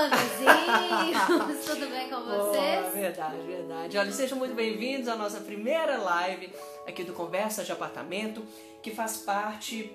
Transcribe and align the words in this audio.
Fala, 0.00 0.16
vizinhos! 0.16 1.60
Tudo 1.66 1.90
bem 1.90 2.08
com 2.08 2.22
vocês? 2.22 2.80
Boa, 2.80 2.90
verdade, 2.90 3.36
verdade. 3.46 3.98
Olha, 3.98 4.10
sejam 4.10 4.38
muito 4.38 4.54
bem-vindos 4.54 5.08
à 5.08 5.14
nossa 5.14 5.40
primeira 5.40 5.98
live 5.98 6.50
aqui 6.86 7.04
do 7.04 7.12
Conversas 7.12 7.66
de 7.66 7.72
Apartamento, 7.72 8.42
que 8.82 8.90
faz 8.92 9.18
parte 9.18 9.92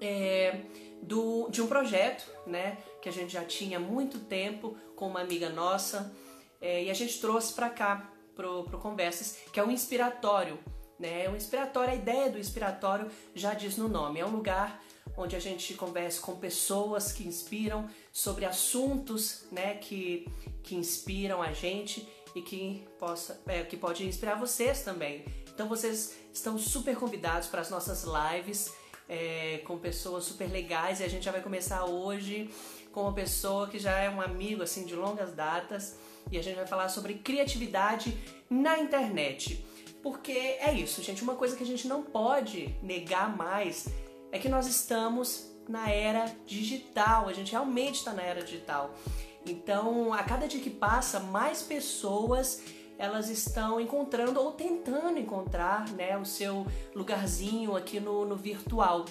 é, 0.00 0.60
do, 1.02 1.50
de 1.50 1.60
um 1.60 1.66
projeto, 1.66 2.26
né, 2.46 2.78
que 3.02 3.10
a 3.10 3.12
gente 3.12 3.30
já 3.30 3.44
tinha 3.44 3.78
muito 3.78 4.20
tempo 4.20 4.74
com 4.96 5.06
uma 5.06 5.20
amiga 5.20 5.50
nossa 5.50 6.10
é, 6.58 6.84
e 6.84 6.90
a 6.90 6.94
gente 6.94 7.20
trouxe 7.20 7.52
para 7.52 7.68
cá, 7.68 8.10
pro, 8.34 8.64
pro 8.64 8.78
Conversas, 8.78 9.38
que 9.52 9.60
é 9.60 9.62
um 9.62 9.70
inspiratório, 9.70 10.58
né, 10.98 11.28
o 11.28 11.36
inspiratório, 11.36 11.92
a 11.92 11.94
ideia 11.94 12.30
do 12.30 12.38
inspiratório 12.38 13.10
já 13.34 13.52
diz 13.52 13.76
no 13.76 13.86
nome, 13.86 14.18
é 14.18 14.24
um 14.24 14.30
lugar 14.30 14.80
onde 15.16 15.34
a 15.34 15.40
gente 15.40 15.74
conversa 15.74 16.20
com 16.20 16.36
pessoas 16.36 17.12
que 17.12 17.26
inspiram 17.26 17.88
sobre 18.12 18.44
assuntos, 18.44 19.44
né, 19.50 19.74
que, 19.74 20.28
que 20.62 20.74
inspiram 20.74 21.42
a 21.42 21.52
gente 21.52 22.06
e 22.34 22.42
que 22.42 22.86
possa, 22.98 23.40
é, 23.46 23.62
que 23.62 23.76
pode 23.76 24.06
inspirar 24.06 24.34
vocês 24.34 24.82
também. 24.82 25.24
Então 25.54 25.68
vocês 25.68 26.14
estão 26.32 26.58
super 26.58 26.94
convidados 26.96 27.48
para 27.48 27.62
as 27.62 27.70
nossas 27.70 28.04
lives 28.04 28.74
é, 29.08 29.62
com 29.64 29.78
pessoas 29.78 30.24
super 30.24 30.50
legais 30.50 31.00
e 31.00 31.04
a 31.04 31.08
gente 31.08 31.24
já 31.24 31.32
vai 31.32 31.40
começar 31.40 31.84
hoje 31.86 32.50
com 32.92 33.02
uma 33.02 33.12
pessoa 33.12 33.68
que 33.68 33.78
já 33.78 33.96
é 33.98 34.10
um 34.10 34.20
amigo 34.20 34.62
assim 34.62 34.84
de 34.84 34.94
longas 34.94 35.32
datas 35.32 35.96
e 36.30 36.36
a 36.36 36.42
gente 36.42 36.56
vai 36.56 36.66
falar 36.66 36.88
sobre 36.88 37.14
criatividade 37.14 38.16
na 38.50 38.78
internet. 38.78 39.64
Porque 40.02 40.32
é 40.60 40.72
isso, 40.72 41.02
gente, 41.02 41.22
uma 41.22 41.34
coisa 41.34 41.56
que 41.56 41.62
a 41.62 41.66
gente 41.66 41.88
não 41.88 42.02
pode 42.02 42.74
negar 42.82 43.34
mais 43.34 43.88
é 44.32 44.38
que 44.38 44.48
nós 44.48 44.66
estamos 44.66 45.50
na 45.68 45.90
era 45.90 46.30
digital, 46.46 47.28
a 47.28 47.32
gente 47.32 47.52
realmente 47.52 47.96
está 47.96 48.12
na 48.12 48.22
era 48.22 48.42
digital. 48.42 48.94
Então, 49.44 50.12
a 50.12 50.22
cada 50.22 50.46
dia 50.46 50.60
que 50.60 50.70
passa, 50.70 51.20
mais 51.20 51.62
pessoas 51.62 52.62
elas 52.98 53.28
estão 53.28 53.80
encontrando 53.80 54.40
ou 54.40 54.52
tentando 54.52 55.18
encontrar 55.18 55.88
né, 55.90 56.16
o 56.16 56.24
seu 56.24 56.66
lugarzinho 56.94 57.76
aqui 57.76 58.00
no, 58.00 58.24
no 58.24 58.36
virtual. 58.36 59.04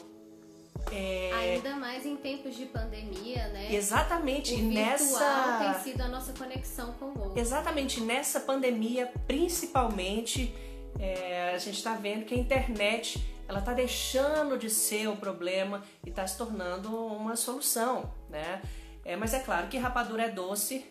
É... 0.91 1.31
Ainda 1.33 1.75
mais 1.75 2.05
em 2.05 2.15
tempos 2.15 2.55
de 2.55 2.65
pandemia, 2.65 3.47
né? 3.49 3.73
Exatamente. 3.73 4.53
O 4.55 4.63
nessa 4.63 5.59
tem 5.59 5.83
sido 5.83 6.01
a 6.01 6.07
nossa 6.07 6.33
conexão 6.33 6.93
com 6.93 7.05
o 7.05 7.19
outro. 7.19 7.39
Exatamente. 7.39 8.01
Nessa 8.01 8.39
pandemia, 8.39 9.11
principalmente, 9.27 10.53
é, 10.99 11.53
a 11.53 11.57
gente 11.57 11.77
está 11.77 11.95
vendo 11.95 12.25
que 12.25 12.33
a 12.33 12.37
internet 12.37 13.23
ela 13.47 13.59
está 13.59 13.73
deixando 13.73 14.57
de 14.57 14.69
ser 14.69 15.07
o 15.07 15.15
problema 15.15 15.83
e 16.05 16.09
está 16.09 16.25
se 16.25 16.37
tornando 16.37 16.95
uma 16.95 17.35
solução, 17.35 18.11
né? 18.29 18.61
É, 19.03 19.15
mas 19.15 19.33
é 19.33 19.39
claro 19.39 19.67
que 19.67 19.77
rapadura 19.77 20.23
é 20.23 20.29
doce, 20.29 20.85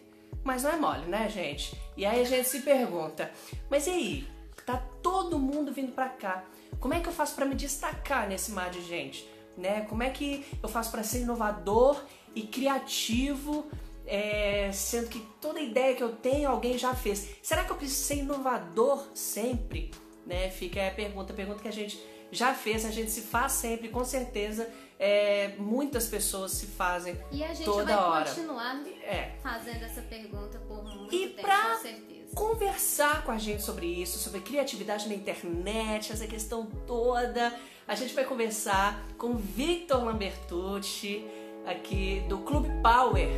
mas 0.44 0.62
não 0.62 0.70
é 0.70 0.76
mole, 0.76 1.06
né, 1.06 1.28
gente? 1.28 1.76
E 1.96 2.06
aí 2.06 2.20
a 2.20 2.24
gente 2.24 2.48
se 2.48 2.60
pergunta, 2.60 3.30
mas 3.68 3.86
e 3.86 3.90
aí? 3.90 4.34
Tá 4.64 4.82
todo 5.02 5.38
mundo 5.38 5.72
vindo 5.72 5.92
para 5.92 6.08
cá. 6.08 6.44
Como 6.80 6.94
é 6.94 7.00
que 7.00 7.08
eu 7.08 7.12
faço 7.12 7.34
para 7.34 7.44
me 7.44 7.54
destacar 7.54 8.28
nesse 8.28 8.50
mar 8.52 8.70
de 8.70 8.82
gente? 8.82 9.28
Né? 9.58 9.82
Como 9.82 10.02
é 10.02 10.10
que 10.10 10.44
eu 10.62 10.68
faço 10.68 10.90
para 10.90 11.02
ser 11.02 11.20
inovador 11.20 12.02
e 12.34 12.42
criativo, 12.42 13.66
é, 14.06 14.70
sendo 14.72 15.08
que 15.08 15.20
toda 15.40 15.60
ideia 15.60 15.94
que 15.94 16.02
eu 16.02 16.12
tenho 16.12 16.48
alguém 16.48 16.78
já 16.78 16.94
fez? 16.94 17.36
Será 17.42 17.64
que 17.64 17.70
eu 17.70 17.76
preciso 17.76 18.04
ser 18.04 18.16
inovador 18.16 19.06
sempre? 19.14 19.90
Né? 20.26 20.50
Fica 20.50 20.88
a 20.88 20.90
pergunta, 20.90 21.32
a 21.32 21.36
pergunta 21.36 21.60
que 21.60 21.68
a 21.68 21.72
gente 21.72 22.02
já 22.34 22.54
fez, 22.54 22.84
a 22.84 22.90
gente 22.90 23.10
se 23.10 23.22
faz 23.22 23.52
sempre, 23.52 23.88
com 23.88 24.04
certeza. 24.04 24.68
É, 24.98 25.56
muitas 25.58 26.06
pessoas 26.06 26.52
se 26.52 26.66
fazem 26.66 27.18
e 27.32 27.42
a 27.42 27.52
gente 27.52 27.64
toda 27.64 27.84
vai 27.84 27.96
hora. 27.96 28.24
continuar 28.30 28.80
é. 29.02 29.36
fazendo 29.42 29.82
essa 29.82 30.00
pergunta 30.02 30.58
por 30.60 30.84
muito 30.84 31.12
e 31.12 31.30
tempo, 31.30 31.42
pra 31.42 31.74
com 31.74 31.82
certeza. 31.82 32.36
conversar 32.36 33.24
com 33.24 33.32
a 33.32 33.38
gente 33.38 33.60
sobre 33.62 33.86
isso, 33.86 34.18
sobre 34.18 34.40
criatividade 34.40 35.08
na 35.08 35.14
internet, 35.14 36.12
essa 36.12 36.26
questão 36.28 36.66
toda, 36.86 37.52
a 37.88 37.94
gente 37.96 38.14
vai 38.14 38.24
conversar 38.24 39.04
com 39.18 39.34
Victor 39.34 40.04
Lambertucci, 40.04 41.26
aqui 41.66 42.24
do 42.28 42.38
Clube 42.38 42.68
Power. 42.82 43.28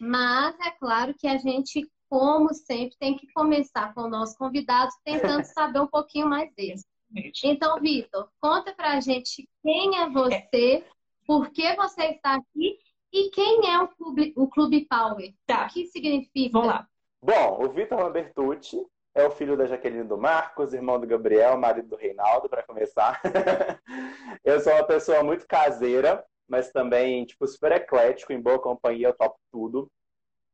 Mas 0.00 0.54
é 0.60 0.70
claro 0.72 1.14
que 1.14 1.26
a 1.26 1.36
gente 1.36 1.88
como 2.08 2.52
sempre, 2.54 2.96
tem 2.98 3.16
que 3.16 3.30
começar 3.32 3.92
com 3.94 4.02
o 4.02 4.08
nosso 4.08 4.36
convidado, 4.36 4.90
tentando 5.04 5.44
saber 5.44 5.80
um 5.80 5.86
pouquinho 5.86 6.28
mais 6.28 6.52
dele. 6.54 6.80
Então, 7.44 7.80
Vitor, 7.80 8.28
conta 8.40 8.74
pra 8.74 9.00
gente 9.00 9.48
quem 9.62 9.98
é 9.98 10.10
você, 10.10 10.84
por 11.26 11.50
que 11.50 11.74
você 11.76 12.06
está 12.06 12.34
aqui 12.34 12.78
e 13.12 13.30
quem 13.30 13.70
é 13.70 13.80
o 13.80 13.88
Clube, 13.88 14.32
o 14.36 14.48
Clube 14.48 14.86
Power. 14.88 15.32
Tá. 15.46 15.66
O 15.66 15.72
que 15.72 15.86
significa? 15.86 16.52
Vamos 16.52 16.68
lá. 16.68 16.86
Bom, 17.22 17.64
o 17.64 17.68
Vitor 17.70 17.98
Lambertucci 17.98 18.84
é 19.14 19.26
o 19.26 19.30
filho 19.30 19.56
da 19.56 19.66
Jaqueline 19.66 20.04
do 20.04 20.18
Marcos, 20.18 20.74
irmão 20.74 21.00
do 21.00 21.06
Gabriel, 21.06 21.56
marido 21.56 21.88
do 21.88 21.96
Reinaldo, 21.96 22.48
para 22.48 22.62
começar. 22.62 23.20
eu 24.44 24.60
sou 24.60 24.72
uma 24.72 24.84
pessoa 24.84 25.22
muito 25.22 25.46
caseira, 25.46 26.24
mas 26.46 26.70
também, 26.70 27.24
tipo, 27.24 27.46
super 27.46 27.72
eclético, 27.72 28.32
em 28.32 28.40
boa 28.40 28.60
companhia, 28.60 29.08
eu 29.08 29.16
topo 29.16 29.38
tudo 29.50 29.90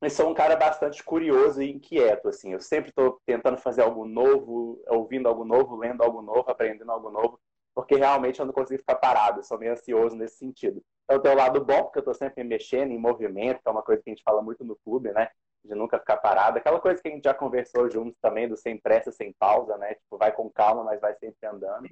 mas 0.02 0.14
sou 0.14 0.28
um 0.28 0.34
cara 0.34 0.56
bastante 0.56 1.00
curioso 1.04 1.62
e 1.62 1.70
inquieto, 1.70 2.28
assim. 2.28 2.52
Eu 2.52 2.60
sempre 2.60 2.90
estou 2.90 3.20
tentando 3.24 3.56
fazer 3.56 3.82
algo 3.82 4.04
novo, 4.04 4.82
ouvindo 4.88 5.28
algo 5.28 5.44
novo, 5.44 5.76
lendo 5.76 6.02
algo 6.02 6.20
novo, 6.20 6.50
aprendendo 6.50 6.90
algo 6.90 7.08
novo, 7.08 7.38
porque 7.72 7.94
realmente 7.94 8.40
eu 8.40 8.44
não 8.46 8.52
consigo 8.52 8.80
ficar 8.80 8.96
parado, 8.96 9.38
eu 9.38 9.44
sou 9.44 9.56
meio 9.56 9.70
ansioso 9.70 10.16
nesse 10.16 10.38
sentido. 10.38 10.82
Então 11.04 11.22
tem 11.22 11.30
o 11.30 11.36
lado 11.36 11.64
bom, 11.64 11.84
porque 11.84 11.98
eu 11.98 12.00
estou 12.00 12.14
sempre 12.14 12.42
mexendo 12.42 12.90
em 12.90 12.98
movimento, 12.98 13.62
que 13.62 13.68
é 13.68 13.70
uma 13.70 13.82
coisa 13.82 14.02
que 14.02 14.10
a 14.10 14.12
gente 14.12 14.24
fala 14.24 14.42
muito 14.42 14.64
no 14.64 14.74
clube, 14.84 15.12
né? 15.12 15.28
De 15.64 15.72
nunca 15.76 16.00
ficar 16.00 16.16
parado. 16.16 16.58
Aquela 16.58 16.80
coisa 16.80 17.00
que 17.00 17.06
a 17.06 17.12
gente 17.12 17.22
já 17.22 17.32
conversou 17.32 17.88
juntos 17.88 18.18
também, 18.20 18.48
do 18.48 18.56
sem 18.56 18.76
pressa, 18.76 19.12
sem 19.12 19.32
pausa, 19.38 19.76
né? 19.78 19.94
Tipo, 19.94 20.18
vai 20.18 20.32
com 20.32 20.50
calma, 20.50 20.82
mas 20.82 21.00
vai 21.00 21.14
sempre 21.14 21.46
andando. 21.46 21.88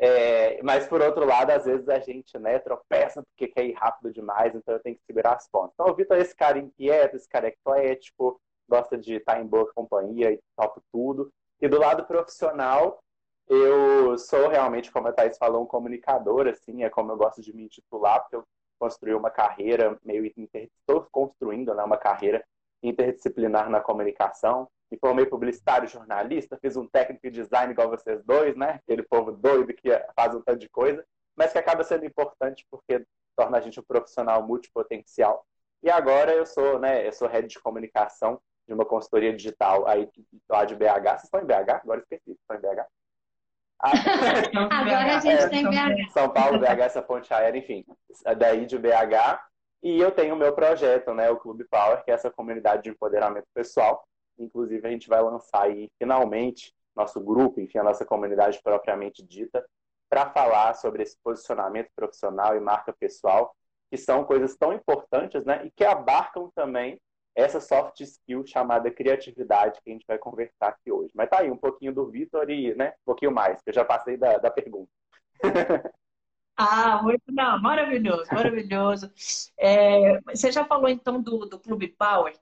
É, 0.00 0.62
mas 0.62 0.86
por 0.86 1.00
outro 1.02 1.26
lado, 1.26 1.50
às 1.50 1.64
vezes 1.64 1.88
a 1.88 1.98
gente 1.98 2.38
né, 2.38 2.58
tropeça 2.60 3.22
porque 3.22 3.48
quer 3.48 3.64
ir 3.64 3.72
rápido 3.72 4.12
demais, 4.12 4.54
então 4.54 4.74
eu 4.74 4.80
tenho 4.80 4.96
que 4.96 5.04
segurar 5.04 5.34
as 5.34 5.48
pontas. 5.48 5.72
Então 5.74 5.92
o 5.92 5.94
Vitor 5.94 6.16
é 6.16 6.20
esse 6.20 6.36
cara 6.36 6.58
inquieto, 6.58 7.16
esse 7.16 7.28
cara 7.28 7.48
eclético, 7.48 8.40
gosta 8.68 8.96
de 8.96 9.14
estar 9.14 9.40
em 9.40 9.46
boa 9.46 9.70
companhia 9.74 10.32
e 10.32 10.40
topo 10.56 10.80
tudo. 10.92 11.32
E 11.60 11.66
do 11.66 11.78
lado 11.78 12.04
profissional, 12.04 13.00
eu 13.48 14.16
sou 14.18 14.48
realmente, 14.48 14.92
como 14.92 15.08
a 15.08 15.12
Thais 15.12 15.38
falou, 15.38 15.62
um 15.62 15.66
comunicador, 15.66 16.46
assim, 16.46 16.84
é 16.84 16.90
como 16.90 17.10
eu 17.12 17.16
gosto 17.16 17.40
de 17.42 17.52
me 17.52 17.64
intitular, 17.64 18.20
porque 18.20 18.36
eu 18.36 18.44
construí 18.78 19.14
uma 19.14 19.30
carreira 19.30 19.98
meio 20.04 20.24
inter... 20.36 20.70
estou 20.78 21.06
construindo 21.10 21.74
né, 21.74 21.82
uma 21.82 21.96
carreira 21.96 22.44
interdisciplinar 22.82 23.68
na 23.68 23.80
comunicação 23.80 24.68
me 24.90 24.98
formei 24.98 25.26
publicitário, 25.26 25.88
jornalista, 25.88 26.58
fiz 26.60 26.76
um 26.76 26.86
técnico 26.86 27.30
de 27.30 27.42
design 27.42 27.72
igual 27.72 27.90
vocês 27.90 28.22
dois, 28.24 28.56
né? 28.56 28.80
Aquele 28.82 29.02
povo 29.02 29.32
doido 29.32 29.74
que 29.74 29.88
faz 30.14 30.34
um 30.34 30.42
tanto 30.42 30.58
de 30.58 30.68
coisa, 30.68 31.04
mas 31.36 31.52
que 31.52 31.58
acaba 31.58 31.84
sendo 31.84 32.06
importante 32.06 32.66
porque 32.70 33.04
torna 33.36 33.58
a 33.58 33.60
gente 33.60 33.78
um 33.78 33.84
profissional 33.84 34.42
multipotencial. 34.46 35.46
E 35.82 35.90
agora 35.90 36.32
eu 36.32 36.44
sou, 36.44 36.78
né? 36.78 37.06
Eu 37.06 37.12
sou 37.12 37.28
head 37.28 37.46
de 37.46 37.60
comunicação 37.60 38.40
de 38.66 38.74
uma 38.74 38.84
consultoria 38.84 39.34
digital 39.34 39.86
aí 39.86 40.08
lá 40.48 40.64
de 40.64 40.74
BH. 40.74 41.04
Vocês 41.04 41.24
estão 41.24 41.40
em 41.40 41.46
BH? 41.46 41.70
Agora 41.82 42.00
esqueci. 42.00 42.32
Estão 42.32 42.56
em 42.56 42.60
BH? 42.60 42.86
Ah, 43.80 43.90
agora 44.80 45.16
a 45.16 45.20
gente 45.20 45.34
está 45.34 45.56
é, 45.56 45.60
em 45.60 45.70
BH. 45.70 46.12
São 46.12 46.28
Paulo, 46.30 46.58
BH, 46.58 46.80
essa 46.80 47.02
ponte 47.02 47.32
aérea, 47.32 47.58
enfim, 47.58 47.84
daí 48.36 48.66
de 48.66 48.76
BH. 48.76 49.40
E 49.82 50.00
eu 50.00 50.10
tenho 50.10 50.34
o 50.34 50.38
meu 50.38 50.52
projeto, 50.52 51.14
né, 51.14 51.30
o 51.30 51.36
Clube 51.36 51.64
Power, 51.64 52.02
que 52.02 52.10
é 52.10 52.14
essa 52.14 52.30
comunidade 52.30 52.82
de 52.82 52.90
empoderamento 52.90 53.46
pessoal, 53.54 54.04
Inclusive, 54.42 54.86
a 54.86 54.90
gente 54.90 55.08
vai 55.08 55.22
lançar 55.22 55.62
aí, 55.62 55.90
finalmente, 55.98 56.74
nosso 56.94 57.20
grupo, 57.20 57.60
enfim, 57.60 57.78
a 57.78 57.84
nossa 57.84 58.04
comunidade 58.04 58.60
propriamente 58.62 59.22
dita, 59.22 59.64
para 60.08 60.30
falar 60.30 60.74
sobre 60.74 61.02
esse 61.02 61.16
posicionamento 61.22 61.90
profissional 61.94 62.56
e 62.56 62.60
marca 62.60 62.92
pessoal, 62.92 63.54
que 63.90 63.96
são 63.96 64.24
coisas 64.24 64.56
tão 64.56 64.72
importantes, 64.72 65.44
né? 65.44 65.64
E 65.64 65.70
que 65.70 65.84
abarcam 65.84 66.50
também 66.54 67.00
essa 67.34 67.60
soft 67.60 68.00
skill 68.00 68.44
chamada 68.44 68.90
criatividade 68.90 69.80
que 69.82 69.90
a 69.90 69.92
gente 69.92 70.06
vai 70.06 70.18
conversar 70.18 70.68
aqui 70.68 70.90
hoje. 70.90 71.12
Mas 71.14 71.28
tá 71.28 71.38
aí, 71.40 71.50
um 71.50 71.56
pouquinho 71.56 71.94
do 71.94 72.10
Vitor 72.10 72.50
e, 72.50 72.74
né, 72.74 72.88
um 72.88 73.04
pouquinho 73.04 73.30
mais, 73.30 73.62
que 73.62 73.70
eu 73.70 73.74
já 73.74 73.84
passei 73.84 74.16
da, 74.16 74.38
da 74.38 74.50
pergunta. 74.50 74.90
Ah, 76.60 77.00
muito 77.04 77.22
não, 77.28 77.62
maravilhoso, 77.62 78.26
maravilhoso. 78.32 79.12
É, 79.56 80.20
você 80.22 80.50
já 80.50 80.64
falou 80.64 80.88
então 80.88 81.22
do, 81.22 81.46
do 81.46 81.56
Clube 81.56 81.94
Power. 81.96 82.34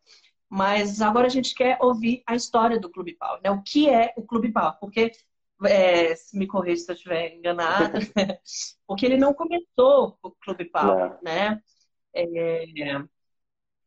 Mas 0.48 1.00
agora 1.00 1.26
a 1.26 1.30
gente 1.30 1.54
quer 1.54 1.78
ouvir 1.80 2.22
a 2.26 2.34
história 2.34 2.78
do 2.78 2.90
Clube 2.90 3.16
Power, 3.16 3.40
né? 3.42 3.50
O 3.50 3.62
que 3.62 3.88
é 3.88 4.12
o 4.16 4.22
Clube 4.22 4.52
Power? 4.52 4.74
Porque, 4.78 5.10
é, 5.64 6.14
se 6.14 6.38
me 6.38 6.46
corrija 6.46 6.82
se 6.82 6.90
eu 6.90 6.94
estiver 6.94 7.34
enganada, 7.34 7.98
porque 8.86 9.04
ele 9.04 9.16
não 9.16 9.34
começou 9.34 10.16
o 10.22 10.30
Clube 10.30 10.66
Power, 10.66 11.18
né? 11.22 11.60
É, 12.14 12.64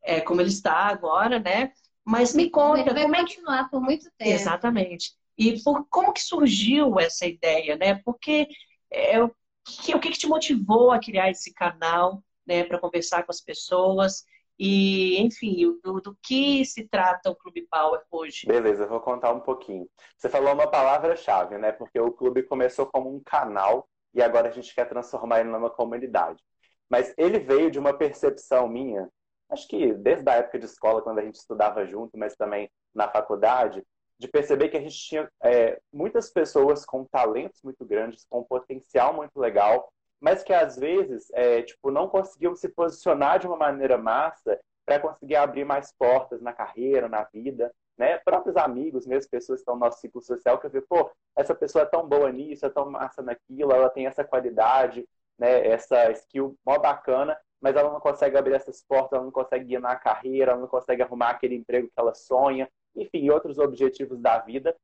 é, 0.03 0.21
como 0.21 0.41
ele 0.41 0.49
está 0.49 0.73
agora, 0.73 1.39
né? 1.39 1.71
Mas 2.03 2.33
me 2.33 2.49
conta, 2.49 2.81
ele 2.81 2.93
vai 2.93 3.03
como 3.03 3.15
continuar 3.15 3.59
é 3.59 3.63
que... 3.63 3.69
por 3.69 3.81
muito 3.81 4.11
tempo. 4.17 4.31
Exatamente. 4.31 5.13
E 5.37 5.61
por 5.63 5.87
como 5.89 6.11
que 6.11 6.21
surgiu 6.21 6.99
essa 6.99 7.25
ideia, 7.25 7.77
né? 7.77 7.95
Porque 8.03 8.47
é, 8.91 9.17
que, 9.63 9.95
o 9.95 9.99
que, 9.99 10.09
que 10.09 10.17
te 10.17 10.27
motivou 10.27 10.91
a 10.91 10.99
criar 10.99 11.29
esse 11.29 11.53
canal, 11.53 12.23
né, 12.45 12.63
para 12.63 12.79
conversar 12.79 13.23
com 13.23 13.31
as 13.31 13.41
pessoas 13.41 14.25
e, 14.59 15.21
enfim, 15.21 15.79
do, 15.81 16.01
do, 16.01 16.17
que 16.21 16.65
se 16.65 16.85
trata 16.85 17.29
o 17.29 17.35
Clube 17.35 17.65
Power 17.71 18.01
hoje? 18.11 18.45
Beleza, 18.45 18.83
eu 18.83 18.89
vou 18.89 18.99
contar 18.99 19.31
um 19.31 19.39
pouquinho. 19.39 19.89
Você 20.17 20.27
falou 20.27 20.53
uma 20.53 20.69
palavra-chave, 20.69 21.57
né? 21.57 21.71
Porque 21.71 21.97
o 21.97 22.11
clube 22.11 22.43
começou 22.43 22.85
como 22.85 23.15
um 23.15 23.21
canal 23.23 23.87
e 24.13 24.21
agora 24.21 24.49
a 24.49 24.51
gente 24.51 24.75
quer 24.75 24.89
transformar 24.89 25.39
ele 25.39 25.49
numa 25.49 25.69
comunidade. 25.69 26.43
Mas 26.89 27.13
ele 27.17 27.39
veio 27.39 27.71
de 27.71 27.79
uma 27.79 27.93
percepção 27.93 28.67
minha, 28.67 29.09
acho 29.49 29.67
que 29.67 29.93
desde 29.93 30.29
a 30.29 30.35
época 30.35 30.59
de 30.59 30.65
escola, 30.65 31.01
quando 31.01 31.19
a 31.19 31.23
gente 31.23 31.35
estudava 31.35 31.85
junto, 31.85 32.17
mas 32.17 32.35
também 32.35 32.69
na 32.93 33.07
faculdade, 33.07 33.81
de 34.17 34.27
perceber 34.27 34.67
que 34.67 34.75
a 34.75 34.81
gente 34.81 34.97
tinha 34.97 35.31
é, 35.41 35.79
muitas 35.93 36.29
pessoas 36.29 36.85
com 36.85 37.05
talentos 37.05 37.61
muito 37.63 37.85
grandes, 37.85 38.25
com 38.29 38.43
potencial 38.43 39.13
muito 39.13 39.39
legal, 39.39 39.89
mas 40.19 40.43
que 40.43 40.53
às 40.53 40.77
vezes 40.77 41.29
é, 41.33 41.61
tipo, 41.61 41.91
não 41.91 42.07
conseguiam 42.07 42.55
se 42.55 42.69
posicionar 42.69 43.39
de 43.39 43.47
uma 43.47 43.57
maneira 43.57 43.97
massa 43.97 44.59
para 44.85 44.99
conseguir 44.99 45.35
abrir 45.35 45.65
mais 45.65 45.91
portas 45.91 46.41
na 46.41 46.51
carreira, 46.53 47.07
na 47.07 47.23
vida, 47.23 47.71
né? 47.97 48.17
Próprios 48.19 48.57
amigos, 48.57 49.05
mesmo 49.05 49.29
pessoas 49.29 49.59
que 49.59 49.61
estão 49.61 49.75
no 49.75 49.81
nosso 49.81 49.99
ciclo 49.99 50.21
social, 50.21 50.57
que 50.57 50.67
eu 50.67 50.81
pô, 50.87 51.11
essa 51.37 51.53
pessoa 51.53 51.83
é 51.83 51.85
tão 51.85 52.07
boa 52.07 52.31
nisso, 52.31 52.65
é 52.65 52.69
tão 52.69 52.89
massa 52.89 53.21
naquilo, 53.21 53.71
ela 53.71 53.89
tem 53.89 54.07
essa 54.07 54.23
qualidade, 54.23 55.07
né? 55.37 55.67
Essa 55.67 56.09
skill 56.11 56.55
mó 56.65 56.79
bacana, 56.79 57.37
mas 57.61 57.75
ela 57.75 57.91
não 57.91 57.99
consegue 57.99 58.37
abrir 58.37 58.53
essas 58.53 58.81
portas, 58.81 59.13
ela 59.13 59.25
não 59.25 59.31
consegue 59.31 59.65
guiar 59.65 59.85
a 59.85 59.95
carreira, 59.95 60.53
ela 60.53 60.61
não 60.61 60.67
consegue 60.67 61.01
arrumar 61.01 61.31
aquele 61.31 61.55
emprego 61.55 61.87
que 61.87 61.99
ela 61.99 62.13
sonha, 62.13 62.69
enfim, 62.95 63.29
outros 63.29 63.59
objetivos 63.59 64.19
da 64.19 64.39
vida. 64.39 64.75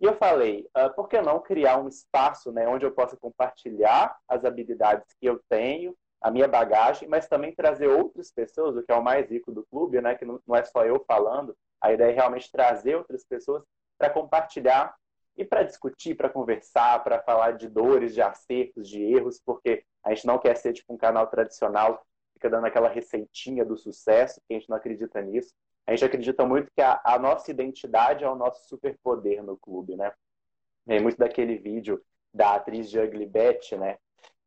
E 0.00 0.06
eu 0.06 0.16
falei, 0.16 0.66
uh, 0.76 0.92
por 0.94 1.08
que 1.08 1.20
não 1.20 1.40
criar 1.40 1.78
um 1.78 1.86
espaço 1.86 2.50
né, 2.50 2.66
onde 2.66 2.86
eu 2.86 2.92
possa 2.92 3.16
compartilhar 3.16 4.16
as 4.26 4.44
habilidades 4.44 5.14
que 5.20 5.26
eu 5.26 5.38
tenho, 5.48 5.94
a 6.20 6.30
minha 6.30 6.48
bagagem, 6.48 7.08
mas 7.08 7.28
também 7.28 7.54
trazer 7.54 7.88
outras 7.88 8.30
pessoas, 8.30 8.76
o 8.76 8.82
que 8.82 8.92
é 8.92 8.94
o 8.94 9.02
mais 9.02 9.30
rico 9.30 9.52
do 9.52 9.64
clube, 9.66 10.00
né, 10.00 10.14
que 10.14 10.24
não, 10.24 10.40
não 10.46 10.56
é 10.56 10.64
só 10.64 10.84
eu 10.84 11.02
falando, 11.06 11.56
a 11.80 11.92
ideia 11.92 12.12
é 12.12 12.14
realmente 12.14 12.50
trazer 12.50 12.94
outras 12.94 13.24
pessoas 13.24 13.62
para 13.98 14.10
compartilhar 14.10 14.94
e 15.36 15.44
para 15.44 15.62
discutir, 15.62 16.14
para 16.14 16.28
conversar, 16.28 17.02
para 17.02 17.22
falar 17.22 17.52
de 17.52 17.68
dores, 17.68 18.14
de 18.14 18.20
acertos, 18.20 18.88
de 18.88 19.02
erros, 19.02 19.40
porque 19.44 19.84
a 20.04 20.14
gente 20.14 20.26
não 20.26 20.38
quer 20.38 20.56
ser 20.56 20.72
tipo 20.72 20.92
um 20.92 20.98
canal 20.98 21.26
tradicional, 21.26 22.02
fica 22.34 22.50
dando 22.50 22.66
aquela 22.66 22.88
receitinha 22.88 23.64
do 23.64 23.76
sucesso, 23.76 24.40
que 24.46 24.54
a 24.54 24.58
gente 24.58 24.68
não 24.68 24.76
acredita 24.76 25.20
nisso. 25.22 25.54
A 25.90 25.92
gente 25.92 26.04
acredita 26.04 26.46
muito 26.46 26.70
que 26.72 26.80
a, 26.80 27.00
a 27.02 27.18
nossa 27.18 27.50
identidade 27.50 28.22
é 28.22 28.30
o 28.30 28.36
nosso 28.36 28.68
superpoder 28.68 29.42
no 29.42 29.56
clube, 29.56 29.96
né? 29.96 30.12
É 30.86 31.00
muito 31.00 31.18
daquele 31.18 31.58
vídeo 31.58 32.00
da 32.32 32.54
atriz 32.54 32.88
de 32.88 33.00
Ugly 33.00 33.26
Betty, 33.26 33.76
né? 33.76 33.98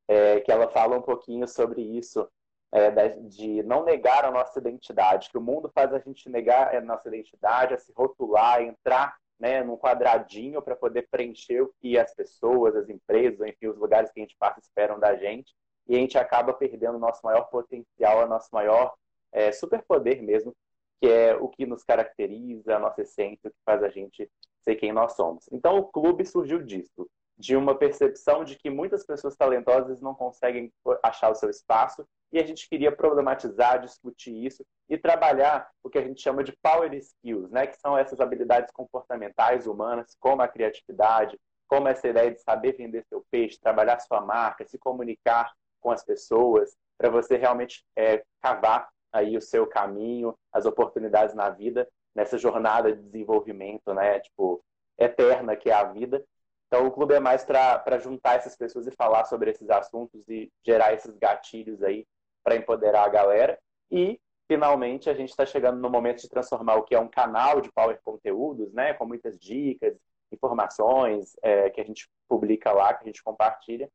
É, 0.08 0.40
que 0.40 0.50
ela 0.50 0.70
fala 0.70 0.98
um 0.98 1.02
pouquinho 1.02 1.46
sobre 1.46 1.82
isso, 1.82 2.26
é, 2.72 3.10
de 3.28 3.62
não 3.64 3.84
negar 3.84 4.24
a 4.24 4.32
nossa 4.32 4.58
identidade, 4.58 5.30
que 5.30 5.38
o 5.38 5.42
mundo 5.42 5.70
faz 5.76 5.94
a 5.94 6.00
gente 6.00 6.30
negar 6.30 6.74
a 6.74 6.80
nossa 6.80 7.10
identidade, 7.10 7.74
a 7.74 7.78
se 7.78 7.92
rotular, 7.92 8.60
a 8.60 8.64
entrar 8.64 9.18
né, 9.38 9.62
num 9.66 9.76
quadradinho 9.76 10.62
para 10.62 10.78
poder 10.78 11.10
preencher 11.12 11.60
o 11.60 11.74
que 11.82 12.00
as 12.00 12.14
pessoas, 12.16 12.74
as 12.74 12.88
empresas, 12.88 13.46
enfim, 13.46 13.68
os 13.68 13.78
lugares 13.78 14.10
que 14.14 14.22
a 14.22 14.24
gente 14.24 14.38
passa 14.40 14.62
esperam 14.62 14.98
da 14.98 15.18
gente, 15.18 15.54
e 15.90 15.96
a 15.98 16.00
gente 16.00 16.18
acaba 16.18 16.54
perdendo 16.54 16.96
o 16.96 17.00
nosso 17.00 17.20
maior 17.22 17.50
potencial, 17.50 18.24
o 18.24 18.30
nosso 18.30 18.48
maior 18.54 18.94
é, 19.34 19.52
superpoder 19.52 20.24
mesmo, 20.24 20.56
que 21.04 21.10
é 21.10 21.36
o 21.36 21.50
que 21.50 21.66
nos 21.66 21.84
caracteriza, 21.84 22.78
a 22.78 22.80
nossa 22.80 23.02
essência, 23.02 23.50
o 23.50 23.52
que 23.52 23.60
faz 23.66 23.84
a 23.84 23.90
gente 23.90 24.32
ser 24.62 24.76
quem 24.76 24.94
nós 24.94 25.18
somos. 25.18 25.50
Então, 25.52 25.78
o 25.78 25.84
clube 25.84 26.24
surgiu 26.26 26.64
disso, 26.64 27.10
de 27.38 27.58
uma 27.58 27.78
percepção 27.78 28.46
de 28.46 28.56
que 28.56 28.70
muitas 28.70 29.06
pessoas 29.06 29.36
talentosas 29.36 30.00
não 30.00 30.16
conseguem 30.16 30.72
achar 31.04 31.30
o 31.30 31.36
seu 31.36 31.50
espaço 31.50 32.08
e 32.32 32.40
a 32.40 32.46
gente 32.46 32.70
queria 32.70 32.90
problematizar, 32.90 33.82
discutir 33.82 34.34
isso 34.46 34.66
e 34.88 34.98
trabalhar 34.98 35.70
o 35.84 35.90
que 35.90 35.98
a 35.98 36.02
gente 36.02 36.22
chama 36.22 36.42
de 36.42 36.56
power 36.62 36.94
skills, 36.94 37.52
né, 37.52 37.68
que 37.68 37.78
são 37.82 37.98
essas 37.98 38.22
habilidades 38.22 38.72
comportamentais 38.72 39.68
humanas, 39.68 40.16
como 40.22 40.42
a 40.42 40.48
criatividade, 40.48 41.38
como 41.68 41.90
essa 41.90 42.08
ideia 42.08 42.32
de 42.32 42.40
saber 42.40 42.78
vender 42.78 43.04
seu 43.10 43.26
peixe, 43.30 43.60
trabalhar 43.60 44.00
sua 44.00 44.22
marca, 44.22 44.66
se 44.66 44.78
comunicar 44.78 45.52
com 45.82 45.92
as 45.92 46.02
pessoas, 46.02 46.78
para 46.98 47.10
você 47.10 47.36
realmente 47.36 47.84
é, 47.94 48.24
cavar 48.42 48.88
aí 49.14 49.38
o 49.38 49.42
seu 49.42 49.68
caminho, 49.68 50.36
as 50.52 50.66
oportunidades 50.66 51.36
na 51.36 51.50
vida, 51.50 51.88
nessa 52.16 52.38
jornada 52.38 52.94
de 52.94 53.02
desenvolvimento, 53.02 53.94
né? 53.94 54.20
Tipo, 54.20 54.64
eterna 54.98 55.56
que 55.56 55.70
é 55.70 55.74
a 55.74 55.84
vida. 55.84 56.26
Então, 56.68 56.88
o 56.88 56.92
clube 56.92 57.14
é 57.14 57.20
mais 57.20 57.46
para 57.46 58.00
juntar 58.00 58.36
essas 58.36 58.56
pessoas 58.58 58.88
e 58.88 58.92
falar 58.92 59.26
sobre 59.26 59.52
esses 59.52 59.70
assuntos 59.70 60.28
e 60.28 60.52
gerar 60.66 60.94
esses 60.94 61.16
gatilhos 61.18 61.84
aí 61.84 62.06
para 62.44 62.56
empoderar 62.56 63.04
a 63.06 63.10
galera. 63.10 63.60
E, 63.92 64.20
finalmente, 64.48 65.10
a 65.10 65.14
gente 65.14 65.30
está 65.30 65.46
chegando 65.46 65.80
no 65.80 65.90
momento 65.90 66.22
de 66.22 66.30
transformar 66.30 66.76
o 66.76 66.84
que 66.84 66.96
é 66.96 67.00
um 67.00 67.08
canal 67.08 67.62
de 67.62 67.72
Power 67.72 68.00
Conteúdos, 68.04 68.74
né? 68.74 68.94
Com 68.94 69.06
muitas 69.06 69.40
dicas, 69.40 69.96
informações 70.32 71.38
é, 71.44 71.70
que 71.70 71.80
a 71.80 71.84
gente 71.84 72.10
publica 72.28 72.72
lá, 72.72 72.94
que 72.94 73.04
a 73.04 73.08
gente 73.08 73.24
compartilha, 73.24 73.88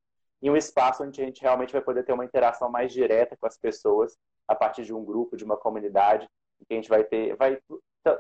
em 0.43 0.50
um 0.50 0.56
espaço 0.56 1.02
onde 1.02 1.20
a 1.20 1.25
gente 1.25 1.43
realmente 1.43 1.73
vai 1.73 1.82
poder 1.82 2.05
ter 2.05 2.12
uma 2.12 2.25
interação 2.25 2.70
mais 2.70 2.93
direta 2.93 3.37
com 3.37 3.46
as 3.46 3.56
pessoas 3.56 4.17
a 4.46 4.55
partir 4.55 4.85
de 4.85 4.94
um 4.94 5.05
grupo, 5.05 5.37
de 5.37 5.44
uma 5.44 5.56
comunidade, 5.56 6.29
que 6.67 6.75
a 6.75 6.76
gente 6.76 6.88
vai 6.88 7.05
ter, 7.05 7.37
vai 7.37 7.58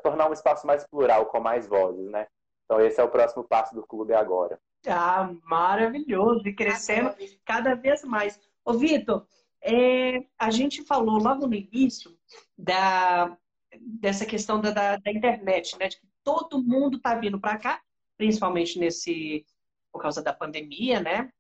tornar 0.02 0.28
um 0.28 0.32
espaço 0.32 0.66
mais 0.66 0.86
plural, 0.86 1.26
com 1.26 1.40
mais 1.40 1.66
vozes, 1.66 2.08
né? 2.10 2.26
Então 2.64 2.80
esse 2.80 3.00
é 3.00 3.04
o 3.04 3.10
próximo 3.10 3.44
passo 3.44 3.74
do 3.74 3.86
clube 3.86 4.12
agora. 4.12 4.60
Ah, 4.86 5.32
maravilhoso 5.44 6.46
e 6.46 6.54
crescendo 6.54 7.14
cada 7.44 7.74
vez 7.74 8.04
mais. 8.04 8.38
Ô 8.64 8.74
Vitor, 8.74 9.26
é, 9.62 10.24
a 10.38 10.50
gente 10.50 10.84
falou 10.84 11.18
logo 11.18 11.46
no 11.46 11.54
início 11.54 12.16
da, 12.56 13.36
dessa 13.80 14.26
questão 14.26 14.60
da, 14.60 14.70
da, 14.70 14.96
da 14.96 15.10
internet, 15.10 15.78
né? 15.78 15.88
De 15.88 15.98
que 15.98 16.06
todo 16.22 16.62
mundo 16.62 16.98
está 16.98 17.14
vindo 17.14 17.40
para 17.40 17.58
cá, 17.58 17.80
principalmente 18.16 18.78
nesse 18.78 19.44
por 19.90 20.02
causa 20.02 20.22
da 20.22 20.32
pandemia, 20.32 21.00
né? 21.00 21.32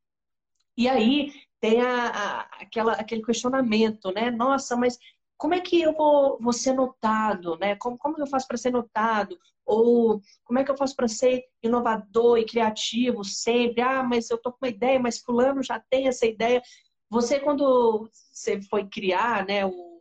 E 0.78 0.88
aí 0.88 1.32
tem 1.60 1.82
a, 1.82 2.06
a, 2.06 2.40
aquela, 2.62 2.92
aquele 2.92 3.24
questionamento, 3.24 4.12
né? 4.12 4.30
Nossa, 4.30 4.76
mas 4.76 4.96
como 5.36 5.52
é 5.52 5.60
que 5.60 5.82
eu 5.82 5.92
vou, 5.92 6.38
vou 6.40 6.52
ser 6.52 6.72
notado, 6.72 7.58
né? 7.58 7.74
Como, 7.74 7.98
como 7.98 8.16
eu 8.16 8.28
faço 8.28 8.46
para 8.46 8.56
ser 8.56 8.70
notado? 8.70 9.36
Ou 9.66 10.22
como 10.44 10.60
é 10.60 10.64
que 10.64 10.70
eu 10.70 10.76
faço 10.76 10.94
para 10.94 11.08
ser 11.08 11.42
inovador 11.64 12.38
e 12.38 12.46
criativo 12.46 13.24
sempre? 13.24 13.82
Ah, 13.82 14.04
mas 14.04 14.30
eu 14.30 14.38
tô 14.38 14.52
com 14.52 14.58
uma 14.62 14.70
ideia, 14.70 15.00
mas 15.00 15.18
fulano 15.18 15.64
já 15.64 15.82
tem 15.90 16.06
essa 16.06 16.24
ideia. 16.26 16.62
Você, 17.10 17.40
quando 17.40 18.08
você 18.32 18.62
foi 18.62 18.86
criar, 18.86 19.44
né, 19.46 19.66
o, 19.66 20.00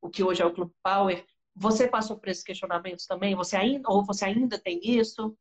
o 0.00 0.08
que 0.08 0.22
hoje 0.22 0.42
é 0.42 0.46
o 0.46 0.54
Club 0.54 0.70
Power, 0.80 1.24
você 1.56 1.88
passou 1.88 2.16
por 2.16 2.28
esses 2.28 2.44
questionamentos 2.44 3.04
também? 3.04 3.34
Você 3.34 3.56
ainda, 3.56 3.90
ou 3.90 4.04
você 4.04 4.26
ainda 4.26 4.58
tem 4.60 4.80
isso? 4.82 5.36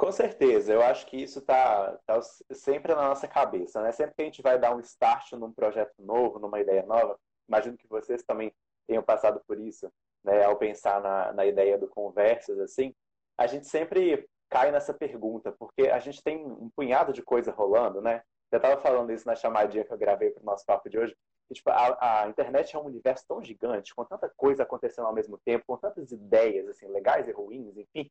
Com 0.00 0.10
certeza, 0.10 0.72
eu 0.72 0.80
acho 0.80 1.06
que 1.06 1.22
isso 1.22 1.40
está 1.40 1.92
tá 2.06 2.22
sempre 2.52 2.94
na 2.94 3.08
nossa 3.08 3.28
cabeça, 3.28 3.82
né? 3.82 3.92
Sempre 3.92 4.14
que 4.14 4.22
a 4.22 4.24
gente 4.24 4.40
vai 4.40 4.58
dar 4.58 4.74
um 4.74 4.80
start 4.80 5.32
num 5.32 5.52
projeto 5.52 5.92
novo, 5.98 6.38
numa 6.38 6.58
ideia 6.58 6.82
nova, 6.86 7.20
imagino 7.46 7.76
que 7.76 7.86
vocês 7.86 8.22
também 8.22 8.50
tenham 8.86 9.02
passado 9.02 9.42
por 9.46 9.60
isso, 9.60 9.92
né? 10.24 10.42
Ao 10.42 10.56
pensar 10.56 11.02
na, 11.02 11.34
na 11.34 11.44
ideia 11.44 11.76
do 11.76 11.86
conversas, 11.86 12.58
assim, 12.60 12.94
a 13.36 13.46
gente 13.46 13.66
sempre 13.66 14.26
cai 14.48 14.72
nessa 14.72 14.94
pergunta, 14.94 15.52
porque 15.52 15.82
a 15.90 15.98
gente 15.98 16.22
tem 16.22 16.46
um 16.46 16.70
punhado 16.70 17.12
de 17.12 17.20
coisa 17.20 17.52
rolando, 17.52 18.00
né? 18.00 18.22
Eu 18.50 18.56
estava 18.56 18.80
falando 18.80 19.12
isso 19.12 19.26
na 19.26 19.36
chamadinha 19.36 19.84
que 19.84 19.92
eu 19.92 19.98
gravei 19.98 20.30
para 20.30 20.42
o 20.42 20.46
nosso 20.46 20.64
papo 20.64 20.88
de 20.88 20.98
hoje. 20.98 21.14
E, 21.50 21.54
tipo, 21.54 21.68
a, 21.68 22.22
a, 22.22 22.28
internet 22.30 22.74
é 22.74 22.78
um 22.78 22.86
universo 22.86 23.26
tão 23.28 23.42
gigante, 23.42 23.94
com 23.94 24.06
tanta 24.06 24.30
coisa 24.34 24.62
acontecendo 24.62 25.04
ao 25.04 25.14
mesmo 25.14 25.36
tempo, 25.44 25.66
com 25.66 25.76
tantas 25.76 26.10
ideias, 26.10 26.66
assim, 26.68 26.88
legais 26.88 27.28
e 27.28 27.32
ruins, 27.32 27.76
enfim, 27.76 28.10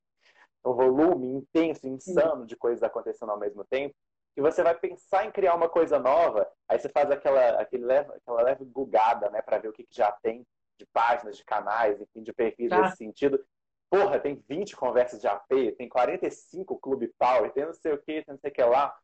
um 0.65 0.73
volume 0.73 1.27
intenso, 1.27 1.87
insano 1.87 2.45
de 2.45 2.55
coisas 2.55 2.83
acontecendo 2.83 3.31
ao 3.31 3.39
mesmo 3.39 3.63
tempo, 3.65 3.95
que 4.35 4.41
você 4.41 4.63
vai 4.63 4.73
pensar 4.77 5.25
em 5.25 5.31
criar 5.31 5.55
uma 5.55 5.69
coisa 5.69 5.99
nova, 5.99 6.47
aí 6.67 6.79
você 6.79 6.89
faz 6.89 7.09
aquela, 7.11 7.59
aquele 7.59 7.85
leve, 7.85 8.11
aquela 8.13 8.41
leve 8.41 8.63
bugada, 8.65 9.29
né, 9.29 9.41
para 9.41 9.57
ver 9.57 9.69
o 9.69 9.73
que, 9.73 9.83
que, 9.83 9.95
já 9.95 10.11
tem 10.11 10.45
de 10.77 10.85
páginas, 10.93 11.37
de 11.37 11.43
canais, 11.43 11.99
enfim, 11.99 12.23
de 12.23 12.31
perfis 12.31 12.69
tá. 12.69 12.81
nesse 12.81 12.97
sentido. 12.97 13.43
Porra, 13.89 14.19
tem 14.19 14.41
20 14.47 14.75
conversas 14.75 15.19
de 15.19 15.27
AP, 15.27 15.75
tem 15.77 15.89
45 15.89 16.79
Clube 16.79 17.13
Power, 17.17 17.51
tem 17.51 17.65
não 17.65 17.73
sei 17.73 17.93
o 17.93 17.97
que, 17.97 18.23
tem 18.23 18.25
não 18.27 18.37
sei 18.37 18.51
o 18.51 18.53
que 18.53 18.63
lá. 18.63 18.95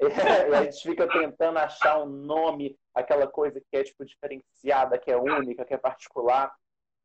E 0.50 0.54
a 0.54 0.62
gente 0.64 0.82
fica 0.82 1.06
tentando 1.06 1.58
achar 1.58 2.02
um 2.02 2.06
nome, 2.06 2.74
aquela 2.94 3.26
coisa 3.26 3.60
que 3.60 3.76
é 3.76 3.84
tipo 3.84 4.02
diferenciada, 4.02 4.98
que 4.98 5.10
é 5.12 5.16
única, 5.16 5.64
que 5.64 5.74
é 5.74 5.76
particular. 5.76 6.50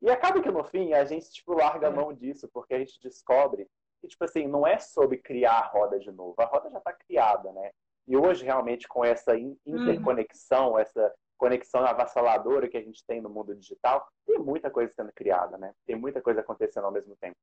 E 0.02 0.10
acaba 0.10 0.42
que 0.42 0.50
no 0.50 0.64
fim 0.64 0.94
a 0.94 1.04
gente 1.04 1.30
tipo 1.30 1.54
larga 1.54 1.90
a 1.90 1.92
é. 1.92 1.94
mão 1.94 2.14
disso, 2.14 2.50
porque 2.54 2.74
a 2.74 2.80
gente 2.80 2.98
descobre 3.02 3.68
que 4.06 4.10
tipo 4.10 4.24
assim, 4.24 4.48
não 4.48 4.66
é 4.66 4.80
sobre 4.80 5.18
criar 5.18 5.60
a 5.60 5.68
roda 5.68 6.00
de 6.00 6.12
novo. 6.12 6.36
A 6.38 6.46
roda 6.46 6.70
já 6.70 6.78
está 6.78 6.94
criada, 6.94 7.52
né? 7.52 7.72
E 8.08 8.16
hoje 8.16 8.46
realmente 8.46 8.88
com 8.88 9.04
essa 9.04 9.34
uhum. 9.34 9.58
interconexão, 9.66 10.74
uhum. 10.74 10.80
essa 10.80 11.14
conexão 11.38 11.84
avassaladora 11.84 12.70
que 12.70 12.78
a 12.78 12.82
gente 12.82 13.04
tem 13.06 13.20
no 13.20 13.30
mundo 13.30 13.56
digital, 13.56 14.08
tem 14.26 14.38
muita 14.40 14.70
coisa 14.70 14.94
sendo 14.96 15.12
criada, 15.14 15.58
né? 15.58 15.74
Tem 15.86 15.96
muita 15.96 16.22
coisa 16.22 16.42
acontecendo 16.42 16.86
ao 16.86 16.92
mesmo 16.92 17.16
tempo. 17.18 17.36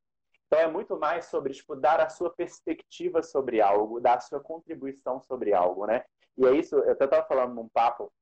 Então 0.46 0.58
é 0.58 0.68
muito 0.68 0.98
mais 0.98 1.26
sobre 1.26 1.52
tipo, 1.52 1.74
dar 1.74 2.00
a 2.00 2.08
sua 2.08 2.30
perspectiva 2.30 3.22
sobre 3.22 3.60
algo, 3.60 4.00
dar 4.00 4.18
a 4.18 4.20
sua 4.20 4.40
contribuição 4.40 5.20
sobre 5.20 5.52
algo, 5.52 5.86
né? 5.86 6.04
E 6.36 6.46
é 6.46 6.52
isso, 6.52 6.76
eu 6.76 6.92
até 6.92 7.04
estava 7.04 7.26
falando 7.26 7.54
num 7.54 7.68
papo 7.68 8.12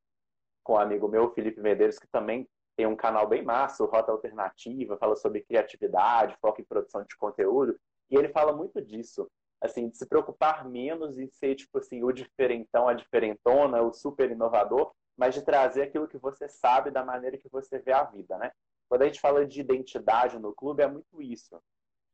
com 0.65 0.75
um 0.75 0.79
amigo 0.79 1.09
meu, 1.09 1.31
Felipe 1.33 1.61
Medeiros, 1.61 1.99
que 1.99 2.07
também 2.09 2.49
tem 2.77 2.87
um 2.87 2.97
canal 2.97 3.27
bem 3.27 3.43
massa, 3.43 3.83
o 3.85 3.87
Rota 3.87 4.11
Alternativa, 4.11 4.97
fala 4.97 5.15
sobre 5.17 5.43
criatividade, 5.43 6.37
foco 6.41 6.61
em 6.61 6.65
produção 6.65 7.03
de 7.03 7.17
conteúdo, 7.17 7.79
e 8.11 8.17
ele 8.17 8.29
fala 8.29 8.53
muito 8.53 8.81
disso, 8.83 9.31
assim, 9.61 9.89
de 9.89 9.97
se 9.97 10.07
preocupar 10.07 10.69
menos 10.69 11.19
em 11.19 11.29
ser, 11.29 11.55
tipo 11.55 11.79
assim, 11.79 12.03
o 12.03 12.13
diferentão, 12.13 12.89
a 12.89 12.95
diferentona, 12.95 13.83
o 13.83 13.93
super 13.93 14.31
inovador, 14.31 14.93
mas 15.17 15.35
de 15.35 15.43
trazer 15.43 15.83
aquilo 15.83 16.09
que 16.09 16.19
você 16.19 16.49
sabe 16.49 16.91
da 16.91 17.05
maneira 17.05 17.39
que 17.39 17.49
você 17.49 17.79
vê 17.79 17.93
a 17.93 18.05
vida, 18.05 18.39
né? 18.39 18.51
Quando 18.89 19.03
a 19.03 19.07
gente 19.07 19.21
fala 19.21 19.47
de 19.47 19.61
identidade 19.61 20.39
no 20.39 20.55
clube, 20.55 20.83
é 20.83 20.89
muito 20.89 21.23
isso. 21.23 21.61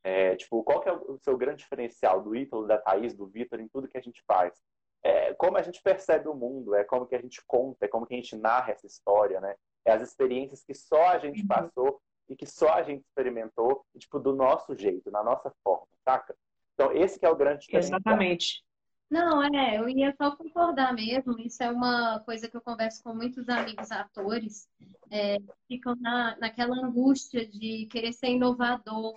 É, 0.04 0.36
tipo, 0.36 0.62
qual 0.62 0.80
que 0.80 0.88
é 0.88 0.92
o 0.92 1.18
seu 1.22 1.36
grande 1.36 1.62
diferencial 1.62 2.22
do 2.22 2.34
Ítalo, 2.36 2.66
da 2.66 2.78
Thaís, 2.78 3.14
do 3.14 3.26
Vitor, 3.26 3.60
em 3.60 3.68
tudo 3.68 3.88
que 3.88 3.98
a 3.98 4.02
gente 4.02 4.22
faz? 4.26 4.54
É 5.02 5.34
como 5.34 5.56
a 5.56 5.62
gente 5.62 5.82
percebe 5.82 6.28
o 6.28 6.34
mundo, 6.34 6.74
é 6.74 6.84
como 6.84 7.06
que 7.06 7.14
a 7.14 7.20
gente 7.20 7.42
conta, 7.46 7.86
é 7.86 7.88
como 7.88 8.06
que 8.06 8.14
a 8.14 8.16
gente 8.16 8.36
narra 8.36 8.72
essa 8.72 8.86
história, 8.86 9.40
né? 9.40 9.54
É 9.84 9.92
as 9.92 10.02
experiências 10.02 10.64
que 10.64 10.74
só 10.74 11.08
a 11.08 11.18
gente 11.18 11.42
uhum. 11.42 11.48
passou 11.48 12.00
e 12.28 12.36
que 12.36 12.46
só 12.46 12.72
a 12.74 12.82
gente 12.82 13.04
experimentou, 13.04 13.84
tipo, 13.98 14.18
do 14.18 14.34
nosso 14.34 14.74
jeito, 14.76 15.10
na 15.10 15.22
nossa 15.22 15.52
forma, 15.62 15.86
saca? 16.04 16.36
Então, 16.74 16.92
esse 16.92 17.18
que 17.18 17.26
é 17.26 17.30
o 17.30 17.36
grande. 17.36 17.66
Exatamente. 17.70 18.64
Não, 19.08 19.42
é, 19.42 19.78
eu 19.78 19.88
ia 19.88 20.14
só 20.20 20.34
concordar 20.36 20.92
mesmo. 20.92 21.38
Isso 21.38 21.62
é 21.62 21.70
uma 21.70 22.20
coisa 22.20 22.48
que 22.48 22.56
eu 22.56 22.60
converso 22.60 23.02
com 23.02 23.14
muitos 23.14 23.48
amigos 23.48 23.90
atores, 23.92 24.68
é, 25.10 25.38
ficam 25.68 25.94
na, 25.96 26.36
naquela 26.38 26.76
angústia 26.76 27.46
de 27.46 27.86
querer 27.86 28.12
ser 28.12 28.28
inovador. 28.28 29.14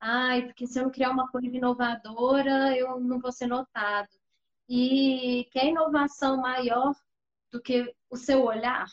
Ai, 0.00 0.46
porque 0.46 0.66
se 0.66 0.78
eu 0.78 0.84
não 0.84 0.90
criar 0.90 1.10
uma 1.10 1.28
coisa 1.28 1.48
inovadora, 1.48 2.76
eu 2.76 3.00
não 3.00 3.18
vou 3.18 3.32
ser 3.32 3.48
notado. 3.48 4.08
E 4.68 5.48
que 5.50 5.58
é 5.58 5.66
inovação 5.66 6.36
maior 6.36 6.94
do 7.50 7.60
que 7.60 7.92
o 8.08 8.16
seu 8.16 8.44
olhar, 8.44 8.86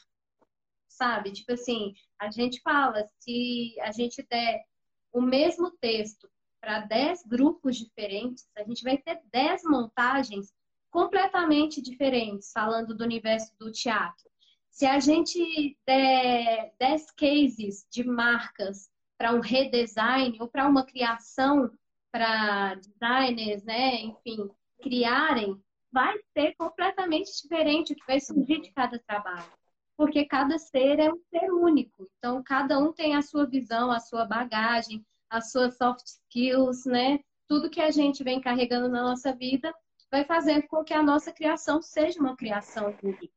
sabe? 0.95 1.31
Tipo 1.31 1.53
assim, 1.53 1.93
a 2.19 2.31
gente 2.31 2.61
fala, 2.61 3.05
se 3.19 3.75
a 3.81 3.91
gente 3.91 4.25
der 4.29 4.63
o 5.11 5.21
mesmo 5.21 5.71
texto 5.71 6.29
para 6.59 6.79
10 6.79 7.23
grupos 7.27 7.77
diferentes, 7.77 8.47
a 8.57 8.63
gente 8.63 8.83
vai 8.83 8.97
ter 8.97 9.21
10 9.31 9.63
montagens 9.65 10.53
completamente 10.89 11.81
diferentes, 11.81 12.51
falando 12.51 12.95
do 12.95 13.03
universo 13.03 13.53
do 13.59 13.71
teatro. 13.71 14.29
Se 14.69 14.85
a 14.85 14.99
gente 14.99 15.77
der 15.85 16.73
10 16.79 17.11
cases 17.11 17.85
de 17.91 18.03
marcas 18.03 18.89
para 19.17 19.33
um 19.33 19.39
redesign 19.39 20.37
ou 20.41 20.47
para 20.47 20.67
uma 20.67 20.85
criação 20.85 21.71
para 22.11 22.75
designers, 22.75 23.63
né, 23.63 24.01
enfim, 24.01 24.49
criarem, 24.81 25.61
vai 25.91 26.17
ser 26.33 26.55
completamente 26.55 27.31
diferente 27.41 27.93
o 27.93 27.95
que 27.95 28.05
vai 28.05 28.19
surgir 28.19 28.61
de 28.61 28.71
cada 28.71 28.99
trabalho. 28.99 29.51
Porque 29.97 30.25
cada 30.25 30.57
ser 30.57 30.99
é 30.99 31.11
um 31.11 31.19
ser 31.29 31.51
único. 31.51 32.09
Então, 32.17 32.43
cada 32.43 32.77
um 32.79 32.91
tem 32.91 33.15
a 33.15 33.21
sua 33.21 33.45
visão, 33.45 33.91
a 33.91 33.99
sua 33.99 34.25
bagagem, 34.25 35.05
as 35.29 35.51
suas 35.51 35.77
soft 35.77 36.05
skills, 36.05 36.85
né? 36.85 37.19
Tudo 37.47 37.69
que 37.69 37.81
a 37.81 37.91
gente 37.91 38.23
vem 38.23 38.41
carregando 38.41 38.89
na 38.89 39.03
nossa 39.03 39.33
vida 39.33 39.73
vai 40.11 40.25
fazendo 40.25 40.67
com 40.67 40.83
que 40.83 40.93
a 40.93 41.03
nossa 41.03 41.31
criação 41.31 41.81
seja 41.81 42.19
uma 42.19 42.35
criação 42.35 42.95
única. 43.03 43.33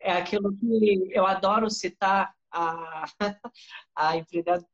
É 0.00 0.12
aquilo 0.12 0.52
que 0.56 1.10
eu 1.12 1.26
adoro 1.26 1.68
citar 1.68 2.32
a, 2.52 3.04
a 3.96 4.12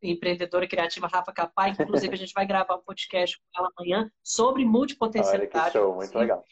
empreendedora 0.03 0.69
criativa 0.69 1.07
Rafa 1.07 1.33
Capai, 1.33 1.75
que 1.75 1.83
inclusive 1.83 2.15
a 2.15 2.19
gente 2.19 2.33
vai 2.33 2.47
gravar 2.47 2.77
um 2.77 2.83
podcast 2.83 3.39
com 3.39 3.45
ela 3.59 3.71
amanhã 3.77 4.11
sobre 4.23 4.65
multipotencialidade. 4.65 5.57
Olha 5.57 5.71
que 5.71 5.79
show, 5.79 5.95
muito 5.95 6.19
legal. 6.19 6.45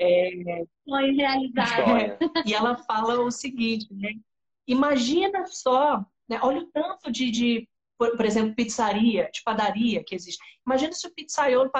É, 0.00 0.30
sonho 0.88 1.16
realizado. 1.16 2.18
E 2.46 2.54
ela 2.54 2.76
fala 2.76 3.20
o 3.20 3.30
seguinte, 3.30 3.92
né? 3.92 4.10
Imagina 4.68 5.46
só, 5.46 6.04
né? 6.28 6.38
olha 6.42 6.60
o 6.60 6.66
tanto 6.66 7.10
de, 7.10 7.30
de 7.30 7.68
por, 7.98 8.14
por, 8.16 8.26
exemplo, 8.26 8.54
pizzaria, 8.54 9.30
de 9.32 9.42
padaria 9.42 10.04
que 10.04 10.14
existe. 10.14 10.38
Imagina 10.64 10.92
se 10.92 11.06
o 11.06 11.14
pizzaiolo 11.14 11.70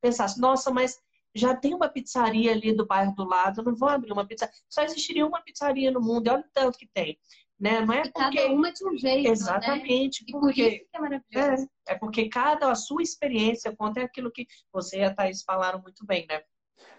pensasse, 0.00 0.40
nossa, 0.40 0.70
mas 0.70 0.98
já 1.34 1.54
tem 1.54 1.74
uma 1.74 1.90
pizzaria 1.90 2.50
ali 2.52 2.74
do 2.74 2.86
bairro 2.86 3.14
do 3.14 3.24
lado, 3.24 3.60
eu 3.60 3.64
não 3.64 3.76
vou 3.76 3.88
abrir 3.88 4.12
uma 4.12 4.26
pizzaria. 4.26 4.54
Só 4.68 4.82
existiria 4.82 5.26
uma 5.26 5.42
pizzaria 5.42 5.90
no 5.90 6.00
mundo, 6.00 6.28
olha 6.28 6.40
o 6.40 6.50
tanto 6.52 6.78
que 6.78 6.88
tem. 6.88 7.18
Né? 7.60 7.80
Não 7.80 7.92
é 7.92 8.00
e 8.00 8.12
porque... 8.12 8.38
cada 8.38 8.52
uma 8.52 8.72
de 8.72 8.86
um 8.86 8.96
jeito, 8.96 9.24
né? 9.24 9.30
Exatamente. 9.30 10.24
Né? 10.24 10.40
Porque... 10.40 10.62
por 10.62 10.72
isso 10.72 10.78
que 10.78 10.96
é 10.96 11.00
maravilhoso. 11.00 11.68
É, 11.86 11.92
é 11.92 11.98
porque 11.98 12.28
cada 12.28 12.70
a 12.70 12.74
sua 12.74 13.02
experiência 13.02 13.76
conta 13.76 14.00
é 14.00 14.04
aquilo 14.04 14.30
que 14.30 14.46
você 14.72 15.00
e 15.00 15.04
a 15.04 15.14
Thaís 15.14 15.42
falaram 15.42 15.82
muito 15.82 16.06
bem, 16.06 16.26
né? 16.28 16.40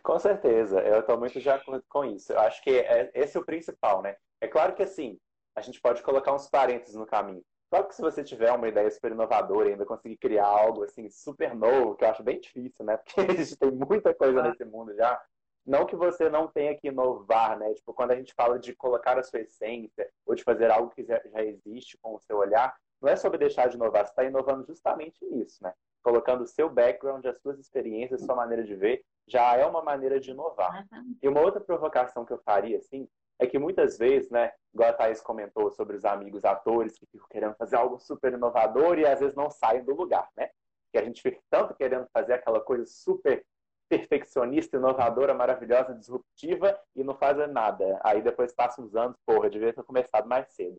Com 0.03 0.20
certeza, 0.20 0.79
eu 0.82 1.00
estou 1.00 1.18
muito 1.18 1.39
de 1.39 1.50
acordo 1.50 1.84
com 1.89 2.03
isso. 2.03 2.34
Eu 2.34 2.39
acho 2.41 2.62
que 2.62 2.72
é, 2.72 3.10
esse 3.13 3.38
é 3.38 3.39
o 3.39 3.46
principal, 3.46 4.01
né? 4.01 4.15
É 4.41 4.48
claro 4.48 4.75
que 4.75 4.84
assim, 4.84 5.18
a 5.60 5.62
gente 5.62 5.82
pode 5.82 6.01
colocar 6.01 6.34
uns 6.34 6.50
parênteses 6.50 6.96
no 6.96 7.06
caminho. 7.06 7.44
Claro 7.70 7.88
que 7.88 7.96
se 7.96 8.01
você 8.01 8.24
tiver 8.24 8.51
uma 8.51 8.68
ideia 8.68 8.89
super 8.89 9.12
inovadora 9.12 9.70
e 9.70 9.72
ainda 9.74 9.86
conseguir 9.86 10.18
criar 10.18 10.48
algo 10.48 10.84
assim 10.84 11.08
super 11.10 11.54
novo, 11.54 11.96
que 11.96 12.04
eu 12.04 12.10
acho 12.10 12.24
bem 12.24 12.39
difícil, 12.39 12.84
né? 12.84 12.98
Porque 13.06 13.22
a 13.22 13.36
gente 13.36 13.58
tem 13.58 13.72
muita 13.72 14.13
coisa 14.13 14.42
nesse 14.42 14.66
mundo 14.66 14.96
já. 14.96 15.22
Não 15.66 15.86
que 15.86 15.96
você 15.96 16.30
não 16.30 16.48
tenha 16.48 16.75
que 16.75 16.88
inovar, 16.88 17.60
né? 17.60 17.72
Tipo, 17.75 17.94
quando 17.94 18.12
a 18.12 18.16
gente 18.16 18.34
fala 18.34 18.58
de 18.58 18.75
colocar 18.75 19.20
a 19.20 19.24
sua 19.24 19.42
essência 19.42 20.10
ou 20.25 20.34
de 20.34 20.44
fazer 20.44 20.72
algo 20.72 20.89
que 20.89 21.04
já 21.04 21.22
existe 21.44 21.96
com 22.01 22.16
o 22.16 22.20
seu 22.20 22.38
olhar, 22.38 22.75
não 23.00 23.10
é 23.10 23.16
sobre 23.16 23.38
deixar 23.38 23.68
de 23.70 23.75
inovar, 23.75 24.06
você 24.06 24.12
está 24.12 24.24
inovando 24.24 24.66
justamente 24.66 25.24
nisso, 25.25 25.63
né? 25.63 25.74
Colocando 26.01 26.42
o 26.42 26.48
seu 26.48 26.70
background, 26.70 27.24
as 27.25 27.39
suas 27.39 27.60
experiências, 27.60 28.22
a 28.22 28.25
sua 28.25 28.36
maneira 28.36 28.63
de 28.63 28.75
ver, 28.75 29.04
já 29.28 29.56
é 29.56 29.66
uma 29.66 29.84
maneira 29.84 30.20
de 30.20 30.32
inovar. 30.32 30.88
E 31.22 31.28
uma 31.28 31.42
outra 31.42 31.62
provocação 31.62 32.25
que 32.25 32.34
eu 32.34 32.39
faria, 32.39 32.78
assim, 32.78 33.08
é 33.39 33.48
que 33.48 33.58
muitas 33.58 33.98
vezes, 33.98 34.29
né, 34.29 34.51
igual 34.74 34.89
a 34.89 34.93
Thaís 34.93 35.22
comentou 35.22 35.72
sobre 35.72 35.96
os 35.96 36.03
amigos 36.03 36.43
atores 36.43 37.00
que 37.00 37.05
ficam 37.05 37.27
querendo 37.29 37.55
fazer 37.55 37.77
algo 37.77 37.98
super 37.98 38.34
inovador 38.34 39.00
e 39.00 39.05
às 39.05 39.19
vezes 39.19 39.36
não 39.36 39.50
saem 39.50 39.84
do 39.84 39.96
lugar, 39.96 40.29
né? 40.38 40.50
Que 40.91 40.98
a 40.98 41.03
gente 41.03 41.22
fica 41.22 41.39
tanto 41.50 41.74
querendo 41.74 42.08
fazer 42.12 42.34
aquela 42.34 42.60
coisa 42.60 42.86
super 42.86 43.46
perfeccionista, 43.88 44.77
inovadora, 44.77 45.34
maravilhosa, 45.34 45.96
disruptiva 45.96 46.79
e 46.96 47.03
não 47.03 47.15
faz 47.15 47.38
nada. 47.50 48.00
Aí 48.03 48.22
depois 48.22 48.53
passa 48.53 48.81
uns 48.81 48.96
anos, 48.96 49.17
porra, 49.25 49.50
devia 49.50 49.74
ter 49.74 49.84
começado 49.84 50.27
mais 50.27 50.48
cedo. 50.53 50.77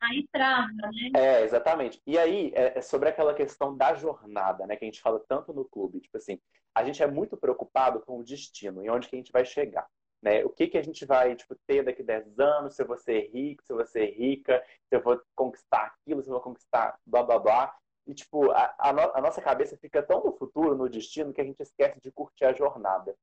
Aí 0.00 0.26
trava, 0.32 0.68
né? 0.72 1.10
É, 1.14 1.42
exatamente. 1.42 2.00
E 2.06 2.16
aí 2.16 2.52
é, 2.54 2.78
é 2.78 2.80
sobre 2.80 3.08
aquela 3.08 3.34
questão 3.34 3.76
da 3.76 3.94
jornada, 3.94 4.66
né? 4.66 4.76
Que 4.76 4.84
a 4.84 4.88
gente 4.88 5.00
fala 5.00 5.22
tanto 5.28 5.52
no 5.52 5.64
clube. 5.64 6.00
Tipo 6.00 6.16
assim, 6.16 6.40
a 6.74 6.84
gente 6.84 7.02
é 7.02 7.06
muito 7.06 7.36
preocupado 7.36 8.00
com 8.00 8.18
o 8.18 8.24
destino 8.24 8.84
e 8.84 8.88
onde 8.88 9.08
que 9.08 9.16
a 9.16 9.18
gente 9.18 9.32
vai 9.32 9.44
chegar. 9.44 9.86
Né? 10.22 10.44
O 10.44 10.50
que, 10.50 10.66
que 10.66 10.78
a 10.78 10.82
gente 10.82 11.04
vai 11.06 11.34
tipo, 11.36 11.54
ter 11.66 11.84
daqui 11.84 12.02
a 12.02 12.04
10 12.04 12.38
anos, 12.40 12.74
se 12.74 12.82
eu 12.82 12.86
vou 12.86 12.98
ser 12.98 13.30
rico, 13.32 13.64
se 13.64 13.72
eu 13.72 13.76
vou 13.76 13.86
ser 13.86 14.06
rica, 14.10 14.62
se 14.88 14.96
eu 14.96 15.02
vou 15.02 15.20
conquistar 15.34 15.86
aquilo, 15.86 16.22
se 16.22 16.28
eu 16.28 16.32
vou 16.32 16.42
conquistar 16.42 16.98
blá 17.06 17.22
blá 17.22 17.38
blá. 17.38 17.76
E, 18.06 18.14
tipo, 18.14 18.50
a, 18.50 18.74
a, 18.78 18.92
no, 18.92 19.00
a 19.14 19.20
nossa 19.20 19.40
cabeça 19.42 19.76
fica 19.76 20.02
tão 20.02 20.24
no 20.24 20.32
futuro, 20.32 20.74
no 20.74 20.88
destino, 20.88 21.32
que 21.32 21.40
a 21.40 21.44
gente 21.44 21.60
esquece 21.60 22.00
de 22.00 22.10
curtir 22.10 22.46
a 22.46 22.54
jornada. 22.54 23.14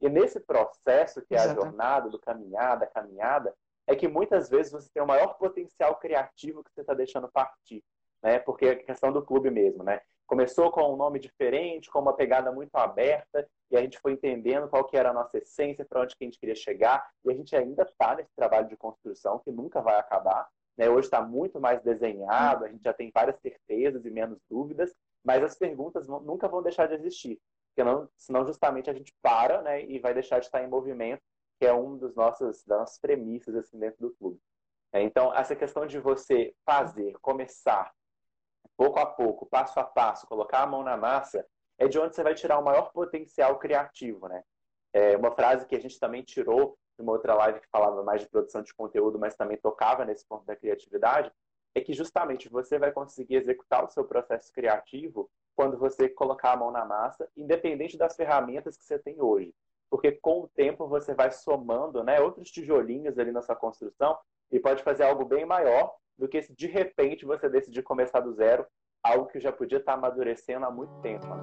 E 0.00 0.08
nesse 0.08 0.38
processo, 0.38 1.20
que 1.22 1.34
é 1.34 1.40
a 1.40 1.54
jornada, 1.54 2.08
do 2.08 2.20
caminhada, 2.20 2.86
caminhada, 2.86 3.52
é 3.86 3.96
que 3.96 4.06
muitas 4.06 4.48
vezes 4.48 4.70
você 4.70 4.88
tem 4.92 5.02
o 5.02 5.06
maior 5.06 5.34
potencial 5.38 5.96
criativo 5.96 6.62
que 6.62 6.70
você 6.72 6.82
está 6.82 6.94
deixando 6.94 7.28
partir. 7.28 7.82
Né? 8.22 8.38
Porque 8.38 8.66
é 8.66 8.76
questão 8.76 9.12
do 9.12 9.24
clube 9.24 9.50
mesmo, 9.50 9.82
né? 9.82 10.00
Começou 10.26 10.70
com 10.70 10.92
um 10.92 10.96
nome 10.96 11.18
diferente, 11.18 11.90
com 11.90 12.00
uma 12.00 12.14
pegada 12.14 12.52
muito 12.52 12.74
aberta, 12.76 13.48
e 13.70 13.76
a 13.76 13.80
gente 13.80 13.98
foi 13.98 14.12
entendendo 14.12 14.68
qual 14.68 14.84
que 14.84 14.96
era 14.96 15.10
a 15.10 15.14
nossa 15.14 15.38
essência, 15.38 15.86
para 15.86 16.02
onde 16.02 16.14
que 16.14 16.24
a 16.24 16.26
gente 16.26 16.38
queria 16.38 16.54
chegar, 16.54 17.08
e 17.24 17.30
a 17.30 17.34
gente 17.34 17.56
ainda 17.56 17.82
está 17.82 18.14
nesse 18.14 18.34
trabalho 18.36 18.68
de 18.68 18.76
construção 18.76 19.38
que 19.38 19.50
nunca 19.50 19.80
vai 19.80 19.98
acabar. 19.98 20.48
Né? 20.76 20.88
Hoje 20.88 21.06
está 21.06 21.22
muito 21.22 21.58
mais 21.58 21.82
desenhado, 21.82 22.64
a 22.64 22.68
gente 22.68 22.82
já 22.82 22.92
tem 22.92 23.10
várias 23.12 23.40
certezas 23.40 24.04
e 24.04 24.10
menos 24.10 24.38
dúvidas, 24.50 24.94
mas 25.24 25.42
as 25.42 25.56
perguntas 25.56 26.06
nunca 26.06 26.46
vão 26.46 26.62
deixar 26.62 26.86
de 26.86 26.94
existir, 26.94 27.40
não, 27.76 28.08
senão 28.16 28.46
justamente 28.46 28.90
a 28.90 28.92
gente 28.92 29.14
para 29.22 29.62
né, 29.62 29.84
e 29.84 29.98
vai 29.98 30.12
deixar 30.12 30.38
de 30.40 30.46
estar 30.46 30.62
em 30.62 30.68
movimento, 30.68 31.22
que 31.58 31.66
é 31.66 31.72
um 31.72 31.96
dos 31.96 32.14
nossos, 32.14 32.64
das 32.64 32.78
nossas 32.78 32.98
premissas 32.98 33.54
assim, 33.54 33.78
dentro 33.78 34.00
do 34.00 34.14
clube. 34.14 34.40
É, 34.92 35.02
então, 35.02 35.34
essa 35.34 35.54
questão 35.54 35.86
de 35.86 35.98
você 35.98 36.54
fazer, 36.64 37.14
começar, 37.20 37.92
pouco 38.78 39.00
a 39.00 39.04
pouco, 39.04 39.44
passo 39.44 39.80
a 39.80 39.84
passo, 39.84 40.28
colocar 40.28 40.62
a 40.62 40.66
mão 40.66 40.84
na 40.84 40.96
massa, 40.96 41.44
é 41.76 41.88
de 41.88 41.98
onde 41.98 42.14
você 42.14 42.22
vai 42.22 42.34
tirar 42.34 42.60
o 42.60 42.64
maior 42.64 42.92
potencial 42.92 43.58
criativo, 43.58 44.28
né? 44.28 44.44
É 44.92 45.16
uma 45.16 45.32
frase 45.32 45.66
que 45.66 45.74
a 45.74 45.80
gente 45.80 45.98
também 45.98 46.22
tirou 46.22 46.78
de 46.96 47.02
uma 47.02 47.12
outra 47.12 47.34
live 47.34 47.60
que 47.60 47.68
falava 47.70 48.04
mais 48.04 48.20
de 48.20 48.28
produção 48.28 48.62
de 48.62 48.72
conteúdo, 48.72 49.18
mas 49.18 49.34
também 49.34 49.56
tocava 49.56 50.04
nesse 50.04 50.24
ponto 50.26 50.46
da 50.46 50.54
criatividade, 50.54 51.30
é 51.74 51.80
que 51.80 51.92
justamente 51.92 52.48
você 52.48 52.78
vai 52.78 52.92
conseguir 52.92 53.34
executar 53.34 53.84
o 53.84 53.90
seu 53.90 54.04
processo 54.04 54.52
criativo 54.52 55.28
quando 55.56 55.76
você 55.76 56.08
colocar 56.08 56.52
a 56.52 56.56
mão 56.56 56.70
na 56.70 56.84
massa, 56.84 57.28
independente 57.36 57.98
das 57.98 58.14
ferramentas 58.14 58.76
que 58.76 58.84
você 58.84 58.98
tem 58.98 59.20
hoje. 59.20 59.52
Porque 59.90 60.12
com 60.12 60.42
o 60.42 60.48
tempo 60.48 60.86
você 60.86 61.14
vai 61.14 61.32
somando 61.32 62.04
né, 62.04 62.20
outros 62.20 62.50
tijolinhos 62.50 63.18
ali 63.18 63.32
na 63.32 63.42
sua 63.42 63.56
construção 63.56 64.16
e 64.52 64.60
pode 64.60 64.84
fazer 64.84 65.02
algo 65.02 65.24
bem 65.24 65.44
maior 65.44 65.94
do 66.18 66.28
que 66.28 66.42
se 66.42 66.54
de 66.54 66.66
repente 66.66 67.24
você 67.24 67.48
decidir 67.48 67.82
começar 67.82 68.20
do 68.20 68.32
zero 68.32 68.66
algo 69.02 69.26
que 69.26 69.38
já 69.38 69.52
podia 69.52 69.78
estar 69.78 69.94
amadurecendo 69.94 70.66
há 70.66 70.70
muito 70.70 70.92
tempo. 71.00 71.26
Né? 71.26 71.40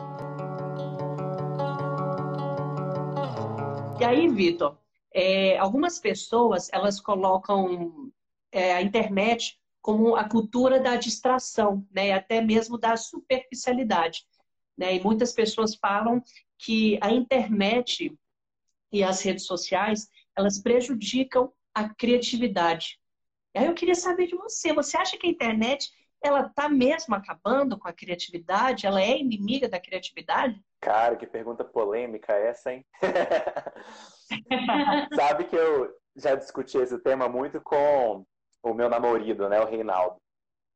E 4.00 4.04
aí, 4.04 4.28
Vitor, 4.28 4.78
é, 5.14 5.58
algumas 5.58 6.00
pessoas 6.00 6.70
elas 6.74 7.00
colocam 7.00 8.12
é, 8.52 8.74
a 8.74 8.82
internet 8.82 9.58
como 9.82 10.16
a 10.16 10.28
cultura 10.28 10.80
da 10.80 10.96
distração, 10.96 11.88
né? 11.92 12.12
até 12.12 12.42
mesmo 12.42 12.78
da 12.78 12.98
superficialidade. 12.98 14.26
Né? 14.78 14.96
E 14.96 15.04
muitas 15.04 15.32
pessoas 15.32 15.76
falam 15.76 16.22
que 16.58 17.00
a 17.02 17.12
internet 17.12 18.14
e 18.92 19.04
as 19.04 19.22
redes 19.22 19.46
sociais 19.46 20.10
elas 20.38 20.62
prejudicam 20.62 21.54
a 21.74 21.88
criatividade. 21.88 23.00
E 23.56 23.60
aí 23.60 23.68
eu 23.68 23.74
queria 23.74 23.96
saber 23.96 24.28
de 24.28 24.36
você, 24.36 24.74
você 24.74 24.98
acha 24.98 25.18
que 25.18 25.26
a 25.26 25.30
internet 25.30 25.90
ela 26.22 26.42
está 26.42 26.68
mesmo 26.68 27.16
acabando 27.16 27.80
com 27.80 27.88
a 27.88 27.94
criatividade? 27.94 28.86
Ela 28.86 29.02
é 29.02 29.18
inimiga 29.18 29.70
da 29.70 29.80
criatividade? 29.80 30.62
Cara, 30.82 31.16
que 31.16 31.26
pergunta 31.26 31.64
polêmica 31.64 32.34
essa, 32.34 32.74
hein? 32.74 32.86
Sabe 35.16 35.46
que 35.46 35.56
eu 35.56 35.90
já 36.18 36.36
discuti 36.36 36.78
esse 36.78 37.00
tema 37.00 37.30
muito 37.30 37.62
com 37.62 38.26
o 38.62 38.74
meu 38.74 38.90
namorado, 38.90 39.48
né, 39.48 39.62
o 39.62 39.66
Reinaldo. 39.66 40.18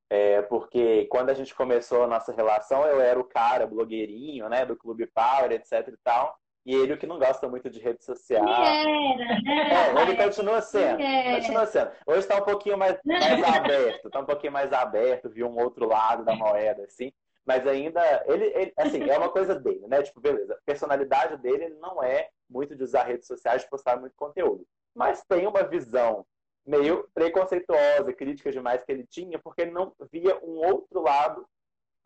É, 0.10 0.42
porque 0.44 1.06
quando 1.12 1.32
a 1.32 1.34
gente 1.34 1.54
começou 1.54 2.04
a 2.04 2.08
nossa 2.08 2.32
relação, 2.32 2.86
eu 2.86 3.02
era 3.02 3.20
o 3.20 3.28
cara 3.28 3.68
blogueirinho, 3.68 4.48
né, 4.48 4.66
do 4.66 4.78
Clube 4.78 5.06
Power, 5.08 5.52
etc 5.52 5.86
e 5.90 5.98
tal. 6.02 6.34
E 6.70 6.76
ele 6.76 6.94
o 6.94 7.00
que 7.00 7.08
não 7.08 7.18
gosta 7.18 7.50
muito 7.50 7.68
de 7.68 7.80
rede 7.80 8.06
social. 8.06 8.48
Era, 8.48 9.18
né? 9.18 9.40
É, 9.98 10.02
ele 10.04 10.16
continua 10.16 10.62
sendo. 10.62 11.00
Continua 11.36 11.66
sendo. 11.66 11.92
Hoje 12.06 12.20
está 12.20 12.36
um 12.38 12.46
pouquinho 12.46 12.78
mais, 12.78 12.96
mais 13.04 13.44
aberto, 13.44 14.06
está 14.06 14.20
um 14.20 14.26
pouquinho 14.26 14.54
mais 14.54 14.72
aberto, 14.72 15.32
viu 15.32 15.48
um 15.48 15.58
outro 15.58 15.88
lado 15.88 16.24
da 16.24 16.36
moeda, 16.36 16.84
assim. 16.84 17.12
Mas 17.44 17.66
ainda, 17.66 18.24
ele, 18.28 18.46
ele, 18.54 18.74
assim, 18.78 19.10
é 19.10 19.18
uma 19.18 19.30
coisa 19.30 19.56
dele, 19.56 19.88
né? 19.88 20.04
Tipo, 20.04 20.22
beleza. 20.22 20.54
A 20.54 20.64
personalidade 20.64 21.38
dele 21.38 21.66
ele 21.66 21.76
não 21.80 22.04
é 22.04 22.30
muito 22.48 22.76
de 22.76 22.84
usar 22.84 23.06
redes 23.06 23.26
sociais, 23.26 23.64
de 23.64 23.70
postar 23.70 24.00
muito 24.00 24.14
conteúdo. 24.16 24.64
Mas 24.94 25.24
tem 25.28 25.48
uma 25.48 25.64
visão 25.64 26.24
meio 26.68 27.10
preconceituosa, 27.16 28.14
crítica 28.14 28.52
demais 28.52 28.84
que 28.84 28.92
ele 28.92 29.08
tinha, 29.08 29.40
porque 29.40 29.64
ele 29.64 29.72
não 29.72 29.92
via 30.12 30.38
um 30.44 30.64
outro 30.64 31.02
lado 31.02 31.48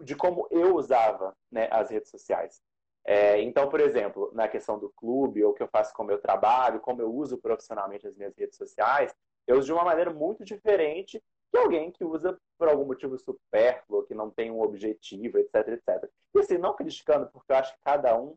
de 0.01 0.15
como 0.15 0.47
eu 0.49 0.73
usava 0.77 1.35
né, 1.51 1.67
as 1.69 1.89
redes 1.89 2.09
sociais. 2.09 2.61
É, 3.05 3.41
então, 3.41 3.69
por 3.69 3.81
exemplo, 3.81 4.31
na 4.33 4.47
questão 4.47 4.79
do 4.79 4.89
clube, 4.91 5.43
ou 5.43 5.51
o 5.51 5.53
que 5.53 5.61
eu 5.61 5.67
faço 5.67 5.93
com 5.93 6.03
o 6.03 6.05
meu 6.05 6.19
trabalho, 6.19 6.79
como 6.79 7.01
eu 7.01 7.13
uso 7.13 7.37
profissionalmente 7.37 8.07
as 8.07 8.15
minhas 8.15 8.35
redes 8.37 8.55
sociais, 8.55 9.13
eu 9.45 9.57
uso 9.57 9.65
de 9.65 9.73
uma 9.73 9.83
maneira 9.83 10.13
muito 10.13 10.45
diferente 10.45 11.21
que 11.51 11.57
alguém 11.57 11.91
que 11.91 12.03
usa 12.03 12.37
por 12.57 12.67
algum 12.67 12.85
motivo 12.85 13.17
supérfluo, 13.17 14.03
que 14.05 14.15
não 14.15 14.31
tem 14.31 14.49
um 14.49 14.61
objetivo, 14.61 15.37
etc, 15.37 15.67
etc. 15.67 16.09
E 16.33 16.39
assim, 16.39 16.57
não 16.57 16.75
criticando, 16.75 17.29
porque 17.31 17.51
eu 17.51 17.57
acho 17.57 17.73
que 17.73 17.81
cada 17.81 18.19
um 18.19 18.35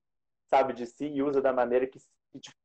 sabe 0.49 0.73
de 0.73 0.85
si 0.87 1.07
e 1.07 1.23
usa 1.23 1.41
da 1.41 1.53
maneira 1.53 1.87
que, 1.87 1.99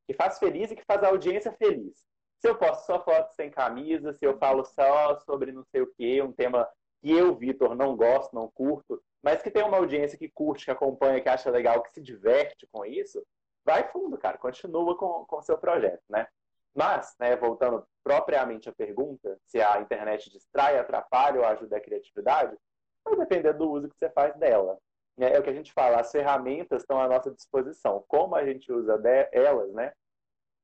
que 0.07 0.13
faz 0.13 0.39
feliz 0.39 0.71
e 0.71 0.75
que 0.75 0.83
faz 0.85 1.03
a 1.03 1.07
audiência 1.07 1.51
feliz. 1.53 2.05
Se 2.39 2.49
eu 2.49 2.57
posto 2.57 2.85
só 2.85 2.99
fotos 3.03 3.35
sem 3.35 3.51
camisa, 3.51 4.11
se 4.13 4.25
eu 4.25 4.37
falo 4.37 4.65
só 4.65 5.15
sobre 5.19 5.51
não 5.51 5.63
sei 5.65 5.81
o 5.81 5.93
que, 5.93 6.21
um 6.21 6.33
tema 6.33 6.67
que 7.01 7.11
eu, 7.11 7.35
Vitor, 7.35 7.75
não 7.75 7.95
gosto, 7.95 8.33
não 8.33 8.49
curto, 8.49 9.01
mas 9.23 9.41
que 9.41 9.51
tem 9.51 9.63
uma 9.63 9.77
audiência 9.77 10.17
que 10.17 10.29
curte, 10.29 10.65
que 10.65 10.71
acompanha, 10.71 11.21
que 11.21 11.29
acha 11.29 11.49
legal, 11.49 11.81
que 11.83 11.93
se 11.93 12.01
diverte 12.01 12.67
com 12.71 12.85
isso, 12.85 13.23
vai 13.63 13.87
fundo, 13.91 14.17
cara. 14.17 14.37
Continua 14.37 14.97
com 14.97 15.25
o 15.29 15.41
seu 15.41 15.57
projeto, 15.57 16.03
né? 16.09 16.27
Mas, 16.73 17.15
né, 17.19 17.35
voltando 17.35 17.85
propriamente 18.03 18.69
à 18.69 18.73
pergunta, 18.73 19.37
se 19.45 19.61
a 19.61 19.79
internet 19.81 20.29
distrai, 20.29 20.77
atrapalha 20.77 21.39
ou 21.39 21.45
ajuda 21.45 21.77
a 21.77 21.81
criatividade, 21.81 22.57
vai 23.03 23.15
depender 23.15 23.53
do 23.53 23.69
uso 23.69 23.89
que 23.89 23.97
você 23.97 24.09
faz 24.09 24.35
dela. 24.37 24.77
É, 25.19 25.35
é 25.35 25.39
o 25.39 25.43
que 25.43 25.49
a 25.49 25.53
gente 25.53 25.73
fala, 25.73 25.99
as 25.99 26.11
ferramentas 26.11 26.81
estão 26.81 26.99
à 26.99 27.07
nossa 27.07 27.29
disposição. 27.31 28.03
Como 28.07 28.35
a 28.35 28.45
gente 28.45 28.71
usa 28.71 28.99
elas, 29.31 29.71
né? 29.73 29.93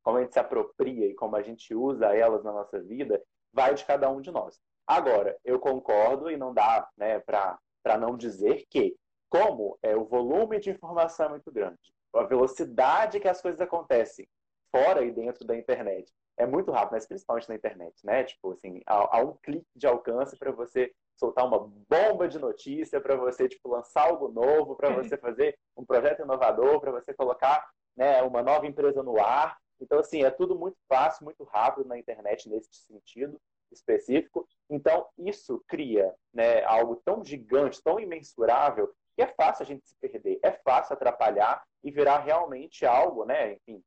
Como 0.01 0.17
a 0.17 0.21
gente 0.21 0.33
se 0.33 0.39
apropria 0.39 1.07
e 1.07 1.13
como 1.13 1.35
a 1.35 1.41
gente 1.41 1.75
usa 1.75 2.15
elas 2.15 2.43
na 2.43 2.53
nossa 2.53 2.81
vida, 2.81 3.21
vai 3.51 3.73
de 3.73 3.85
cada 3.85 4.09
um 4.09 4.21
de 4.21 4.31
nós. 4.31 4.59
Agora, 4.87 5.37
eu 5.43 5.59
concordo 5.59 6.31
e 6.31 6.37
não 6.37 6.53
dá 6.53 6.89
né, 6.95 7.19
para 7.19 7.59
para 7.87 7.97
não 7.97 8.17
dizer 8.17 8.65
que, 8.69 8.97
como 9.29 9.79
é, 9.81 9.95
o 9.95 10.03
volume 10.03 10.59
de 10.59 10.69
informação 10.69 11.27
é 11.27 11.29
muito 11.29 11.49
grande, 11.49 11.79
a 12.13 12.23
velocidade 12.23 13.17
que 13.17 13.29
as 13.29 13.41
coisas 13.41 13.61
acontecem 13.61 14.27
fora 14.69 15.05
e 15.05 15.11
dentro 15.11 15.45
da 15.45 15.55
internet 15.55 16.11
é 16.35 16.45
muito 16.45 16.69
rápido, 16.69 16.91
mas 16.95 17.07
principalmente 17.07 17.47
na 17.47 17.55
internet, 17.55 17.95
né? 18.05 18.25
Tipo 18.25 18.51
assim, 18.51 18.81
há, 18.85 19.17
há 19.17 19.21
um 19.21 19.37
clique 19.37 19.65
de 19.73 19.87
alcance 19.87 20.35
para 20.37 20.51
você 20.51 20.91
soltar 21.15 21.47
uma 21.47 21.59
bomba 21.89 22.27
de 22.27 22.37
notícia, 22.37 22.99
para 22.99 23.15
você 23.15 23.47
tipo 23.47 23.69
lançar 23.69 24.03
algo 24.03 24.27
novo, 24.27 24.75
para 24.75 24.89
você 24.89 25.15
fazer 25.15 25.57
um 25.77 25.85
projeto 25.85 26.23
inovador, 26.23 26.81
para 26.81 26.91
você 26.91 27.13
colocar 27.13 27.69
né, 27.95 28.21
uma 28.21 28.43
nova 28.43 28.67
empresa 28.67 29.01
no 29.01 29.17
ar. 29.17 29.57
Então 29.79 29.97
assim, 29.97 30.23
é 30.23 30.29
tudo 30.29 30.59
muito 30.59 30.77
fácil, 30.89 31.23
muito 31.23 31.45
rápido 31.45 31.87
na 31.87 31.97
internet 31.97 32.49
nesse 32.49 32.67
sentido 32.73 33.39
específico. 33.71 34.45
Então, 34.69 35.07
isso 35.17 35.63
cria 35.67 36.13
né, 36.33 36.63
algo 36.63 36.97
tão 36.97 37.23
gigante, 37.23 37.81
tão 37.81 37.99
imensurável, 37.99 38.93
que 39.15 39.21
é 39.21 39.27
fácil 39.27 39.63
a 39.63 39.65
gente 39.65 39.87
se 39.87 39.95
perder, 39.99 40.39
é 40.43 40.51
fácil 40.51 40.93
atrapalhar 40.93 41.63
e 41.83 41.89
virar 41.89 42.19
realmente 42.19 42.85
algo, 42.85 43.25
né? 43.25 43.53
Enfim, 43.53 43.83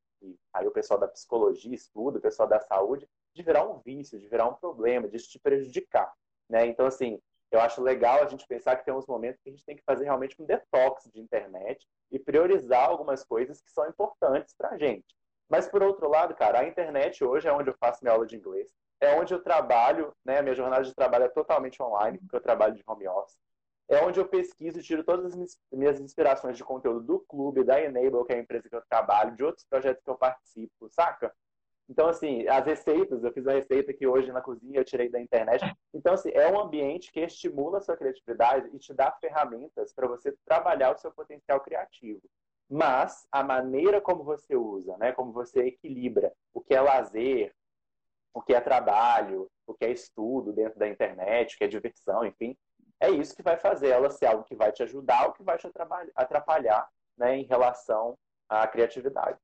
aí 0.53 0.67
o 0.67 0.71
pessoal 0.71 0.99
da 0.99 1.07
psicologia 1.07 1.73
estuda, 1.73 2.17
o 2.17 2.21
pessoal 2.21 2.49
da 2.49 2.59
saúde, 2.59 3.07
de 3.33 3.43
virar 3.43 3.65
um 3.65 3.79
vício, 3.79 4.19
de 4.19 4.27
virar 4.27 4.47
um 4.47 4.55
problema, 4.55 5.07
de 5.07 5.17
te 5.17 5.39
prejudicar, 5.39 6.11
né? 6.49 6.65
Então, 6.65 6.85
assim, 6.85 7.21
eu 7.51 7.59
acho 7.59 7.81
legal 7.81 8.23
a 8.23 8.27
gente 8.27 8.47
pensar 8.47 8.75
que 8.75 8.85
tem 8.85 8.93
uns 8.93 9.05
momentos 9.05 9.41
que 9.41 9.49
a 9.49 9.51
gente 9.51 9.65
tem 9.65 9.75
que 9.75 9.83
fazer 9.83 10.05
realmente 10.05 10.41
um 10.41 10.45
detox 10.45 11.09
de 11.13 11.19
internet 11.19 11.87
e 12.11 12.17
priorizar 12.17 12.89
algumas 12.89 13.23
coisas 13.23 13.61
que 13.61 13.71
são 13.71 13.87
importantes 13.87 14.53
para 14.57 14.69
a 14.69 14.77
gente. 14.77 15.15
Mas, 15.49 15.67
por 15.67 15.83
outro 15.83 16.09
lado, 16.09 16.33
cara, 16.33 16.59
a 16.59 16.67
internet 16.67 17.23
hoje 17.23 17.47
é 17.47 17.53
onde 17.53 17.69
eu 17.69 17.75
faço 17.77 17.99
minha 18.01 18.13
aula 18.13 18.25
de 18.25 18.37
inglês, 18.37 18.73
é 19.01 19.19
onde 19.19 19.33
eu 19.33 19.41
trabalho, 19.41 20.13
né? 20.23 20.39
A 20.39 20.43
minha 20.43 20.55
jornada 20.55 20.83
de 20.83 20.93
trabalho 20.93 21.25
é 21.25 21.29
totalmente 21.29 21.81
online, 21.81 22.19
porque 22.19 22.35
eu 22.35 22.41
trabalho 22.41 22.75
de 22.75 22.83
home 22.85 23.07
office. 23.07 23.37
É 23.89 24.01
onde 24.05 24.19
eu 24.19 24.27
pesquiso 24.27 24.81
tiro 24.81 25.03
todas 25.03 25.33
as 25.33 25.57
minhas 25.71 25.99
inspirações 25.99 26.55
de 26.55 26.63
conteúdo 26.63 27.01
do 27.01 27.19
clube, 27.19 27.63
da 27.63 27.81
Enable, 27.81 28.23
que 28.25 28.31
é 28.31 28.37
a 28.37 28.39
empresa 28.39 28.69
que 28.69 28.75
eu 28.75 28.83
trabalho, 28.87 29.35
de 29.35 29.43
outros 29.43 29.65
projetos 29.65 30.01
que 30.03 30.09
eu 30.09 30.15
participo, 30.15 30.87
saca? 30.91 31.33
Então, 31.89 32.07
assim, 32.07 32.47
as 32.47 32.65
receitas, 32.65 33.21
eu 33.21 33.33
fiz 33.33 33.45
a 33.47 33.51
receita 33.51 33.91
que 33.91 34.07
hoje 34.07 34.31
na 34.31 34.39
cozinha 34.39 34.79
eu 34.79 34.85
tirei 34.85 35.09
da 35.09 35.19
internet. 35.19 35.61
Então, 35.93 36.13
assim, 36.13 36.29
é 36.33 36.49
um 36.49 36.57
ambiente 36.57 37.11
que 37.11 37.19
estimula 37.19 37.79
a 37.79 37.81
sua 37.81 37.97
criatividade 37.97 38.69
e 38.71 38.79
te 38.79 38.93
dá 38.93 39.11
ferramentas 39.19 39.91
para 39.91 40.07
você 40.07 40.33
trabalhar 40.45 40.95
o 40.95 40.97
seu 40.97 41.11
potencial 41.11 41.59
criativo. 41.59 42.21
Mas 42.69 43.27
a 43.29 43.43
maneira 43.43 43.99
como 43.99 44.23
você 44.23 44.55
usa, 44.55 44.95
né, 44.97 45.11
como 45.11 45.33
você 45.33 45.65
equilibra 45.65 46.31
o 46.53 46.61
que 46.61 46.73
é 46.73 46.79
lazer, 46.79 47.53
o 48.33 48.41
que 48.41 48.53
é 48.53 48.61
trabalho, 48.61 49.49
o 49.67 49.73
que 49.73 49.85
é 49.85 49.91
estudo 49.91 50.53
dentro 50.53 50.79
da 50.79 50.87
internet, 50.87 51.55
o 51.55 51.57
que 51.57 51.63
é 51.63 51.67
diversão, 51.67 52.25
enfim. 52.25 52.55
É 52.99 53.09
isso 53.09 53.35
que 53.35 53.41
vai 53.41 53.57
fazer 53.57 53.89
ela 53.89 54.09
ser 54.09 54.27
algo 54.27 54.43
que 54.43 54.55
vai 54.55 54.71
te 54.71 54.83
ajudar 54.83 55.27
ou 55.27 55.33
que 55.33 55.43
vai 55.43 55.57
te 55.57 55.67
atrapalhar 56.15 56.87
né, 57.17 57.37
em 57.37 57.43
relação 57.43 58.17
à 58.47 58.67
criatividade. 58.67 59.39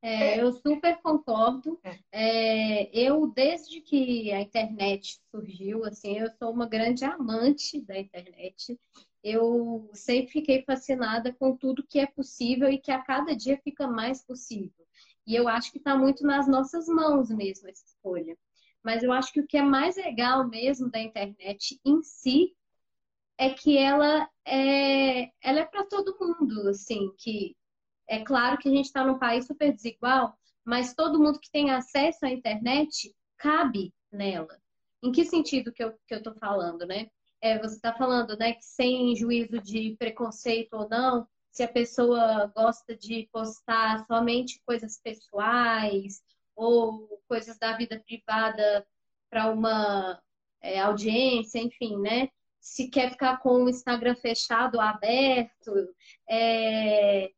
É, 0.00 0.38
eu 0.38 0.52
super 0.52 1.00
concordo. 1.00 1.80
É. 1.82 1.98
é, 2.12 2.90
eu, 2.92 3.26
desde 3.26 3.80
que 3.80 4.30
a 4.32 4.40
internet 4.42 5.18
surgiu, 5.30 5.82
assim, 5.82 6.18
eu 6.18 6.28
sou 6.38 6.52
uma 6.52 6.68
grande 6.68 7.06
amante 7.06 7.80
da 7.80 7.98
internet. 7.98 8.78
Eu 9.22 9.88
sempre 9.94 10.30
fiquei 10.30 10.62
fascinada 10.62 11.32
com 11.32 11.56
tudo 11.56 11.86
que 11.86 11.98
é 11.98 12.06
possível 12.06 12.68
e 12.68 12.78
que 12.78 12.92
a 12.92 13.02
cada 13.02 13.34
dia 13.34 13.58
fica 13.64 13.86
mais 13.86 14.22
possível. 14.22 14.86
E 15.26 15.34
eu 15.34 15.48
acho 15.48 15.72
que 15.72 15.78
está 15.78 15.96
muito 15.96 16.24
nas 16.24 16.46
nossas 16.46 16.86
mãos 16.86 17.30
mesmo 17.30 17.68
essa 17.68 17.84
escolha. 17.86 18.36
Mas 18.82 19.02
eu 19.02 19.12
acho 19.12 19.32
que 19.32 19.40
o 19.40 19.46
que 19.46 19.56
é 19.56 19.62
mais 19.62 19.96
legal 19.96 20.46
mesmo 20.46 20.90
da 20.90 21.00
internet 21.00 21.80
em 21.84 22.02
si 22.02 22.54
é 23.38 23.50
que 23.50 23.78
ela 23.78 24.28
é, 24.44 25.30
ela 25.42 25.60
é 25.60 25.64
para 25.64 25.84
todo 25.86 26.16
mundo, 26.20 26.68
assim, 26.68 27.10
que 27.18 27.56
é 28.06 28.22
claro 28.22 28.58
que 28.58 28.68
a 28.68 28.70
gente 28.70 28.86
está 28.86 29.04
num 29.04 29.18
país 29.18 29.46
super 29.46 29.72
desigual, 29.72 30.36
mas 30.64 30.94
todo 30.94 31.18
mundo 31.18 31.40
que 31.40 31.50
tem 31.50 31.70
acesso 31.70 32.26
à 32.26 32.30
internet 32.30 33.14
cabe 33.38 33.92
nela. 34.12 34.60
Em 35.02 35.10
que 35.10 35.24
sentido 35.24 35.72
que 35.72 35.82
eu, 35.82 35.92
que 36.06 36.14
eu 36.14 36.22
tô 36.22 36.34
falando, 36.34 36.86
né? 36.86 37.08
É, 37.40 37.58
você 37.58 37.76
está 37.76 37.92
falando, 37.92 38.36
né, 38.38 38.54
que 38.54 38.64
sem 38.64 39.14
juízo 39.14 39.60
de 39.60 39.96
preconceito 39.98 40.74
ou 40.74 40.88
não, 40.88 41.28
se 41.54 41.62
a 41.62 41.68
pessoa 41.68 42.52
gosta 42.54 42.96
de 42.96 43.28
postar 43.32 44.04
somente 44.06 44.60
coisas 44.66 45.00
pessoais 45.00 46.20
ou 46.56 47.22
coisas 47.28 47.56
da 47.58 47.76
vida 47.76 48.02
privada 48.04 48.84
para 49.30 49.52
uma 49.52 50.20
é, 50.60 50.80
audiência, 50.80 51.60
enfim, 51.60 51.96
né? 52.00 52.28
Se 52.60 52.88
quer 52.90 53.12
ficar 53.12 53.36
com 53.36 53.62
o 53.62 53.68
Instagram 53.68 54.16
fechado 54.16 54.80
aberto, 54.80 55.72
é... 56.28 57.30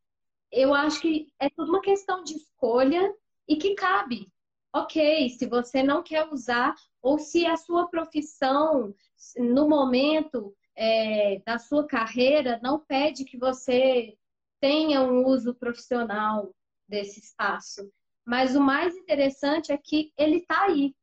eu 0.51 0.73
acho 0.73 1.03
que 1.03 1.31
é 1.39 1.51
tudo 1.51 1.69
uma 1.69 1.83
questão 1.83 2.25
de 2.25 2.37
escolha 2.37 3.15
e 3.47 3.57
que 3.57 3.75
cabe. 3.75 4.33
Ok, 4.75 5.29
se 5.31 5.47
você 5.47 5.83
não 5.83 6.03
quer 6.03 6.27
usar, 6.33 6.75
ou 7.03 7.19
se 7.19 7.45
a 7.45 7.57
sua 7.57 7.89
profissão, 7.89 8.95
no 9.37 9.69
momento, 9.69 10.57
é, 10.77 11.41
da 11.41 11.59
sua 11.59 11.87
carreira 11.87 12.61
não 12.63 12.79
pede 12.79 13.25
que 13.25 13.39
você 13.39 14.17
tenha 14.61 15.03
um 15.03 15.25
uso 15.27 15.55
profissional 15.55 16.55
desse 16.89 17.21
espaço. 17.21 17.91
Mas 18.25 18.55
o 18.55 18.61
mais 18.61 18.95
interessante 18.97 19.73
é 19.73 19.79
que 19.79 20.13
ele 20.17 20.39
está 20.39 20.65
aí, 20.65 20.95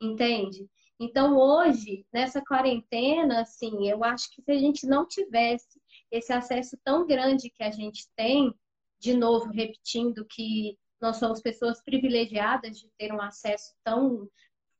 entende? 0.00 0.68
Então, 0.98 1.36
hoje, 1.36 2.06
nessa 2.12 2.40
quarentena, 2.40 3.42
assim, 3.42 3.88
eu 3.88 4.04
acho 4.04 4.30
que 4.30 4.40
se 4.42 4.50
a 4.50 4.58
gente 4.58 4.86
não 4.86 5.06
tivesse 5.06 5.80
esse 6.10 6.32
acesso 6.32 6.78
tão 6.84 7.06
grande 7.06 7.50
que 7.50 7.62
a 7.62 7.70
gente 7.70 8.08
tem, 8.16 8.54
de 8.98 9.14
novo, 9.14 9.50
repetindo 9.50 10.24
que 10.24 10.78
nós 11.00 11.16
somos 11.16 11.40
pessoas 11.40 11.82
privilegiadas 11.82 12.78
de 12.78 12.88
ter 12.96 13.12
um 13.12 13.20
acesso 13.20 13.74
tão 13.82 14.28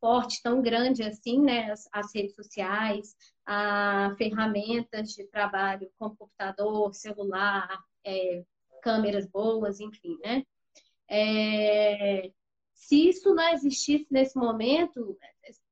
forte, 0.02 0.42
tão 0.42 0.60
grande 0.60 1.04
assim, 1.04 1.40
né, 1.40 1.70
às, 1.70 1.88
às 1.92 2.12
redes 2.12 2.34
sociais, 2.34 3.14
a 3.46 4.12
ferramentas 4.18 5.10
de 5.10 5.24
trabalho, 5.28 5.88
computador, 5.96 6.92
celular, 6.92 7.78
é, 8.04 8.44
câmeras 8.82 9.28
boas, 9.28 9.78
enfim, 9.78 10.18
né? 10.24 10.42
É, 11.08 12.32
se 12.74 13.10
isso 13.10 13.32
não 13.32 13.48
existisse 13.50 14.08
nesse 14.10 14.36
momento, 14.36 15.16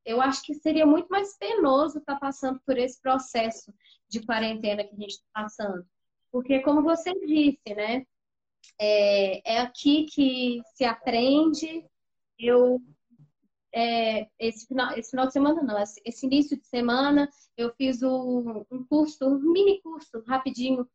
eu 0.04 0.20
acho 0.20 0.42
que 0.42 0.54
seria 0.54 0.86
muito 0.86 1.08
mais 1.08 1.36
penoso 1.36 1.98
estar 1.98 2.20
passando 2.20 2.60
por 2.64 2.78
esse 2.78 3.02
processo 3.02 3.74
de 4.08 4.24
quarentena 4.24 4.84
que 4.84 4.94
a 4.94 4.98
gente 4.98 5.14
está 5.14 5.26
passando. 5.34 5.84
Porque, 6.30 6.60
como 6.60 6.82
você 6.82 7.12
disse, 7.26 7.74
né? 7.74 8.06
É, 8.78 9.54
é 9.54 9.58
aqui 9.58 10.04
que 10.04 10.60
se 10.74 10.84
aprende. 10.84 11.84
Eu 12.38 12.80
é, 13.72 14.28
esse, 14.38 14.66
final, 14.66 14.96
esse 14.96 15.10
final 15.10 15.26
de 15.26 15.32
semana 15.32 15.62
não, 15.62 15.82
esse 16.04 16.26
início 16.26 16.58
de 16.58 16.66
semana 16.66 17.28
eu 17.56 17.72
fiz 17.74 18.02
um, 18.02 18.64
um 18.70 18.84
curso, 18.84 19.26
um 19.26 19.38
mini 19.38 19.80
curso 19.80 20.22
rapidinho 20.26 20.88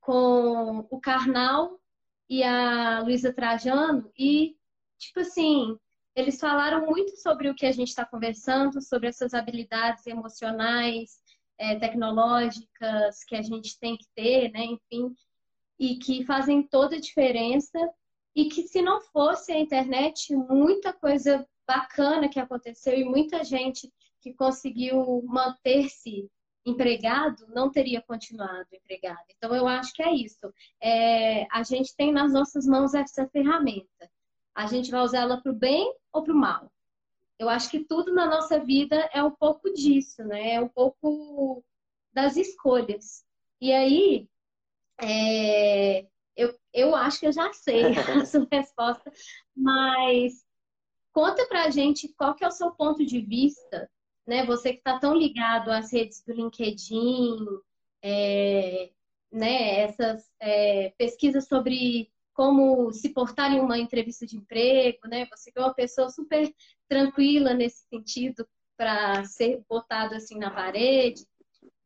com 0.00 0.86
o 0.90 1.00
Karnal 1.00 1.80
e 2.28 2.42
a 2.42 3.00
Luísa 3.00 3.32
Trajano 3.32 4.10
e 4.18 4.56
tipo 4.98 5.20
assim 5.20 5.78
eles 6.16 6.40
falaram 6.40 6.86
muito 6.86 7.14
sobre 7.16 7.50
o 7.50 7.54
que 7.54 7.66
a 7.66 7.72
gente 7.72 7.88
está 7.88 8.04
conversando, 8.06 8.80
sobre 8.80 9.08
essas 9.08 9.34
habilidades 9.34 10.06
emocionais, 10.06 11.20
é, 11.58 11.78
tecnológicas 11.78 13.22
que 13.24 13.36
a 13.36 13.42
gente 13.42 13.78
tem 13.78 13.98
que 13.98 14.06
ter, 14.14 14.50
né? 14.50 14.64
Enfim, 14.64 15.14
e 15.78 15.96
que 15.96 16.24
fazem 16.24 16.62
toda 16.62 16.96
a 16.96 17.00
diferença. 17.00 17.78
E 18.34 18.46
que 18.46 18.62
se 18.66 18.80
não 18.80 19.00
fosse 19.00 19.52
a 19.52 19.58
internet, 19.58 20.34
muita 20.34 20.92
coisa 20.92 21.46
bacana 21.66 22.28
que 22.28 22.40
aconteceu 22.40 22.96
e 22.98 23.04
muita 23.04 23.44
gente 23.44 23.92
que 24.20 24.32
conseguiu 24.34 25.22
manter-se 25.26 26.30
empregado 26.64 27.46
não 27.48 27.70
teria 27.70 28.02
continuado 28.02 28.66
empregado. 28.72 29.24
Então, 29.36 29.54
eu 29.54 29.68
acho 29.68 29.92
que 29.92 30.02
é 30.02 30.12
isso. 30.12 30.52
É, 30.82 31.46
a 31.50 31.62
gente 31.62 31.94
tem 31.96 32.12
nas 32.12 32.32
nossas 32.32 32.66
mãos 32.66 32.94
essa 32.94 33.26
ferramenta 33.28 34.10
a 34.56 34.66
gente 34.66 34.90
vai 34.90 35.02
usar 35.02 35.20
ela 35.20 35.40
para 35.40 35.52
o 35.52 35.54
bem 35.54 35.94
ou 36.10 36.24
para 36.24 36.32
o 36.32 36.36
mal. 36.36 36.72
Eu 37.38 37.50
acho 37.50 37.70
que 37.70 37.84
tudo 37.84 38.14
na 38.14 38.24
nossa 38.24 38.58
vida 38.58 38.96
é 39.12 39.22
um 39.22 39.30
pouco 39.30 39.70
disso, 39.70 40.24
né? 40.24 40.54
É 40.54 40.60
um 40.60 40.68
pouco 40.68 41.62
das 42.10 42.36
escolhas. 42.38 43.22
E 43.60 43.70
aí, 43.70 44.26
é... 44.98 46.06
eu, 46.34 46.58
eu 46.72 46.94
acho 46.96 47.20
que 47.20 47.26
eu 47.26 47.32
já 47.32 47.52
sei 47.52 47.82
a 48.22 48.24
sua 48.24 48.48
resposta, 48.50 49.12
mas 49.54 50.45
conta 51.16 51.46
pra 51.46 51.70
gente 51.70 52.12
qual 52.12 52.34
que 52.34 52.44
é 52.44 52.48
o 52.48 52.50
seu 52.50 52.72
ponto 52.72 53.02
de 53.02 53.22
vista, 53.22 53.90
né? 54.26 54.44
Você 54.44 54.74
que 54.74 54.80
está 54.80 54.98
tão 54.98 55.14
ligado 55.14 55.70
às 55.70 55.90
redes 55.90 56.22
do 56.22 56.34
LinkedIn, 56.34 57.38
é... 58.02 58.90
né? 59.32 59.80
Essas 59.80 60.30
é... 60.38 60.90
pesquisas 60.98 61.48
sobre 61.48 62.12
como 62.34 62.92
se 62.92 63.08
portar 63.14 63.50
em 63.50 63.60
uma 63.60 63.78
entrevista 63.78 64.26
de 64.26 64.36
emprego, 64.36 65.08
né? 65.08 65.26
Você 65.30 65.50
é 65.56 65.60
uma 65.60 65.72
pessoa 65.72 66.10
super 66.10 66.54
tranquila 66.86 67.54
nesse 67.54 67.86
sentido 67.88 68.46
para 68.76 69.24
ser 69.24 69.64
botado 69.66 70.14
assim 70.14 70.36
na 70.38 70.50
parede. 70.50 71.26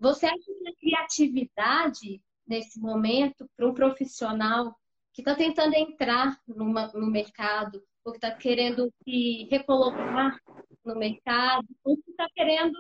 Você 0.01 0.27
acha 0.27 0.37
que 0.37 0.69
a 0.69 0.75
criatividade 0.75 2.21
nesse 2.45 2.81
momento 2.81 3.49
para 3.57 3.69
um 3.69 3.75
profissional 3.75 4.75
que 5.13 5.21
está 5.21 5.37
tentando 5.37 5.75
entrar 5.75 6.37
numa, 6.49 6.89
no 6.89 7.07
mercado, 7.07 7.81
ou 8.05 8.13
que 8.13 8.19
está 8.19 8.31
querendo 8.31 8.93
se 9.05 9.49
recolocar 9.51 10.39
no 10.85 10.97
mercado, 10.97 11.67
ou 11.85 11.97
que 11.97 12.11
está 12.11 12.29
querendo 12.35 12.77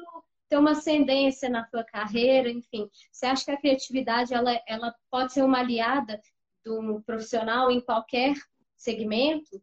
ter 0.48 0.56
uma 0.56 0.72
ascendência 0.72 1.48
na 1.48 1.64
sua 1.68 1.84
carreira, 1.84 2.50
enfim. 2.50 2.88
Você 3.12 3.26
acha 3.26 3.44
que 3.44 3.50
a 3.52 3.60
criatividade 3.60 4.34
ela, 4.34 4.60
ela 4.66 4.94
pode 5.10 5.32
ser 5.32 5.42
uma 5.42 5.60
aliada 5.60 6.20
do 6.64 7.00
profissional 7.02 7.70
em 7.70 7.80
qualquer 7.80 8.34
segmento? 8.76 9.62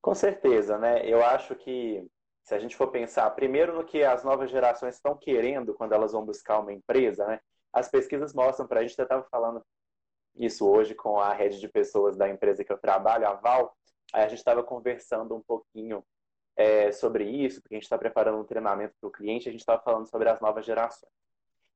Com 0.00 0.14
certeza, 0.14 0.78
né? 0.78 1.06
Eu 1.06 1.24
acho 1.24 1.54
que 1.54 2.06
se 2.42 2.54
a 2.54 2.58
gente 2.58 2.74
for 2.74 2.88
pensar 2.88 3.28
primeiro 3.32 3.74
no 3.74 3.84
que 3.84 4.02
as 4.02 4.24
novas 4.24 4.50
gerações 4.50 4.94
estão 4.94 5.16
querendo 5.16 5.74
quando 5.74 5.92
elas 5.92 6.12
vão 6.12 6.24
buscar 6.24 6.60
uma 6.60 6.72
empresa, 6.72 7.26
né? 7.26 7.40
As 7.70 7.90
pesquisas 7.90 8.32
mostram 8.32 8.66
para 8.66 8.80
a 8.80 8.82
gente, 8.82 8.98
eu 8.98 9.02
estava 9.02 9.26
falando 9.30 9.62
isso 10.34 10.66
hoje 10.66 10.94
com 10.94 11.20
a 11.20 11.34
rede 11.34 11.60
de 11.60 11.68
pessoas 11.68 12.16
da 12.16 12.28
empresa 12.28 12.64
que 12.64 12.72
eu 12.72 12.78
trabalho, 12.78 13.28
a 13.28 13.34
Val, 13.34 13.76
aí 14.12 14.24
a 14.24 14.28
gente 14.28 14.38
estava 14.38 14.62
conversando 14.62 15.34
um 15.34 15.42
pouquinho 15.42 16.04
é, 16.56 16.90
sobre 16.92 17.24
isso, 17.24 17.60
porque 17.60 17.74
a 17.74 17.78
gente 17.78 17.84
está 17.84 17.96
preparando 17.96 18.38
um 18.38 18.44
treinamento 18.44 18.94
para 19.00 19.08
o 19.08 19.12
cliente, 19.12 19.48
a 19.48 19.52
gente 19.52 19.60
estava 19.60 19.82
falando 19.82 20.08
sobre 20.08 20.28
as 20.28 20.40
novas 20.40 20.64
gerações. 20.64 21.12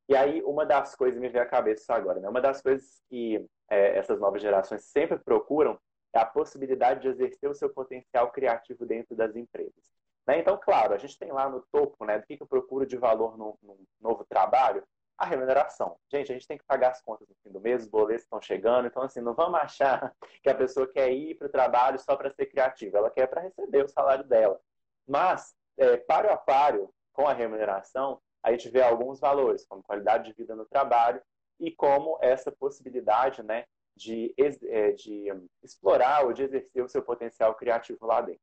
E 0.09 0.17
aí, 0.17 0.43
uma 0.43 0.67
das 0.67 0.95
coisas 0.95 1.21
me 1.21 1.29
veio 1.29 1.45
à 1.45 1.47
cabeça 1.47 1.95
agora, 1.95 2.21
né? 2.21 2.29
Uma 2.29 2.41
das 2.41 2.61
coisas 2.61 3.01
que 3.09 3.47
é, 3.71 3.97
essas 3.97 4.19
novas 4.19 4.43
gerações 4.43 4.85
sempre 4.85 5.19
procuram 5.19 5.79
é 6.13 6.19
a 6.19 6.27
possibilidade 6.27 7.03
de 7.03 7.09
exercer 7.09 7.49
o 7.49 7.55
seu 7.55 7.71
potencial 7.71 8.31
criativo 8.31 8.85
dentro 8.85 9.17
das 9.17 9.35
empresas. 9.35 9.91
Né? 10.27 10.41
Então, 10.41 10.59
claro, 10.59 10.93
a 10.93 10.99
gente 10.99 11.19
tem 11.19 11.33
lá 11.33 11.49
no 11.49 11.63
topo, 11.73 12.05
né, 12.05 12.19
do 12.19 12.27
que, 12.27 12.37
que 12.37 12.43
eu 12.43 12.47
procuro 12.47 12.85
de 12.85 12.97
valor 12.97 13.39
num, 13.39 13.57
num 13.63 13.79
novo 14.01 14.25
trabalho, 14.25 14.85
a 15.19 15.27
remuneração. 15.27 15.97
Gente, 16.11 16.33
a 16.33 16.35
gente 16.35 16.47
tem 16.47 16.59
que 16.59 16.65
pagar 16.65 16.91
as 16.91 17.03
contas 17.03 17.29
no 17.29 17.35
fim 17.43 17.51
do 17.51 17.61
mês, 17.61 17.83
os 17.83 17.89
boletos 17.89 18.25
estão 18.25 18.41
chegando, 18.41 18.87
então 18.87 19.03
assim, 19.03 19.21
não 19.21 19.35
vamos 19.35 19.61
achar 19.61 20.15
que 20.43 20.51
a 20.51 20.55
pessoa 20.55 20.91
quer 20.91 21.11
ir 21.13 21.37
para 21.37 21.47
o 21.47 21.51
trabalho 21.51 21.99
só 21.99 22.17
para 22.17 22.33
ser 22.33 22.47
criativa, 22.47 22.99
ela 22.99 23.11
quer 23.11 23.27
para 23.27 23.43
receber 23.43 23.85
o 23.85 23.89
salário 23.89 24.25
dela. 24.25 24.61
Mas, 25.07 25.55
é, 25.79 25.95
a 26.09 26.37
páreo 26.37 26.93
com 27.13 27.27
a 27.27 27.33
remuneração, 27.33 28.21
a 28.43 28.51
gente 28.51 28.69
vê 28.69 28.83
alguns 28.83 29.21
valores, 29.21 29.65
como 29.67 29.83
qualidade 29.83 30.25
de 30.25 30.33
vida 30.33 30.57
no 30.57 30.65
trabalho 30.65 31.23
e 31.61 31.71
como 31.71 32.19
essa 32.21 32.51
possibilidade 32.51 33.43
né, 33.43 33.65
de, 33.97 34.35
é, 34.69 34.93
de 34.93 35.29
explorar 35.63 36.25
ou 36.25 36.33
de 36.33 36.43
exercer 36.43 36.83
o 36.83 36.89
seu 36.89 37.03
potencial 37.03 37.55
criativo 37.55 38.07
lá 38.07 38.21
dentro. 38.21 38.41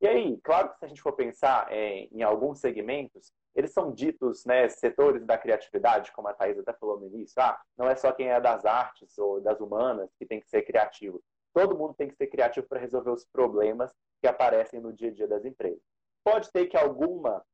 E 0.00 0.06
aí, 0.06 0.40
claro 0.42 0.70
que 0.70 0.78
se 0.78 0.84
a 0.84 0.88
gente 0.88 1.02
for 1.02 1.12
pensar 1.12 1.70
é, 1.70 2.08
em 2.10 2.22
alguns 2.22 2.60
segmentos, 2.60 3.32
eles 3.54 3.72
são 3.72 3.92
ditos 3.92 4.44
né, 4.44 4.68
setores 4.68 5.24
da 5.24 5.38
criatividade, 5.38 6.12
como 6.12 6.28
a 6.28 6.34
Thais 6.34 6.58
até 6.58 6.72
falou 6.72 6.98
no 6.98 7.06
início. 7.06 7.40
Ah, 7.40 7.60
não 7.76 7.88
é 7.88 7.94
só 7.94 8.12
quem 8.12 8.28
é 8.30 8.40
das 8.40 8.64
artes 8.64 9.16
ou 9.18 9.40
das 9.40 9.60
humanas 9.60 10.10
que 10.18 10.26
tem 10.26 10.40
que 10.40 10.48
ser 10.48 10.62
criativo. 10.62 11.22
Todo 11.52 11.76
mundo 11.78 11.94
tem 11.94 12.08
que 12.08 12.16
ser 12.16 12.26
criativo 12.26 12.66
para 12.66 12.80
resolver 12.80 13.10
os 13.10 13.24
problemas 13.24 13.92
que 14.20 14.26
aparecem 14.26 14.80
no 14.80 14.92
dia 14.92 15.10
a 15.10 15.12
dia 15.12 15.28
das 15.28 15.44
empresas. 15.44 15.82
Pode 16.24 16.50
ter 16.50 16.66
que 16.66 16.76
alguma 16.76 17.44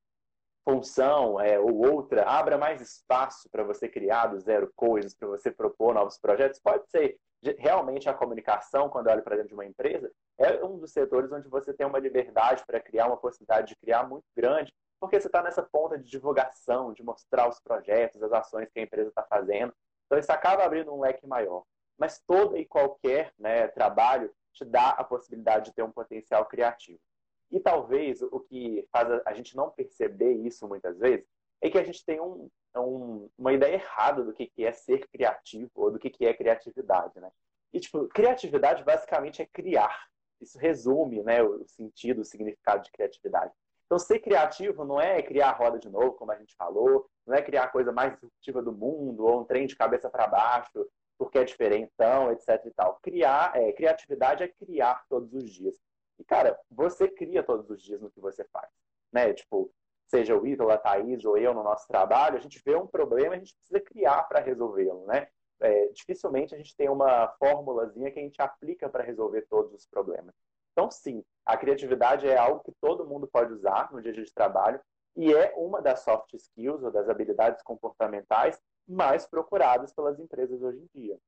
função 0.65 1.41
é, 1.41 1.59
ou 1.59 1.87
outra 1.91 2.25
abra 2.25 2.57
mais 2.57 2.81
espaço 2.81 3.49
para 3.51 3.65
você 3.65 3.89
criar 3.89 4.27
do 4.27 4.39
zero 4.39 4.71
coisas, 4.77 5.15
para 5.15 5.29
você 5.29 5.51
propor 5.51 5.95
novos 5.95 6.19
projetos, 6.19 6.61
pode 6.61 6.89
ser 6.89 7.19
realmente 7.59 8.09
a 8.09 8.15
comunicação, 8.15 8.89
quando 8.89 9.07
eu 9.07 9.15
olho 9.15 9.23
para 9.23 9.37
dentro 9.37 9.49
de 9.49 9.55
uma 9.55 9.65
empresa, 9.65 10.11
é 10.39 10.63
um 10.63 10.79
dos 10.79 10.93
setores 10.93 11.33
onde 11.33 11.49
você 11.49 11.73
tem 11.73 11.87
uma 11.87 11.99
liberdade 11.99 12.63
para 12.67 12.81
criar, 12.81 13.07
uma 13.07 13.17
possibilidade 13.17 13.69
de 13.69 13.77
criar 13.77 14.07
muito 14.07 14.27
grande, 14.37 14.73
porque 15.01 15.19
você 15.19 15.27
está 15.29 15.43
nessa 15.43 15.63
ponta 15.63 15.99
de 15.99 16.09
divulgação, 16.09 16.93
de 16.93 17.03
mostrar 17.03 17.49
os 17.49 17.59
projetos, 17.59 18.23
as 18.23 18.33
ações 18.33 18.69
que 18.71 18.79
a 18.79 18.83
empresa 18.83 19.09
está 19.09 19.23
fazendo. 19.23 19.75
Então, 20.07 20.19
isso 20.19 20.31
acaba 20.31 20.65
abrindo 20.65 20.93
um 20.93 21.01
leque 21.01 21.27
maior. 21.27 21.65
Mas 21.99 22.23
todo 22.27 22.57
e 22.57 22.67
qualquer 22.67 23.33
né, 23.39 23.67
trabalho 23.69 24.33
te 24.53 24.65
dá 24.65 24.91
a 24.91 25.03
possibilidade 25.03 25.67
de 25.67 25.73
ter 25.73 25.83
um 25.83 25.91
potencial 25.91 26.45
criativo. 26.47 27.01
E 27.51 27.59
talvez 27.59 28.23
o 28.23 28.41
que 28.41 28.87
faz 28.93 29.09
a 29.27 29.33
gente 29.33 29.57
não 29.57 29.71
perceber 29.71 30.33
isso 30.35 30.69
muitas 30.69 30.99
vezes 30.99 31.27
é 31.61 31.69
que 31.69 31.79
a 31.79 31.85
gente 31.85 32.05
tem 32.05 32.21
um, 32.21 32.49
um, 32.77 33.29
uma 33.37 33.53
ideia 33.53 33.75
errada 33.75 34.23
do 34.23 34.33
que, 34.33 34.47
que 34.47 34.65
é 34.65 34.73
ser 34.73 35.09
criativo 35.09 35.71
ou 35.75 35.91
do 35.91 35.99
que, 35.99 36.11
que 36.11 36.25
é 36.25 36.33
criatividade, 36.33 37.19
né? 37.21 37.31
E, 37.73 37.81
tipo, 37.81 38.09
criatividade 38.09 38.83
basicamente 38.85 39.43
é 39.43 39.47
criar. 39.47 40.09
Isso 40.41 40.59
resume 40.59 41.23
né, 41.23 41.43
o 41.43 41.65
sentido, 41.67 42.23
o 42.23 42.25
significado 42.25 42.83
de 42.83 42.91
criatividade. 42.91 43.53
Então, 43.91 43.99
ser 43.99 44.21
criativo 44.21 44.85
não 44.85 45.01
é 45.01 45.21
criar 45.21 45.49
a 45.49 45.53
roda 45.53 45.77
de 45.77 45.91
novo, 45.91 46.13
como 46.13 46.31
a 46.31 46.37
gente 46.37 46.55
falou, 46.55 47.11
não 47.27 47.35
é 47.35 47.43
criar 47.43 47.65
a 47.65 47.69
coisa 47.69 47.91
mais 47.91 48.13
disruptiva 48.13 48.63
do 48.63 48.73
mundo, 48.73 49.27
ou 49.27 49.41
um 49.41 49.45
trem 49.45 49.67
de 49.67 49.75
cabeça 49.75 50.09
para 50.09 50.29
baixo, 50.29 50.89
porque 51.19 51.37
é 51.37 51.43
diferentão, 51.43 52.31
etc 52.31 52.65
e 52.67 52.71
tal. 52.71 53.01
Criar, 53.03 53.51
é, 53.57 53.73
criatividade 53.73 54.45
é 54.45 54.49
criar 54.49 55.05
todos 55.09 55.35
os 55.35 55.51
dias. 55.51 55.77
E, 56.21 56.25
cara, 56.25 56.57
você 56.71 57.09
cria 57.09 57.43
todos 57.43 57.69
os 57.69 57.83
dias 57.83 58.01
no 58.01 58.13
que 58.13 58.21
você 58.21 58.45
faz. 58.53 58.69
Né? 59.13 59.35
Tipo, 59.35 59.73
seja 60.07 60.37
o 60.37 60.47
Ítalo, 60.47 60.71
a 60.71 60.79
Thaís 60.79 61.25
ou 61.25 61.37
eu 61.37 61.53
no 61.53 61.65
nosso 61.65 61.89
trabalho, 61.89 62.37
a 62.37 62.41
gente 62.41 62.63
vê 62.65 62.77
um 62.77 62.87
problema 62.87 63.35
e 63.35 63.39
a 63.39 63.41
gente 63.41 63.57
precisa 63.57 63.81
criar 63.81 64.23
para 64.29 64.39
resolvê-lo, 64.39 65.05
né? 65.07 65.27
É, 65.59 65.89
dificilmente 65.89 66.55
a 66.55 66.59
gente 66.59 66.77
tem 66.77 66.89
uma 66.89 67.27
formulazinha 67.41 68.13
que 68.13 68.21
a 68.21 68.23
gente 68.23 68.41
aplica 68.41 68.89
para 68.89 69.03
resolver 69.03 69.43
todos 69.51 69.75
os 69.75 69.85
problemas. 69.85 70.33
Então, 70.73 70.89
sim, 70.91 71.25
a 71.45 71.57
criatividade 71.57 72.29
é 72.29 72.37
algo 72.37 72.63
que 72.63 72.73
todo 72.81 73.07
mundo 73.07 73.27
pode 73.27 73.53
usar 73.53 73.93
no 73.93 74.01
dia 74.01 74.13
a 74.13 74.15
dia 74.15 74.25
de 74.25 74.33
trabalho 74.33 74.81
e 75.17 75.33
é 75.35 75.53
uma 75.57 75.83
das 75.83 76.01
soft 76.01 76.33
skills 76.35 76.83
ou 76.83 76.91
das 76.91 77.09
habilidades 77.09 77.63
comportamentais 77.63 78.61
mais 78.87 79.27
procuradas 79.27 79.93
pelas 79.93 80.19
empresas 80.19 80.63
hoje 80.63 80.79
em 80.79 81.01
dia. 81.01 81.19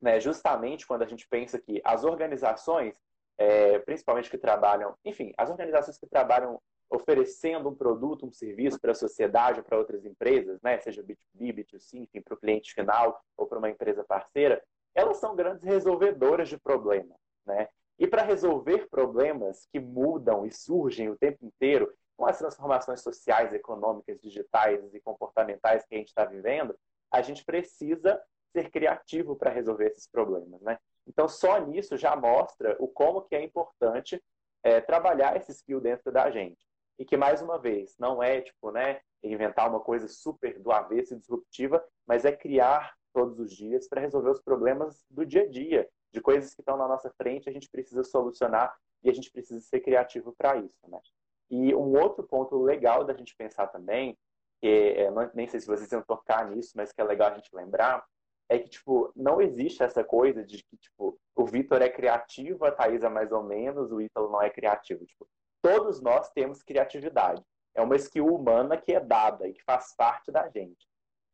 Né? 0.00 0.20
Justamente 0.20 0.86
quando 0.86 1.02
a 1.02 1.06
gente 1.06 1.26
pensa 1.28 1.58
que 1.58 1.80
as 1.84 2.04
organizações, 2.04 2.96
é, 3.36 3.78
principalmente 3.80 4.30
que 4.30 4.38
trabalham, 4.38 4.96
enfim, 5.04 5.32
as 5.36 5.50
organizações 5.50 5.98
que 5.98 6.06
trabalham 6.06 6.60
oferecendo 6.90 7.68
um 7.68 7.74
produto, 7.74 8.26
um 8.26 8.32
serviço 8.32 8.80
para 8.80 8.92
a 8.92 8.94
sociedade, 8.94 9.62
para 9.62 9.76
outras 9.76 10.04
empresas, 10.04 10.60
né? 10.62 10.78
seja 10.78 11.02
B2B, 11.02 11.52
B2C, 11.52 11.94
enfim, 11.94 12.22
para 12.22 12.34
o 12.34 12.38
cliente 12.38 12.72
final 12.72 13.20
ou 13.36 13.46
para 13.46 13.58
uma 13.58 13.68
empresa 13.68 14.04
parceira, 14.04 14.62
elas 14.94 15.18
são 15.18 15.36
grandes 15.36 15.62
resolvedoras 15.62 16.48
de 16.48 16.58
problemas. 16.58 17.18
Né? 17.44 17.68
E 17.98 18.06
para 18.06 18.22
resolver 18.22 18.88
problemas 18.88 19.66
que 19.72 19.80
mudam 19.80 20.46
e 20.46 20.52
surgem 20.52 21.08
o 21.10 21.16
tempo 21.16 21.44
inteiro, 21.44 21.92
com 22.16 22.26
as 22.26 22.38
transformações 22.38 23.00
sociais, 23.00 23.52
econômicas, 23.52 24.20
digitais 24.20 24.92
e 24.94 25.00
comportamentais 25.00 25.84
que 25.86 25.94
a 25.94 25.98
gente 25.98 26.08
está 26.08 26.24
vivendo, 26.24 26.76
a 27.10 27.22
gente 27.22 27.44
precisa 27.44 28.20
ser 28.52 28.70
criativo 28.70 29.36
para 29.36 29.50
resolver 29.50 29.86
esses 29.86 30.06
problemas, 30.08 30.60
né? 30.62 30.78
Então, 31.06 31.28
só 31.28 31.58
nisso 31.58 31.96
já 31.96 32.14
mostra 32.14 32.76
o 32.78 32.88
como 32.88 33.22
que 33.22 33.34
é 33.34 33.42
importante 33.42 34.22
é, 34.62 34.80
trabalhar 34.80 35.36
esse 35.36 35.52
skill 35.52 35.80
dentro 35.80 36.12
da 36.12 36.30
gente. 36.30 36.66
E 36.98 37.04
que, 37.04 37.16
mais 37.16 37.40
uma 37.40 37.58
vez, 37.58 37.96
não 37.98 38.22
é, 38.22 38.40
tipo, 38.40 38.70
né, 38.70 39.00
inventar 39.22 39.68
uma 39.68 39.80
coisa 39.80 40.08
super 40.08 40.58
do 40.58 40.70
avesso 40.72 41.14
e 41.14 41.18
disruptiva, 41.18 41.84
mas 42.06 42.24
é 42.24 42.32
criar 42.32 42.94
todos 43.12 43.38
os 43.38 43.52
dias 43.52 43.88
para 43.88 44.00
resolver 44.00 44.30
os 44.30 44.40
problemas 44.40 45.04
do 45.08 45.24
dia 45.24 45.42
a 45.42 45.48
dia, 45.48 45.88
de 46.12 46.20
coisas 46.20 46.54
que 46.54 46.60
estão 46.60 46.76
na 46.76 46.88
nossa 46.88 47.10
frente, 47.10 47.48
a 47.48 47.52
gente 47.52 47.68
precisa 47.68 48.02
solucionar 48.04 48.76
e 49.02 49.10
a 49.10 49.12
gente 49.12 49.30
precisa 49.30 49.60
ser 49.60 49.80
criativo 49.80 50.34
para 50.36 50.56
isso, 50.56 50.78
né? 50.88 50.98
E 51.50 51.74
um 51.74 51.98
outro 51.98 52.24
ponto 52.24 52.60
legal 52.62 53.04
da 53.04 53.14
gente 53.14 53.34
pensar 53.36 53.68
também, 53.68 54.16
que 54.60 54.66
é, 54.66 55.10
nem 55.34 55.46
sei 55.46 55.60
se 55.60 55.66
vocês 55.66 55.90
iam 55.92 56.02
tocar 56.02 56.50
nisso, 56.50 56.72
mas 56.76 56.92
que 56.92 57.00
é 57.00 57.04
legal 57.04 57.30
a 57.30 57.34
gente 57.34 57.54
lembrar, 57.54 58.04
é 58.48 58.58
que, 58.58 58.68
tipo, 58.68 59.12
não 59.14 59.40
existe 59.40 59.82
essa 59.82 60.02
coisa 60.02 60.42
de 60.44 60.62
que, 60.64 60.76
tipo, 60.76 61.18
o 61.36 61.44
Vitor 61.44 61.82
é 61.82 61.88
criativo, 61.88 62.64
a 62.64 62.72
Thaisa 62.72 63.06
é 63.06 63.10
mais 63.10 63.30
ou 63.30 63.42
menos, 63.42 63.92
o 63.92 64.00
Ítalo 64.00 64.30
não 64.30 64.40
é 64.40 64.48
criativo. 64.48 65.04
Tipo, 65.04 65.28
todos 65.62 66.00
nós 66.00 66.30
temos 66.30 66.62
criatividade. 66.62 67.42
É 67.74 67.82
uma 67.82 67.96
skill 67.96 68.26
humana 68.26 68.76
que 68.76 68.92
é 68.92 69.00
dada 69.00 69.46
e 69.46 69.52
que 69.52 69.62
faz 69.62 69.94
parte 69.94 70.32
da 70.32 70.48
gente. 70.48 70.87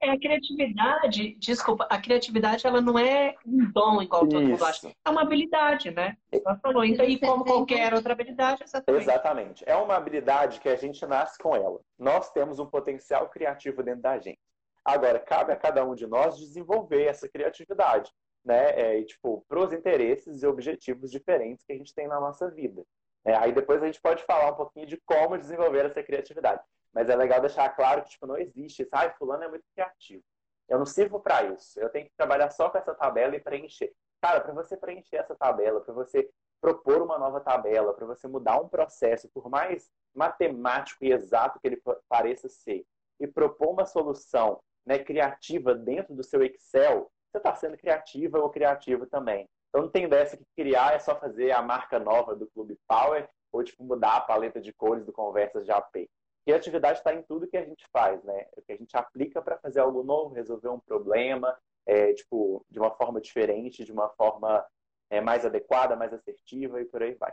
É, 0.04 0.10
a 0.10 0.18
criatividade, 0.18 1.34
desculpa, 1.38 1.86
a 1.88 1.98
criatividade 1.98 2.66
ela 2.66 2.82
não 2.82 2.98
é 2.98 3.34
um 3.46 3.72
dom 3.72 4.02
igual 4.02 4.28
todo 4.28 4.42
Isso. 4.42 4.50
mundo 4.50 4.64
acha. 4.64 4.92
É 5.02 5.10
uma 5.10 5.22
habilidade, 5.22 5.90
né? 5.90 6.14
Você 6.30 6.42
falou. 6.60 6.84
Então, 6.84 7.06
e 7.06 7.18
como 7.18 7.42
qualquer 7.42 7.94
outra 7.94 8.12
habilidade, 8.12 8.62
exatamente. 8.62 9.02
Exatamente. 9.02 9.64
É 9.66 9.74
uma 9.74 9.96
habilidade 9.96 10.60
que 10.60 10.68
a 10.68 10.76
gente 10.76 11.06
nasce 11.06 11.38
com 11.38 11.56
ela. 11.56 11.80
Nós 11.98 12.30
temos 12.32 12.58
um 12.58 12.66
potencial 12.66 13.30
criativo 13.30 13.82
dentro 13.82 14.02
da 14.02 14.18
gente. 14.18 14.38
Agora, 14.84 15.18
cabe 15.18 15.52
a 15.52 15.56
cada 15.56 15.82
um 15.82 15.94
de 15.94 16.06
nós 16.06 16.36
desenvolver 16.36 17.04
essa 17.04 17.26
criatividade, 17.26 18.12
né? 18.44 18.78
É, 18.78 18.98
e, 18.98 19.06
tipo, 19.06 19.42
para 19.48 19.58
os 19.58 19.72
interesses 19.72 20.42
e 20.42 20.46
objetivos 20.46 21.10
diferentes 21.10 21.64
que 21.64 21.72
a 21.72 21.76
gente 21.76 21.94
tem 21.94 22.06
na 22.06 22.20
nossa 22.20 22.50
vida. 22.50 22.84
É, 23.24 23.34
aí 23.34 23.52
depois 23.52 23.82
a 23.82 23.86
gente 23.86 24.02
pode 24.02 24.22
falar 24.24 24.52
um 24.52 24.56
pouquinho 24.56 24.86
de 24.86 25.00
como 25.06 25.38
desenvolver 25.38 25.86
essa 25.86 26.02
criatividade. 26.02 26.62
Mas 26.94 27.08
é 27.08 27.16
legal 27.16 27.40
deixar 27.40 27.68
claro 27.70 28.02
que 28.02 28.10
tipo, 28.10 28.26
não 28.26 28.36
existe. 28.36 28.86
Ai, 28.92 29.12
fulano 29.18 29.44
é 29.44 29.48
muito 29.48 29.64
criativo. 29.74 30.22
Eu 30.68 30.78
não 30.78 30.86
sirvo 30.86 31.20
para 31.20 31.42
isso. 31.42 31.78
Eu 31.78 31.90
tenho 31.90 32.06
que 32.06 32.12
trabalhar 32.16 32.50
só 32.50 32.70
com 32.70 32.78
essa 32.78 32.94
tabela 32.94 33.34
e 33.36 33.40
preencher. 33.40 33.92
Cara, 34.22 34.40
para 34.40 34.54
você 34.54 34.76
preencher 34.76 35.16
essa 35.16 35.34
tabela, 35.34 35.80
para 35.80 35.92
você 35.92 36.30
propor 36.60 37.02
uma 37.02 37.18
nova 37.18 37.40
tabela, 37.40 37.92
para 37.92 38.06
você 38.06 38.26
mudar 38.26 38.58
um 38.58 38.68
processo, 38.68 39.28
por 39.34 39.50
mais 39.50 39.90
matemático 40.14 41.04
e 41.04 41.12
exato 41.12 41.60
que 41.60 41.66
ele 41.66 41.82
pareça 42.08 42.48
ser, 42.48 42.86
e 43.20 43.26
propor 43.26 43.70
uma 43.70 43.84
solução 43.84 44.62
né, 44.86 44.98
criativa 44.98 45.74
dentro 45.74 46.14
do 46.14 46.22
seu 46.22 46.42
Excel, 46.42 47.10
você 47.30 47.38
está 47.38 47.54
sendo 47.54 47.76
criativa 47.76 48.38
ou 48.38 48.48
criativo 48.48 49.06
também. 49.06 49.46
Então 49.68 49.82
não 49.82 49.90
tem 49.90 50.08
dessa 50.08 50.36
que 50.36 50.46
criar 50.56 50.94
é 50.94 50.98
só 50.98 51.18
fazer 51.18 51.50
a 51.50 51.60
marca 51.60 51.98
nova 51.98 52.34
do 52.34 52.46
Clube 52.46 52.78
Power 52.86 53.28
ou 53.52 53.62
tipo 53.62 53.84
mudar 53.84 54.16
a 54.16 54.20
paleta 54.20 54.60
de 54.60 54.72
cores 54.72 55.04
do 55.04 55.12
Conversas 55.12 55.64
de 55.64 55.72
AP. 55.72 56.08
Criatividade 56.44 56.98
está 56.98 57.14
em 57.14 57.22
tudo 57.22 57.46
que 57.46 57.56
a 57.56 57.64
gente 57.64 57.86
faz, 57.90 58.22
né? 58.22 58.46
O 58.54 58.60
que 58.60 58.72
a 58.72 58.76
gente 58.76 58.94
aplica 58.96 59.40
para 59.40 59.56
fazer 59.58 59.80
algo 59.80 60.02
novo, 60.02 60.34
resolver 60.34 60.68
um 60.68 60.78
problema, 60.78 61.56
é, 61.86 62.12
tipo, 62.12 62.64
de 62.70 62.78
uma 62.78 62.90
forma 62.90 63.20
diferente, 63.20 63.84
de 63.84 63.92
uma 63.92 64.10
forma 64.10 64.64
é, 65.08 65.22
mais 65.22 65.46
adequada, 65.46 65.96
mais 65.96 66.12
assertiva 66.12 66.80
e 66.82 66.84
por 66.84 67.02
aí 67.02 67.14
vai. 67.14 67.32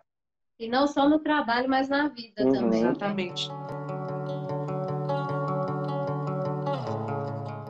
E 0.58 0.68
não 0.68 0.88
só 0.88 1.10
no 1.10 1.20
trabalho, 1.20 1.68
mas 1.68 1.90
na 1.90 2.08
vida 2.08 2.46
uhum. 2.46 2.52
também. 2.54 2.80
Exatamente. 2.82 3.50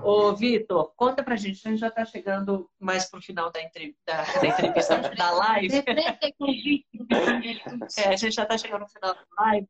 Ô, 0.03 0.35
Vitor, 0.35 0.91
conta 0.95 1.23
pra 1.23 1.35
gente, 1.35 1.65
a 1.65 1.69
gente 1.71 1.79
já 1.79 1.87
está 1.87 2.03
chegando 2.05 2.69
mais 2.79 3.09
pro 3.09 3.21
final 3.21 3.51
da, 3.51 3.61
entre... 3.61 3.95
da, 4.05 4.23
da 4.41 4.47
entrevista 4.47 4.97
da 5.15 5.31
live. 5.31 5.83
é, 7.97 8.09
a 8.09 8.15
gente 8.15 8.35
já 8.35 8.43
está 8.43 8.57
chegando 8.57 8.81
no 8.81 8.89
final 8.89 9.13
da 9.13 9.25
live. 9.43 9.69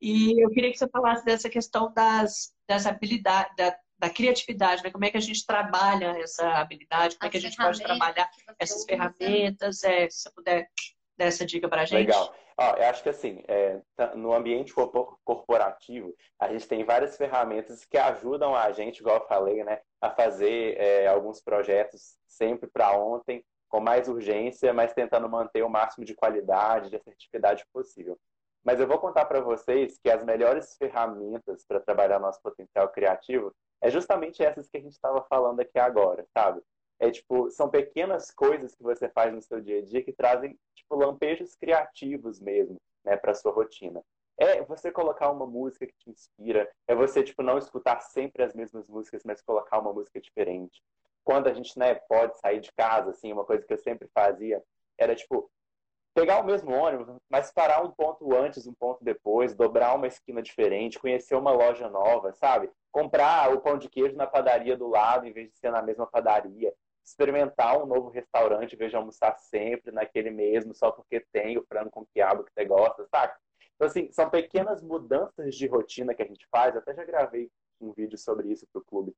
E 0.00 0.42
eu 0.42 0.50
queria 0.50 0.70
que 0.70 0.78
você 0.78 0.88
falasse 0.88 1.24
dessa 1.24 1.48
questão 1.48 1.92
das, 1.92 2.52
das 2.68 2.86
habilidades, 2.86 3.54
da, 3.56 3.76
da 3.98 4.10
criatividade, 4.10 4.82
né? 4.82 4.90
Como 4.90 5.04
é 5.04 5.10
que 5.10 5.16
a 5.16 5.20
gente 5.20 5.46
trabalha 5.46 6.18
essa 6.18 6.46
habilidade, 6.54 7.16
como 7.16 7.26
As 7.26 7.28
é 7.28 7.30
que 7.30 7.36
a 7.38 7.40
gente 7.40 7.56
pode 7.56 7.82
trabalhar 7.82 8.28
essas 8.58 8.84
ferramentas, 8.84 9.82
é, 9.82 10.08
se 10.10 10.22
você 10.22 10.30
puder 10.30 10.68
dar 11.16 11.26
essa 11.26 11.46
dica 11.46 11.68
para 11.68 11.82
a 11.82 11.84
gente. 11.84 12.06
Legal. 12.06 12.34
Ó, 12.56 12.76
eu 12.76 12.86
acho 12.86 13.02
que 13.02 13.08
assim, 13.08 13.42
é, 13.48 13.80
tá, 13.96 14.14
no 14.14 14.32
ambiente 14.32 14.72
corporativo, 15.24 16.14
a 16.38 16.48
gente 16.52 16.68
tem 16.68 16.84
várias 16.84 17.16
ferramentas 17.16 17.84
que 17.84 17.98
ajudam 17.98 18.54
a 18.54 18.70
gente, 18.70 18.98
igual 18.98 19.16
eu 19.16 19.26
falei, 19.26 19.64
né, 19.64 19.80
a 20.00 20.10
fazer 20.10 20.76
é, 20.78 21.08
alguns 21.08 21.40
projetos 21.40 22.16
sempre 22.28 22.68
para 22.70 22.96
ontem, 22.96 23.44
com 23.68 23.80
mais 23.80 24.06
urgência, 24.06 24.72
mas 24.72 24.92
tentando 24.92 25.28
manter 25.28 25.64
o 25.64 25.68
máximo 25.68 26.04
de 26.04 26.14
qualidade, 26.14 26.90
de 26.90 26.96
assertividade 26.96 27.64
possível. 27.72 28.16
Mas 28.64 28.80
eu 28.80 28.88
vou 28.88 28.98
contar 28.98 29.26
para 29.26 29.40
vocês 29.40 29.98
que 29.98 30.10
as 30.10 30.24
melhores 30.24 30.74
ferramentas 30.76 31.64
para 31.66 31.80
trabalhar 31.80 32.18
nosso 32.18 32.40
potencial 32.40 32.88
criativo 32.88 33.54
é 33.80 33.90
justamente 33.90 34.42
essas 34.42 34.68
que 34.68 34.78
a 34.78 34.80
gente 34.80 34.94
estava 34.94 35.22
falando 35.28 35.60
aqui 35.60 35.78
agora, 35.78 36.24
sabe? 36.32 36.62
É 36.98 37.10
tipo, 37.10 37.50
são 37.50 37.68
pequenas 37.68 38.30
coisas 38.30 38.74
que 38.74 38.82
você 38.82 39.08
faz 39.10 39.34
no 39.34 39.42
seu 39.42 39.60
dia 39.60 39.80
a 39.80 39.84
dia 39.84 40.02
que 40.02 40.12
trazem 40.12 40.58
tipo 40.74 40.96
lampejos 40.96 41.54
criativos 41.54 42.40
mesmo, 42.40 42.76
né, 43.04 43.16
para 43.16 43.34
sua 43.34 43.52
rotina. 43.52 44.02
É 44.38 44.62
você 44.62 44.90
colocar 44.90 45.30
uma 45.30 45.46
música 45.46 45.86
que 45.86 45.94
te 45.98 46.10
inspira, 46.10 46.68
é 46.88 46.94
você 46.94 47.22
tipo 47.22 47.42
não 47.42 47.58
escutar 47.58 48.00
sempre 48.00 48.42
as 48.42 48.54
mesmas 48.54 48.88
músicas, 48.88 49.22
mas 49.24 49.42
colocar 49.42 49.78
uma 49.78 49.92
música 49.92 50.18
diferente. 50.20 50.82
Quando 51.22 51.48
a 51.48 51.52
gente, 51.52 51.78
né, 51.78 51.94
pode 51.94 52.38
sair 52.40 52.60
de 52.60 52.72
casa 52.72 53.10
assim, 53.10 53.32
uma 53.32 53.44
coisa 53.44 53.64
que 53.64 53.72
eu 53.72 53.78
sempre 53.78 54.08
fazia 54.14 54.62
era 54.98 55.14
tipo 55.14 55.50
pegar 56.14 56.38
o 56.38 56.44
mesmo 56.44 56.72
ônibus, 56.72 57.08
mas 57.28 57.52
parar 57.52 57.82
um 57.82 57.90
ponto 57.90 58.34
antes, 58.34 58.66
um 58.66 58.72
ponto 58.72 59.04
depois, 59.04 59.54
dobrar 59.54 59.94
uma 59.94 60.06
esquina 60.06 60.40
diferente, 60.40 60.98
conhecer 60.98 61.34
uma 61.34 61.50
loja 61.50 61.88
nova, 61.90 62.32
sabe? 62.32 62.70
Comprar 62.92 63.52
o 63.52 63.60
pão 63.60 63.76
de 63.76 63.88
queijo 63.88 64.14
na 64.16 64.26
padaria 64.26 64.76
do 64.76 64.88
lado 64.88 65.26
em 65.26 65.32
vez 65.32 65.50
de 65.50 65.58
ser 65.58 65.70
na 65.70 65.82
mesma 65.82 66.06
padaria. 66.06 66.72
Experimentar 67.04 67.82
um 67.82 67.86
novo 67.86 68.08
restaurante 68.08 68.74
em 68.74 68.78
vez 68.78 68.90
de 68.90 68.96
almoçar 68.96 69.36
sempre 69.38 69.90
naquele 69.90 70.30
mesmo, 70.30 70.72
só 70.72 70.92
porque 70.92 71.20
tem 71.32 71.58
o 71.58 71.64
frango 71.66 71.90
com 71.90 72.06
quiabo 72.06 72.44
que 72.44 72.52
você 72.52 72.64
gosta, 72.64 73.04
sabe? 73.06 73.34
Então, 73.74 73.88
assim, 73.88 74.10
são 74.12 74.30
pequenas 74.30 74.80
mudanças 74.80 75.54
de 75.56 75.66
rotina 75.66 76.14
que 76.14 76.22
a 76.22 76.26
gente 76.26 76.46
faz. 76.50 76.74
Eu 76.74 76.80
até 76.80 76.94
já 76.94 77.04
gravei 77.04 77.50
um 77.80 77.92
vídeo 77.92 78.16
sobre 78.16 78.48
isso 78.52 78.66
para 78.72 78.80
o 78.80 78.84
clube 78.84 79.14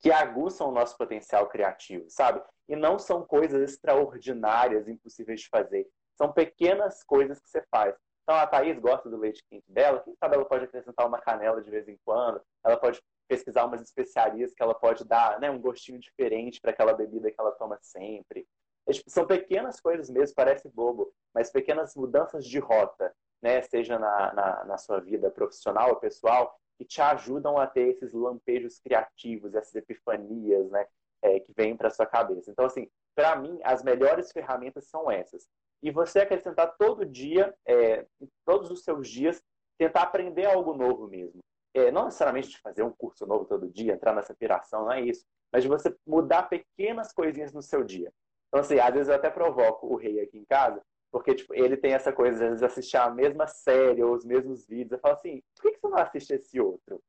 que 0.00 0.12
aguçam 0.12 0.68
o 0.68 0.72
nosso 0.72 0.96
potencial 0.96 1.48
criativo, 1.48 2.08
sabe? 2.08 2.40
E 2.68 2.76
não 2.76 2.98
são 2.98 3.24
coisas 3.24 3.60
extraordinárias, 3.62 4.88
impossíveis 4.88 5.40
de 5.40 5.48
fazer. 5.48 5.88
São 6.18 6.32
pequenas 6.32 7.04
coisas 7.04 7.40
que 7.40 7.48
você 7.48 7.62
faz. 7.70 7.94
Então 8.24 8.36
a 8.36 8.46
Thaís 8.46 8.78
gosta 8.78 9.08
do 9.08 9.16
leite 9.16 9.42
quente 9.48 9.72
dela, 9.72 10.00
quem 10.00 10.14
sabe 10.16 10.34
ela 10.34 10.44
pode 10.44 10.64
acrescentar 10.64 11.06
uma 11.06 11.18
canela 11.18 11.62
de 11.62 11.70
vez 11.70 11.88
em 11.88 11.96
quando, 12.04 12.42
ela 12.62 12.76
pode 12.76 13.00
pesquisar 13.26 13.64
umas 13.64 13.80
especiarias 13.80 14.52
que 14.52 14.62
ela 14.62 14.74
pode 14.74 15.04
dar 15.04 15.40
né, 15.40 15.50
um 15.50 15.60
gostinho 15.60 15.98
diferente 15.98 16.60
para 16.60 16.72
aquela 16.72 16.92
bebida 16.92 17.30
que 17.30 17.40
ela 17.40 17.52
toma 17.52 17.78
sempre. 17.80 18.46
É, 18.86 18.92
tipo, 18.92 19.08
são 19.10 19.26
pequenas 19.26 19.80
coisas 19.80 20.10
mesmo, 20.10 20.34
parece 20.34 20.68
bobo, 20.68 21.12
mas 21.34 21.50
pequenas 21.50 21.94
mudanças 21.94 22.44
de 22.44 22.58
rota, 22.58 23.14
né, 23.40 23.62
seja 23.62 23.98
na, 23.98 24.32
na, 24.34 24.64
na 24.64 24.78
sua 24.78 25.00
vida 25.00 25.30
profissional 25.30 25.90
ou 25.90 25.96
pessoal, 25.96 26.58
que 26.76 26.84
te 26.84 27.00
ajudam 27.00 27.58
a 27.58 27.66
ter 27.66 27.88
esses 27.88 28.12
lampejos 28.12 28.78
criativos, 28.78 29.54
essas 29.54 29.74
epifanias, 29.74 30.70
né, 30.70 30.86
é, 31.22 31.40
que 31.40 31.52
vêm 31.56 31.76
para 31.76 31.90
sua 31.90 32.06
cabeça. 32.06 32.50
Então, 32.50 32.64
assim, 32.64 32.90
para 33.14 33.36
mim, 33.36 33.58
as 33.62 33.82
melhores 33.82 34.32
ferramentas 34.32 34.86
são 34.88 35.10
essas 35.10 35.48
e 35.82 35.90
você 35.90 36.20
acrescentar 36.20 36.74
todo 36.76 37.06
dia, 37.06 37.54
é, 37.66 38.04
todos 38.44 38.70
os 38.70 38.82
seus 38.82 39.08
dias, 39.08 39.42
tentar 39.78 40.02
aprender 40.02 40.46
algo 40.46 40.74
novo 40.74 41.06
mesmo. 41.06 41.40
é, 41.74 41.90
não 41.92 42.06
necessariamente 42.06 42.48
de 42.48 42.58
fazer 42.58 42.82
um 42.82 42.90
curso 42.90 43.26
novo 43.26 43.44
todo 43.44 43.70
dia, 43.70 43.92
entrar 43.92 44.14
nessa 44.14 44.34
piração, 44.34 44.86
não 44.86 44.92
é 44.92 45.00
isso, 45.02 45.24
mas 45.52 45.62
de 45.62 45.68
você 45.68 45.94
mudar 46.06 46.48
pequenas 46.48 47.12
coisinhas 47.12 47.52
no 47.52 47.62
seu 47.62 47.84
dia. 47.84 48.12
Então, 48.48 48.60
assim, 48.60 48.78
às 48.80 48.92
vezes 48.92 49.08
eu 49.08 49.14
até 49.14 49.30
provoco 49.30 49.86
o 49.86 49.96
rei 49.96 50.20
aqui 50.20 50.38
em 50.38 50.44
casa, 50.44 50.82
porque 51.10 51.34
tipo, 51.34 51.54
ele 51.54 51.76
tem 51.76 51.92
essa 51.92 52.12
coisa, 52.12 52.34
às 52.34 52.40
vezes, 52.50 52.62
assistir 52.62 52.96
a 52.96 53.10
mesma 53.10 53.46
série 53.46 54.02
ou 54.02 54.14
os 54.14 54.24
mesmos 54.24 54.66
vídeos. 54.66 54.92
Eu 54.92 54.98
falo 54.98 55.14
assim, 55.14 55.42
por 55.56 55.70
que, 55.70 55.78
você 55.78 55.88
não 55.88 55.98
assiste 55.98 56.32
esse 56.32 56.60
outro? 56.60 57.00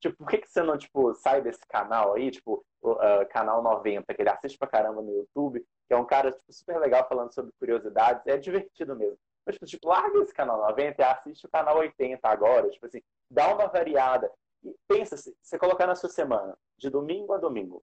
Tipo, 0.00 0.16
por 0.18 0.28
que, 0.28 0.38
que 0.38 0.48
você 0.48 0.62
não, 0.62 0.76
tipo, 0.78 1.14
sai 1.14 1.42
desse 1.42 1.66
canal 1.66 2.14
aí, 2.14 2.30
tipo, 2.30 2.64
o 2.80 2.92
uh, 2.92 3.28
canal 3.30 3.62
90, 3.62 4.14
que 4.14 4.22
ele 4.22 4.30
assiste 4.30 4.58
pra 4.58 4.68
caramba 4.68 5.02
no 5.02 5.12
YouTube, 5.12 5.64
que 5.88 5.94
é 5.94 5.96
um 5.96 6.04
cara, 6.04 6.30
tipo, 6.30 6.52
super 6.52 6.78
legal 6.78 7.08
falando 7.08 7.32
sobre 7.32 7.50
curiosidades, 7.58 8.26
é 8.26 8.36
divertido 8.36 8.94
mesmo. 8.94 9.18
Mas, 9.44 9.54
tipo, 9.54 9.66
tipo, 9.66 9.88
larga 9.88 10.18
esse 10.18 10.34
canal 10.34 10.58
90 10.58 11.00
e 11.00 11.04
assiste 11.04 11.46
o 11.46 11.50
canal 11.50 11.78
80 11.78 12.28
agora, 12.28 12.68
tipo 12.68 12.84
assim, 12.84 13.02
dá 13.30 13.54
uma 13.54 13.66
variada. 13.66 14.30
E 14.62 14.76
pensa, 14.86 15.16
se 15.16 15.34
você 15.40 15.58
colocar 15.58 15.86
na 15.86 15.94
sua 15.94 16.10
semana, 16.10 16.56
de 16.76 16.90
domingo 16.90 17.32
a 17.32 17.38
domingo, 17.38 17.76
o 17.78 17.82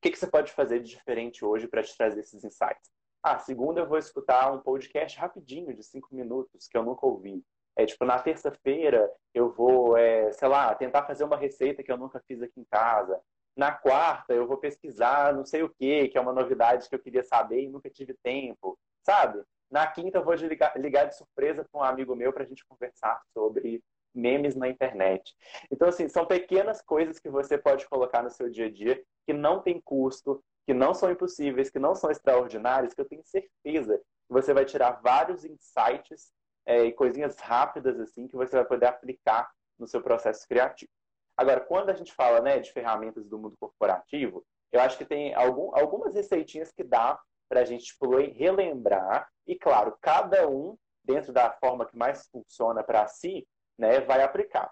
que, 0.00 0.10
que 0.10 0.18
você 0.18 0.26
pode 0.26 0.52
fazer 0.52 0.80
de 0.80 0.88
diferente 0.88 1.44
hoje 1.44 1.68
para 1.68 1.82
te 1.82 1.94
trazer 1.96 2.20
esses 2.20 2.42
insights? 2.42 2.90
Ah, 3.22 3.38
segunda 3.38 3.80
eu 3.80 3.86
vou 3.86 3.98
escutar 3.98 4.50
um 4.52 4.60
podcast 4.60 5.18
rapidinho, 5.18 5.74
de 5.74 5.82
cinco 5.82 6.14
minutos, 6.14 6.66
que 6.66 6.78
eu 6.78 6.82
nunca 6.82 7.04
ouvi. 7.04 7.44
É 7.76 7.84
tipo, 7.84 8.04
na 8.04 8.18
terça-feira 8.18 9.12
eu 9.34 9.52
vou, 9.52 9.96
é, 9.96 10.32
sei 10.32 10.48
lá, 10.48 10.74
tentar 10.74 11.04
fazer 11.04 11.24
uma 11.24 11.36
receita 11.36 11.82
que 11.82 11.92
eu 11.92 11.98
nunca 11.98 12.20
fiz 12.26 12.40
aqui 12.40 12.60
em 12.60 12.64
casa. 12.64 13.20
Na 13.58 13.72
quarta 13.72 14.32
eu 14.32 14.46
vou 14.46 14.56
pesquisar 14.56 15.34
não 15.34 15.44
sei 15.44 15.64
o 15.64 15.68
que, 15.68 16.06
que 16.06 16.16
é 16.16 16.20
uma 16.20 16.32
novidade 16.32 16.88
que 16.88 16.94
eu 16.94 16.98
queria 17.00 17.24
saber 17.24 17.64
e 17.64 17.68
nunca 17.68 17.90
tive 17.90 18.14
tempo, 18.22 18.78
sabe? 19.02 19.42
Na 19.68 19.84
quinta 19.84 20.18
eu 20.18 20.24
vou 20.24 20.34
ligar, 20.34 20.78
ligar 20.78 21.06
de 21.06 21.16
surpresa 21.16 21.64
para 21.64 21.80
um 21.80 21.82
amigo 21.82 22.14
meu 22.14 22.32
para 22.32 22.44
a 22.44 22.46
gente 22.46 22.64
conversar 22.64 23.20
sobre 23.34 23.82
memes 24.14 24.54
na 24.54 24.68
internet. 24.68 25.34
Então, 25.72 25.88
assim, 25.88 26.08
são 26.08 26.24
pequenas 26.24 26.80
coisas 26.80 27.18
que 27.18 27.28
você 27.28 27.58
pode 27.58 27.84
colocar 27.88 28.22
no 28.22 28.30
seu 28.30 28.48
dia 28.48 28.66
a 28.66 28.70
dia 28.70 29.02
que 29.26 29.32
não 29.32 29.60
tem 29.60 29.80
custo, 29.80 30.40
que 30.64 30.72
não 30.72 30.94
são 30.94 31.10
impossíveis, 31.10 31.68
que 31.68 31.80
não 31.80 31.96
são 31.96 32.12
extraordinários, 32.12 32.94
que 32.94 33.00
eu 33.00 33.08
tenho 33.08 33.24
certeza 33.24 33.98
que 33.98 34.32
você 34.32 34.54
vai 34.54 34.64
tirar 34.64 35.00
vários 35.02 35.44
insights 35.44 36.32
é, 36.64 36.84
e 36.84 36.92
coisinhas 36.92 37.40
rápidas 37.40 37.98
assim 37.98 38.28
que 38.28 38.36
você 38.36 38.54
vai 38.54 38.64
poder 38.64 38.86
aplicar 38.86 39.50
no 39.76 39.88
seu 39.88 40.00
processo 40.00 40.46
criativo. 40.46 40.92
Agora, 41.38 41.60
quando 41.60 41.90
a 41.90 41.94
gente 41.94 42.12
fala 42.12 42.40
né, 42.40 42.58
de 42.58 42.72
ferramentas 42.72 43.24
do 43.28 43.38
mundo 43.38 43.56
corporativo, 43.60 44.44
eu 44.72 44.80
acho 44.80 44.98
que 44.98 45.04
tem 45.04 45.32
algum, 45.34 45.72
algumas 45.72 46.12
receitinhas 46.12 46.72
que 46.72 46.82
dá 46.82 47.18
para 47.48 47.60
a 47.60 47.64
gente 47.64 47.84
tipo, 47.84 48.10
relembrar 48.16 49.28
e, 49.46 49.56
claro, 49.56 49.96
cada 50.02 50.48
um, 50.48 50.76
dentro 51.04 51.32
da 51.32 51.52
forma 51.52 51.86
que 51.86 51.96
mais 51.96 52.26
funciona 52.26 52.82
para 52.82 53.06
si, 53.06 53.46
né, 53.78 54.00
vai 54.00 54.20
aplicar. 54.20 54.70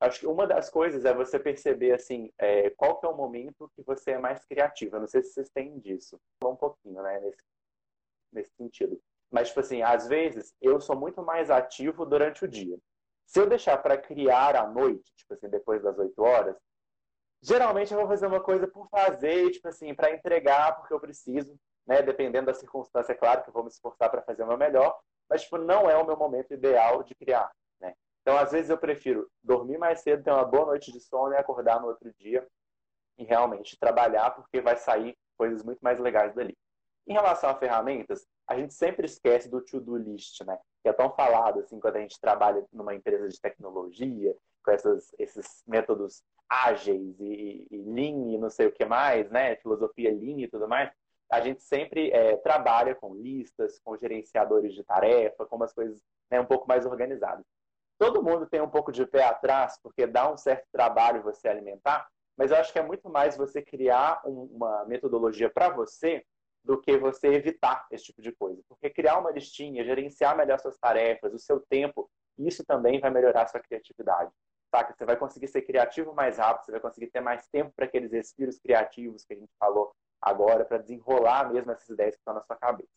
Acho 0.00 0.20
que 0.20 0.26
uma 0.26 0.46
das 0.46 0.68
coisas 0.68 1.04
é 1.04 1.14
você 1.14 1.38
perceber 1.38 1.92
assim, 1.92 2.32
é, 2.36 2.70
qual 2.70 2.98
que 2.98 3.06
é 3.06 3.08
o 3.08 3.16
momento 3.16 3.70
que 3.74 3.82
você 3.82 4.12
é 4.12 4.18
mais 4.18 4.44
criativo. 4.44 4.96
Eu 4.96 5.00
não 5.00 5.06
sei 5.06 5.22
se 5.22 5.32
vocês 5.32 5.50
têm 5.50 5.78
disso. 5.78 6.20
Um 6.44 6.56
pouquinho, 6.56 7.00
né, 7.02 7.20
nesse, 7.20 7.42
nesse 8.32 8.50
sentido. 8.56 9.00
Mas, 9.30 9.48
tipo 9.48 9.60
assim, 9.60 9.82
às 9.82 10.08
vezes 10.08 10.54
eu 10.60 10.80
sou 10.80 10.96
muito 10.96 11.22
mais 11.22 11.50
ativo 11.50 12.04
durante 12.04 12.44
o 12.44 12.48
dia. 12.48 12.76
Se 13.28 13.38
eu 13.38 13.46
deixar 13.46 13.76
para 13.76 13.98
criar 13.98 14.56
à 14.56 14.66
noite, 14.66 15.12
tipo 15.14 15.34
assim, 15.34 15.50
depois 15.50 15.82
das 15.82 15.98
8 15.98 16.18
horas, 16.22 16.56
geralmente 17.42 17.92
eu 17.92 17.98
vou 17.98 18.08
fazer 18.08 18.26
uma 18.26 18.42
coisa 18.42 18.66
por 18.66 18.88
fazer, 18.88 19.50
tipo 19.50 19.68
assim, 19.68 19.94
para 19.94 20.10
entregar 20.10 20.74
porque 20.76 20.94
eu 20.94 20.98
preciso, 20.98 21.54
né? 21.86 22.00
Dependendo 22.00 22.46
da 22.46 22.54
circunstância, 22.54 23.12
é 23.12 23.14
claro 23.14 23.42
que 23.42 23.50
eu 23.50 23.52
vou 23.52 23.62
me 23.62 23.68
esforçar 23.68 24.10
para 24.10 24.22
fazer 24.22 24.44
o 24.44 24.46
meu 24.46 24.56
melhor, 24.56 24.98
mas 25.28 25.42
tipo, 25.42 25.58
não 25.58 25.90
é 25.90 25.96
o 25.98 26.06
meu 26.06 26.16
momento 26.16 26.54
ideal 26.54 27.02
de 27.02 27.14
criar, 27.14 27.52
né? 27.78 27.92
Então, 28.22 28.38
às 28.38 28.50
vezes 28.50 28.70
eu 28.70 28.78
prefiro 28.78 29.30
dormir 29.42 29.76
mais 29.76 30.00
cedo, 30.00 30.24
ter 30.24 30.30
uma 30.30 30.46
boa 30.46 30.64
noite 30.64 30.90
de 30.90 30.98
sono 30.98 31.34
e 31.34 31.36
acordar 31.36 31.82
no 31.82 31.88
outro 31.88 32.10
dia 32.14 32.48
e 33.18 33.24
realmente 33.24 33.78
trabalhar 33.78 34.30
porque 34.30 34.62
vai 34.62 34.78
sair 34.78 35.14
coisas 35.36 35.62
muito 35.62 35.80
mais 35.80 36.00
legais 36.00 36.34
dali. 36.34 36.56
Em 37.06 37.12
relação 37.12 37.50
a 37.50 37.54
ferramentas, 37.54 38.26
a 38.48 38.56
gente 38.56 38.72
sempre 38.72 39.04
esquece 39.04 39.50
do 39.50 39.60
to-do 39.62 39.98
list, 39.98 40.42
né? 40.46 40.58
Que 40.82 40.88
é 40.88 40.92
tão 40.92 41.10
falado 41.10 41.60
assim 41.60 41.80
quando 41.80 41.96
a 41.96 42.00
gente 42.00 42.20
trabalha 42.20 42.64
numa 42.72 42.94
empresa 42.94 43.28
de 43.28 43.40
tecnologia, 43.40 44.34
com 44.64 44.70
essas, 44.70 45.12
esses 45.18 45.62
métodos 45.66 46.22
ágeis 46.48 47.18
e, 47.20 47.66
e 47.70 47.76
Lean 47.78 48.34
e 48.34 48.38
não 48.38 48.50
sei 48.50 48.66
o 48.66 48.72
que 48.72 48.84
mais, 48.84 49.30
né? 49.30 49.56
Filosofia 49.56 50.10
Lean 50.10 50.40
e 50.40 50.48
tudo 50.48 50.68
mais. 50.68 50.90
A 51.30 51.40
gente 51.40 51.62
sempre 51.62 52.10
é, 52.10 52.36
trabalha 52.38 52.94
com 52.94 53.14
listas, 53.14 53.78
com 53.80 53.96
gerenciadores 53.96 54.74
de 54.74 54.82
tarefa, 54.82 55.44
com 55.44 55.56
umas 55.56 55.74
coisas 55.74 56.02
né, 56.30 56.40
um 56.40 56.46
pouco 56.46 56.66
mais 56.66 56.86
organizadas. 56.86 57.44
Todo 57.98 58.22
mundo 58.22 58.46
tem 58.46 58.60
um 58.60 58.70
pouco 58.70 58.92
de 58.92 59.04
pé 59.04 59.24
atrás, 59.24 59.78
porque 59.82 60.06
dá 60.06 60.30
um 60.30 60.36
certo 60.36 60.66
trabalho 60.72 61.22
você 61.22 61.48
alimentar, 61.48 62.08
mas 62.36 62.50
eu 62.50 62.56
acho 62.56 62.72
que 62.72 62.78
é 62.78 62.82
muito 62.82 63.10
mais 63.10 63.36
você 63.36 63.60
criar 63.60 64.22
uma 64.24 64.84
metodologia 64.86 65.50
para 65.50 65.68
você 65.68 66.24
do 66.68 66.78
que 66.78 66.98
você 66.98 67.28
evitar 67.28 67.86
esse 67.90 68.04
tipo 68.04 68.20
de 68.20 68.30
coisa. 68.30 68.62
Porque 68.68 68.90
criar 68.90 69.18
uma 69.18 69.30
listinha, 69.30 69.82
gerenciar 69.82 70.36
melhor 70.36 70.58
suas 70.58 70.76
tarefas, 70.76 71.32
o 71.32 71.38
seu 71.38 71.58
tempo, 71.60 72.10
isso 72.36 72.62
também 72.62 73.00
vai 73.00 73.10
melhorar 73.10 73.44
a 73.44 73.46
sua 73.46 73.58
criatividade. 73.58 74.30
Saca? 74.70 74.94
Você 74.94 75.06
vai 75.06 75.16
conseguir 75.16 75.48
ser 75.48 75.62
criativo 75.62 76.14
mais 76.14 76.36
rápido, 76.36 76.66
você 76.66 76.72
vai 76.72 76.80
conseguir 76.80 77.06
ter 77.06 77.22
mais 77.22 77.48
tempo 77.48 77.72
para 77.74 77.86
aqueles 77.86 78.12
respiros 78.12 78.58
criativos 78.58 79.24
que 79.24 79.32
a 79.32 79.36
gente 79.36 79.50
falou 79.58 79.90
agora, 80.20 80.62
para 80.62 80.76
desenrolar 80.76 81.50
mesmo 81.50 81.72
essas 81.72 81.88
ideias 81.88 82.14
que 82.14 82.20
estão 82.20 82.34
na 82.34 82.42
sua 82.42 82.56
cabeça. 82.56 82.90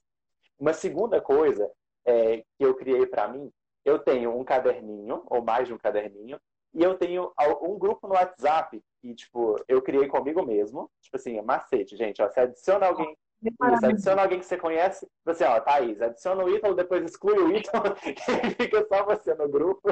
Uma 0.60 0.74
segunda 0.74 1.22
coisa 1.22 1.72
é, 2.04 2.40
que 2.40 2.46
eu 2.60 2.76
criei 2.76 3.06
para 3.06 3.30
mim, 3.30 3.50
eu 3.86 4.00
tenho 4.00 4.38
um 4.38 4.44
caderninho, 4.44 5.24
ou 5.28 5.42
mais 5.42 5.66
de 5.66 5.74
um 5.74 5.78
caderninho, 5.78 6.38
e 6.74 6.84
eu 6.84 6.98
tenho 6.98 7.32
um 7.62 7.80
grupo 7.80 8.06
no 8.06 8.16
WhatsApp 8.16 8.84
que, 9.02 9.16
tipo, 9.16 9.56
eu 9.68 9.82
criei 9.82 10.08
comigo 10.08 10.46
mesmo. 10.46 10.90
Tipo 11.02 11.18
assim, 11.18 11.42
macete, 11.42 11.98
gente. 11.98 12.22
Ó, 12.22 12.30
você 12.30 12.42
adiciona 12.42 12.88
alguém 12.88 13.18
isso, 13.44 13.86
adiciona 13.86 14.22
alguém 14.22 14.40
que 14.40 14.46
você 14.46 14.58
conhece, 14.58 15.10
você, 15.26 15.44
ó, 15.44 15.60
Thaís, 15.60 16.02
adiciona 16.02 16.44
o 16.44 16.50
Ítalo, 16.50 16.76
depois 16.76 17.04
exclui 17.04 17.38
o 17.38 17.56
Ítalo, 17.56 17.96
e 18.06 18.52
fica 18.52 18.86
só 18.88 19.04
você 19.04 19.34
no 19.34 19.50
grupo, 19.50 19.90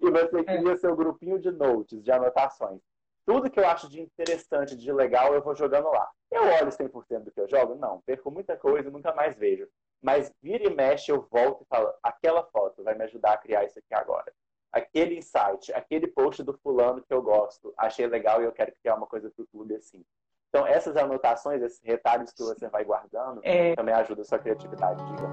e 0.00 0.10
você 0.10 0.40
é. 0.40 0.44
cria 0.44 0.76
seu 0.76 0.94
grupinho 0.94 1.38
de 1.38 1.50
notes, 1.50 2.02
de 2.02 2.12
anotações. 2.12 2.80
Tudo 3.26 3.50
que 3.50 3.60
eu 3.60 3.68
acho 3.68 3.88
de 3.88 4.00
interessante, 4.00 4.76
de 4.76 4.92
legal, 4.92 5.34
eu 5.34 5.42
vou 5.42 5.54
jogando 5.54 5.88
lá. 5.88 6.08
Eu 6.30 6.42
olho 6.42 6.70
100% 6.70 7.24
do 7.24 7.30
que 7.30 7.40
eu 7.40 7.48
jogo? 7.48 7.74
Não, 7.74 8.00
perco 8.02 8.30
muita 8.30 8.56
coisa 8.56 8.88
e 8.88 8.92
nunca 8.92 9.14
mais 9.14 9.36
vejo. 9.36 9.68
Mas 10.00 10.32
vira 10.40 10.64
e 10.64 10.74
mexe, 10.74 11.10
eu 11.12 11.26
volto 11.30 11.62
e 11.62 11.66
falo, 11.66 11.92
aquela 12.02 12.42
foto 12.44 12.82
vai 12.82 12.94
me 12.94 13.04
ajudar 13.04 13.34
a 13.34 13.38
criar 13.38 13.64
isso 13.64 13.78
aqui 13.78 13.94
agora. 13.94 14.32
Aquele 14.72 15.16
insight, 15.18 15.72
aquele 15.74 16.06
post 16.06 16.42
do 16.42 16.56
fulano 16.58 17.02
que 17.02 17.12
eu 17.12 17.20
gosto, 17.20 17.74
achei 17.76 18.06
legal 18.06 18.40
e 18.40 18.44
eu 18.46 18.52
quero 18.52 18.72
criar 18.80 18.94
uma 18.94 19.06
coisa 19.06 19.30
pro 19.30 19.46
clube 19.48 19.74
assim. 19.74 20.04
Então, 20.50 20.66
essas 20.66 20.96
anotações, 20.96 21.62
esses 21.62 21.80
retalhos 21.84 22.32
que 22.32 22.42
você 22.42 22.68
vai 22.68 22.84
guardando, 22.84 23.40
é... 23.44 23.74
também 23.76 23.94
ajudam 23.94 24.22
a 24.22 24.24
sua 24.24 24.38
criatividade, 24.38 25.00
diga. 25.06 25.28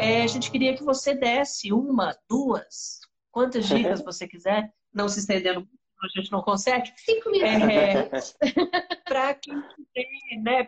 É, 0.00 0.22
a 0.22 0.26
gente 0.26 0.50
queria 0.50 0.74
que 0.74 0.82
você 0.82 1.14
desse 1.14 1.72
uma, 1.72 2.16
duas, 2.28 3.00
quantas 3.30 3.66
dicas 3.68 4.02
você 4.02 4.26
quiser, 4.26 4.72
não 4.92 5.06
se 5.08 5.18
estendendo 5.20 5.68
a 6.02 6.20
gente 6.20 6.30
não 6.30 6.42
consegue. 6.42 6.92
Cinco 6.96 7.30
minutos. 7.30 8.36
É, 8.46 8.96
para 9.08 9.34
quem 9.34 9.62
tem, 9.94 10.42
né, 10.42 10.64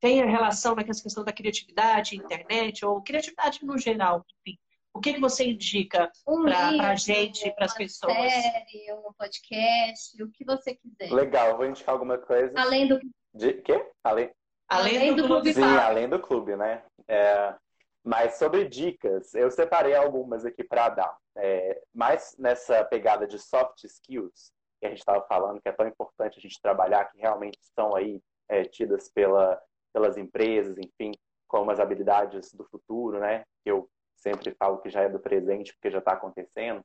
tem 0.00 0.22
a 0.22 0.26
relação 0.26 0.74
naquela 0.74 1.00
questão 1.00 1.22
da 1.24 1.32
criatividade, 1.32 2.16
internet, 2.16 2.84
ou 2.84 3.02
criatividade 3.02 3.64
no 3.64 3.78
geral, 3.78 4.24
enfim. 4.40 4.58
O 4.94 5.00
que, 5.00 5.14
que 5.14 5.20
você 5.20 5.44
indica 5.44 6.10
um 6.26 6.44
para 6.44 6.90
a 6.90 6.94
gente, 6.94 7.50
para 7.56 7.64
as 7.64 7.74
pessoas? 7.74 8.16
Uma 8.16 8.30
série, 8.30 8.92
um 8.92 9.12
podcast, 9.18 10.22
o 10.22 10.30
que 10.30 10.44
você 10.44 10.76
quiser. 10.76 11.12
Legal, 11.12 11.56
vou 11.56 11.66
indicar 11.66 11.92
alguma 11.94 12.16
coisa. 12.16 12.52
Além 12.56 12.86
do. 12.86 13.00
De 13.34 13.54
quê? 13.54 13.90
Além, 14.04 14.30
além, 14.68 14.96
além 14.96 15.16
do, 15.16 15.22
do, 15.22 15.28
clube. 15.28 15.52
Sim, 15.52 15.62
além 15.62 16.08
do 16.08 16.20
clube, 16.20 16.54
né? 16.54 16.84
É... 17.08 17.56
Mas 18.04 18.34
sobre 18.34 18.68
dicas, 18.68 19.34
eu 19.34 19.50
separei 19.50 19.96
algumas 19.96 20.44
aqui 20.44 20.62
para 20.62 20.88
dar. 20.90 21.16
É... 21.36 21.82
mais 21.92 22.36
nessa 22.38 22.84
pegada 22.84 23.26
de 23.26 23.36
soft 23.36 23.82
skills 23.82 24.52
que 24.78 24.86
a 24.86 24.90
gente 24.90 25.00
estava 25.00 25.26
falando, 25.26 25.60
que 25.60 25.68
é 25.68 25.72
tão 25.72 25.88
importante 25.88 26.38
a 26.38 26.40
gente 26.40 26.62
trabalhar, 26.62 27.06
que 27.06 27.18
realmente 27.18 27.58
estão 27.60 27.96
aí 27.96 28.22
é, 28.48 28.62
tidas 28.62 29.08
pela, 29.08 29.60
pelas 29.92 30.16
empresas, 30.16 30.76
enfim, 30.78 31.12
como 31.48 31.70
as 31.70 31.80
habilidades 31.80 32.52
do 32.52 32.64
futuro, 32.64 33.18
né? 33.18 33.44
Que 33.64 33.72
eu 33.72 33.88
sempre 34.24 34.54
falo 34.54 34.78
que 34.78 34.88
já 34.88 35.02
é 35.02 35.08
do 35.08 35.20
presente, 35.20 35.74
porque 35.74 35.90
já 35.90 35.98
está 35.98 36.12
acontecendo. 36.12 36.82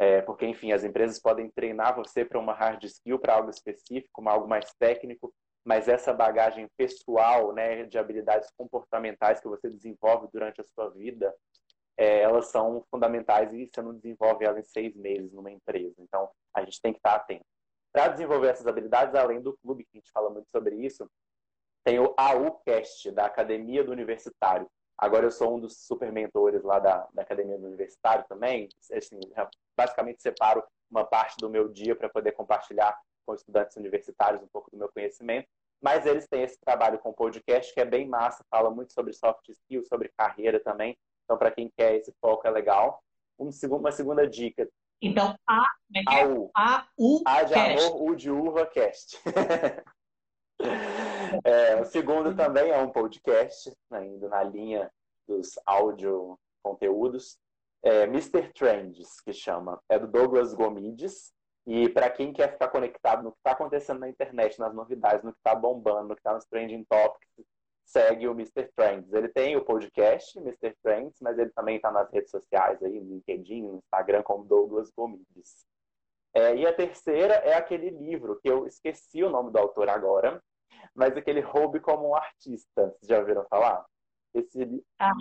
É, 0.00 0.20
porque, 0.22 0.46
enfim, 0.46 0.72
as 0.72 0.84
empresas 0.84 1.20
podem 1.20 1.50
treinar 1.50 1.94
você 1.94 2.24
para 2.24 2.38
uma 2.38 2.52
hard 2.52 2.82
skill, 2.84 3.18
para 3.18 3.34
algo 3.34 3.50
específico, 3.50 4.28
algo 4.28 4.46
mais 4.46 4.72
técnico, 4.78 5.32
mas 5.64 5.88
essa 5.88 6.12
bagagem 6.12 6.68
pessoal, 6.76 7.52
né, 7.52 7.84
de 7.84 7.98
habilidades 7.98 8.50
comportamentais 8.56 9.40
que 9.40 9.48
você 9.48 9.68
desenvolve 9.68 10.28
durante 10.32 10.60
a 10.60 10.64
sua 10.64 10.88
vida, 10.90 11.34
é, 11.96 12.20
elas 12.20 12.46
são 12.46 12.84
fundamentais 12.90 13.52
e 13.52 13.66
você 13.66 13.82
não 13.82 13.92
desenvolve 13.94 14.44
elas 14.44 14.58
em 14.58 14.70
seis 14.70 14.94
meses 14.94 15.32
numa 15.32 15.50
empresa. 15.50 15.96
Então, 15.98 16.30
a 16.54 16.62
gente 16.62 16.80
tem 16.80 16.92
que 16.92 16.98
estar 16.98 17.16
atento. 17.16 17.44
Para 17.92 18.08
desenvolver 18.08 18.48
essas 18.48 18.66
habilidades, 18.66 19.14
além 19.16 19.40
do 19.40 19.56
clube, 19.58 19.84
que 19.84 19.98
a 19.98 19.98
gente 19.98 20.12
fala 20.12 20.30
muito 20.30 20.48
sobre 20.48 20.76
isso, 20.76 21.10
tem 21.82 21.98
o 21.98 22.14
AUCast, 22.16 23.10
da 23.10 23.26
Academia 23.26 23.82
do 23.82 23.90
Universitário 23.90 24.70
Agora 24.98 25.26
eu 25.26 25.30
sou 25.30 25.56
um 25.56 25.60
dos 25.60 25.86
super 25.86 26.10
mentores 26.10 26.64
lá 26.64 26.80
da, 26.80 27.06
da 27.14 27.22
Academia 27.22 27.56
do 27.56 27.66
Universitário 27.66 28.24
também. 28.28 28.68
Assim, 28.92 29.20
basicamente 29.76 30.20
separo 30.20 30.64
uma 30.90 31.04
parte 31.04 31.36
do 31.38 31.48
meu 31.48 31.68
dia 31.68 31.94
para 31.94 32.08
poder 32.08 32.32
compartilhar 32.32 32.98
com 33.24 33.34
estudantes 33.34 33.76
universitários 33.76 34.42
um 34.42 34.48
pouco 34.48 34.70
do 34.70 34.76
meu 34.76 34.90
conhecimento. 34.92 35.46
Mas 35.80 36.04
eles 36.04 36.26
têm 36.26 36.42
esse 36.42 36.58
trabalho 36.58 36.98
com 36.98 37.12
podcast 37.12 37.72
que 37.72 37.80
é 37.80 37.84
bem 37.84 38.08
massa, 38.08 38.44
fala 38.50 38.70
muito 38.70 38.92
sobre 38.92 39.12
soft 39.12 39.48
skills, 39.48 39.86
sobre 39.86 40.10
carreira 40.16 40.58
também. 40.58 40.98
Então, 41.24 41.38
para 41.38 41.52
quem 41.52 41.70
quer 41.76 41.94
esse 41.94 42.12
foco, 42.20 42.48
é 42.48 42.50
legal. 42.50 43.00
Um, 43.38 43.50
uma 43.76 43.92
segunda 43.92 44.26
dica. 44.26 44.68
Então, 45.00 45.38
A, 45.46 45.64
é 45.94 46.02
a, 46.08 46.26
U. 46.26 46.50
A, 46.56 46.88
U, 46.98 47.22
a 47.24 47.42
de 47.44 47.54
amor, 47.54 48.02
U 48.02 48.16
de 48.16 48.30
uva, 48.30 48.66
cast. 48.66 49.16
é, 51.44 51.80
o 51.80 51.84
segundo 51.84 52.34
também 52.34 52.70
é 52.70 52.78
um 52.78 52.90
podcast, 52.90 53.72
né, 53.90 54.06
indo 54.06 54.28
na 54.28 54.42
linha 54.42 54.90
dos 55.26 55.58
áudio 55.66 56.38
conteúdos. 56.62 57.38
É 57.82 58.04
Mr. 58.04 58.52
Trends, 58.52 59.20
que 59.20 59.32
chama. 59.32 59.80
É 59.88 59.98
do 59.98 60.08
Douglas 60.08 60.52
Gomides. 60.52 61.32
E 61.66 61.88
para 61.88 62.10
quem 62.10 62.32
quer 62.32 62.52
ficar 62.52 62.68
conectado 62.68 63.22
no 63.22 63.32
que 63.32 63.38
está 63.38 63.52
acontecendo 63.52 64.00
na 64.00 64.08
internet, 64.08 64.58
nas 64.58 64.74
novidades, 64.74 65.22
no 65.22 65.32
que 65.32 65.38
está 65.38 65.54
bombando, 65.54 66.08
no 66.08 66.14
que 66.14 66.20
está 66.20 66.32
nos 66.32 66.46
trending 66.46 66.82
topics, 66.84 67.44
segue 67.84 68.26
o 68.26 68.32
Mr. 68.32 68.70
Trends. 68.74 69.12
Ele 69.12 69.28
tem 69.28 69.56
o 69.56 69.64
podcast 69.64 70.38
Mr. 70.38 70.74
Trends, 70.82 71.18
mas 71.20 71.38
ele 71.38 71.50
também 71.50 71.76
está 71.76 71.90
nas 71.90 72.10
redes 72.10 72.30
sociais 72.30 72.82
aí, 72.82 73.00
no 73.00 73.14
LinkedIn, 73.14 73.62
no 73.62 73.76
Instagram, 73.76 74.22
como 74.22 74.44
Douglas 74.44 74.90
Gomides. 74.90 75.66
É, 76.34 76.54
e 76.54 76.66
a 76.66 76.72
terceira 76.72 77.34
é 77.34 77.54
aquele 77.54 77.90
livro 77.90 78.38
que 78.40 78.48
eu 78.48 78.66
esqueci 78.66 79.22
o 79.22 79.30
nome 79.30 79.50
do 79.50 79.58
autor 79.58 79.88
agora, 79.88 80.42
mas 80.94 81.16
aquele 81.16 81.40
Hobby 81.40 81.80
como 81.80 82.10
um 82.10 82.14
Artista. 82.14 82.94
Vocês 82.98 83.08
já 83.08 83.18
ouviram 83.18 83.44
falar? 83.48 83.84
Esse... 84.34 84.84
Ah, 84.98 85.12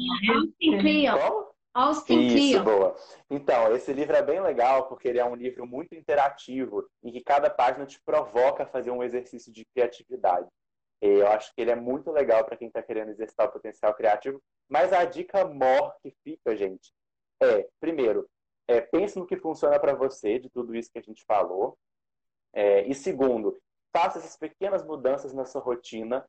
Como? 1.18 1.58
Austin 1.78 2.22
Isso, 2.22 2.64
boa. 2.64 2.96
Então, 3.30 3.76
esse 3.76 3.94
livro 3.94 4.16
é 4.16 4.24
bem 4.24 4.42
legal 4.42 4.88
porque 4.88 5.08
ele 5.08 5.20
é 5.20 5.26
um 5.26 5.36
livro 5.36 5.68
muito 5.68 5.94
interativo 5.94 6.90
em 7.04 7.12
que 7.12 7.22
cada 7.22 7.52
página 7.52 7.86
te 7.86 8.02
provoca 8.02 8.64
a 8.64 8.68
fazer 8.68 8.90
um 8.90 9.04
exercício 9.04 9.54
de 9.54 9.64
criatividade. 9.66 10.48
E 11.04 11.08
eu 11.08 11.28
acho 11.28 11.54
que 11.54 11.62
ele 11.62 11.70
é 11.70 11.76
muito 11.76 12.12
legal 12.12 12.44
para 12.44 12.58
quem 12.58 12.68
está 12.68 12.82
querendo 12.82 13.10
exercitar 13.10 13.48
o 13.48 13.52
potencial 13.52 13.94
criativo. 13.94 14.42
Mas 14.68 14.92
a 14.92 15.06
dica 15.06 15.46
maior 15.46 15.96
que 16.02 16.12
fica, 16.24 16.56
gente, 16.56 16.92
é, 17.44 17.70
primeiro, 17.80 18.28
é, 18.68 18.82
pense 18.82 19.20
no 19.20 19.28
que 19.28 19.38
funciona 19.38 19.80
para 19.80 19.94
você 19.94 20.40
de 20.40 20.50
tudo 20.50 20.76
isso 20.76 20.92
que 20.92 20.98
a 20.98 21.04
gente 21.04 21.24
falou. 21.26 21.78
É, 22.54 22.88
e 22.88 22.96
segundo, 22.96 23.56
faça 23.94 24.20
essas 24.20 24.38
pequenas 24.38 24.84
mudanças 24.86 25.34
na 25.34 25.46
sua 25.46 25.62
rotina, 25.62 26.26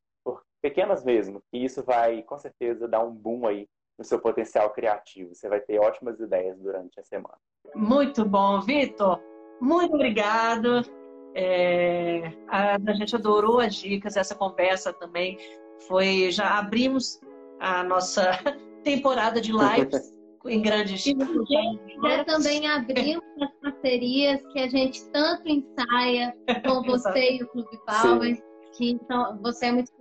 pequenas 0.60 1.04
mesmo, 1.04 1.42
e 1.52 1.64
isso 1.64 1.82
vai, 1.82 2.22
com 2.22 2.38
certeza, 2.38 2.88
dar 2.88 3.04
um 3.04 3.14
boom 3.14 3.46
aí 3.46 3.68
no 3.98 4.04
seu 4.04 4.20
potencial 4.20 4.70
criativo. 4.70 5.34
Você 5.34 5.48
vai 5.48 5.60
ter 5.60 5.78
ótimas 5.78 6.18
ideias 6.20 6.58
durante 6.58 6.98
a 7.00 7.02
semana. 7.02 7.38
Muito 7.74 8.24
bom, 8.24 8.60
Vitor. 8.60 9.20
Muito 9.60 9.94
obrigado. 9.94 10.82
É, 11.34 12.32
a, 12.48 12.76
a, 12.76 12.92
gente 12.94 13.14
adorou 13.14 13.60
as 13.60 13.74
dicas, 13.74 14.16
essa 14.16 14.34
conversa 14.34 14.92
também 14.92 15.38
foi. 15.86 16.30
Já 16.30 16.58
abrimos 16.58 17.20
a 17.60 17.82
nossa 17.82 18.30
temporada 18.82 19.40
de 19.40 19.52
lives 19.52 20.14
em 20.48 20.62
grandes. 20.62 21.04
Já 21.04 22.24
também 22.24 22.66
abrimos 22.66 23.24
as 23.40 23.54
parcerias 23.60 24.40
que 24.52 24.60
a 24.60 24.68
gente 24.68 25.04
tanto 25.10 25.48
ensaia 25.48 26.34
com 26.66 26.82
você 26.84 27.36
e 27.36 27.42
o 27.42 27.48
Clube 27.48 27.78
Power, 27.86 28.36
Sim. 28.36 28.42
que 28.76 28.90
então, 28.90 29.38
você 29.42 29.66
é 29.66 29.72
muito 29.72 29.92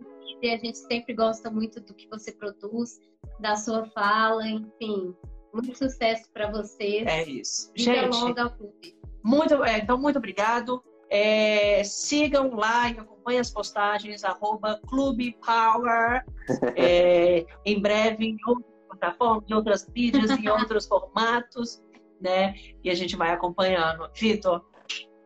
e 0.42 0.50
a 0.50 0.58
gente 0.58 0.78
sempre 0.78 1.14
gosta 1.14 1.50
muito 1.50 1.82
do 1.82 1.94
que 1.94 2.08
você 2.10 2.32
produz, 2.32 3.00
da 3.40 3.56
sua 3.56 3.86
fala, 3.88 4.48
enfim. 4.48 5.16
Muito 5.54 5.76
sucesso 5.76 6.30
para 6.32 6.52
vocês. 6.52 7.08
É 7.08 7.24
isso. 7.24 7.72
Vida 7.76 7.94
gente, 7.94 8.16
longa 8.16 8.44
ao 8.44 8.52
clube. 8.52 8.96
Muito, 9.24 9.64
é, 9.64 9.80
então, 9.80 9.98
muito 9.98 10.18
obrigado. 10.18 10.84
É, 11.10 11.84
sigam 11.84 12.54
lá 12.54 12.90
e 12.90 13.00
acompanhem 13.00 13.40
as 13.40 13.50
postagens, 13.50 14.24
arroba 14.24 14.80
Clube 14.88 15.36
Power. 15.46 16.24
É, 16.78 17.46
em 17.66 17.82
breve, 17.82 18.26
em 18.26 18.38
outras 18.48 18.77
plataformas, 18.88 19.50
em 19.50 19.54
outras 19.54 19.88
mídias, 19.88 20.32
em 20.32 20.50
outros 20.50 20.88
formatos, 20.88 21.84
né? 22.20 22.56
E 22.84 22.90
a 22.90 22.96
gente 22.96 23.16
vai 23.16 23.32
acompanhando. 23.32 24.10
Vitor, 24.16 24.64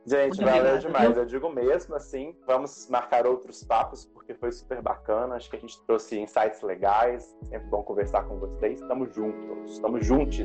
Gente, 0.05 0.37
Muito 0.37 0.45
valeu 0.45 0.77
demais. 0.79 1.15
Eu 1.15 1.25
digo 1.25 1.49
mesmo, 1.49 1.95
assim, 1.95 2.35
vamos 2.47 2.87
marcar 2.89 3.27
outros 3.27 3.63
papos, 3.63 4.05
porque 4.05 4.33
foi 4.33 4.51
super 4.51 4.81
bacana. 4.81 5.35
Acho 5.35 5.49
que 5.49 5.57
a 5.57 5.59
gente 5.59 5.79
trouxe 5.85 6.19
insights 6.19 6.61
legais. 6.63 7.35
Sempre 7.43 7.67
bom 7.67 7.83
conversar 7.83 8.23
com 8.23 8.39
vocês. 8.39 8.81
Estamos 8.81 9.13
juntos. 9.13 9.71
Estamos 9.71 10.05
juntos. 10.05 10.39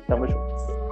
Estamos 0.00 0.30
juntos. 0.30 0.87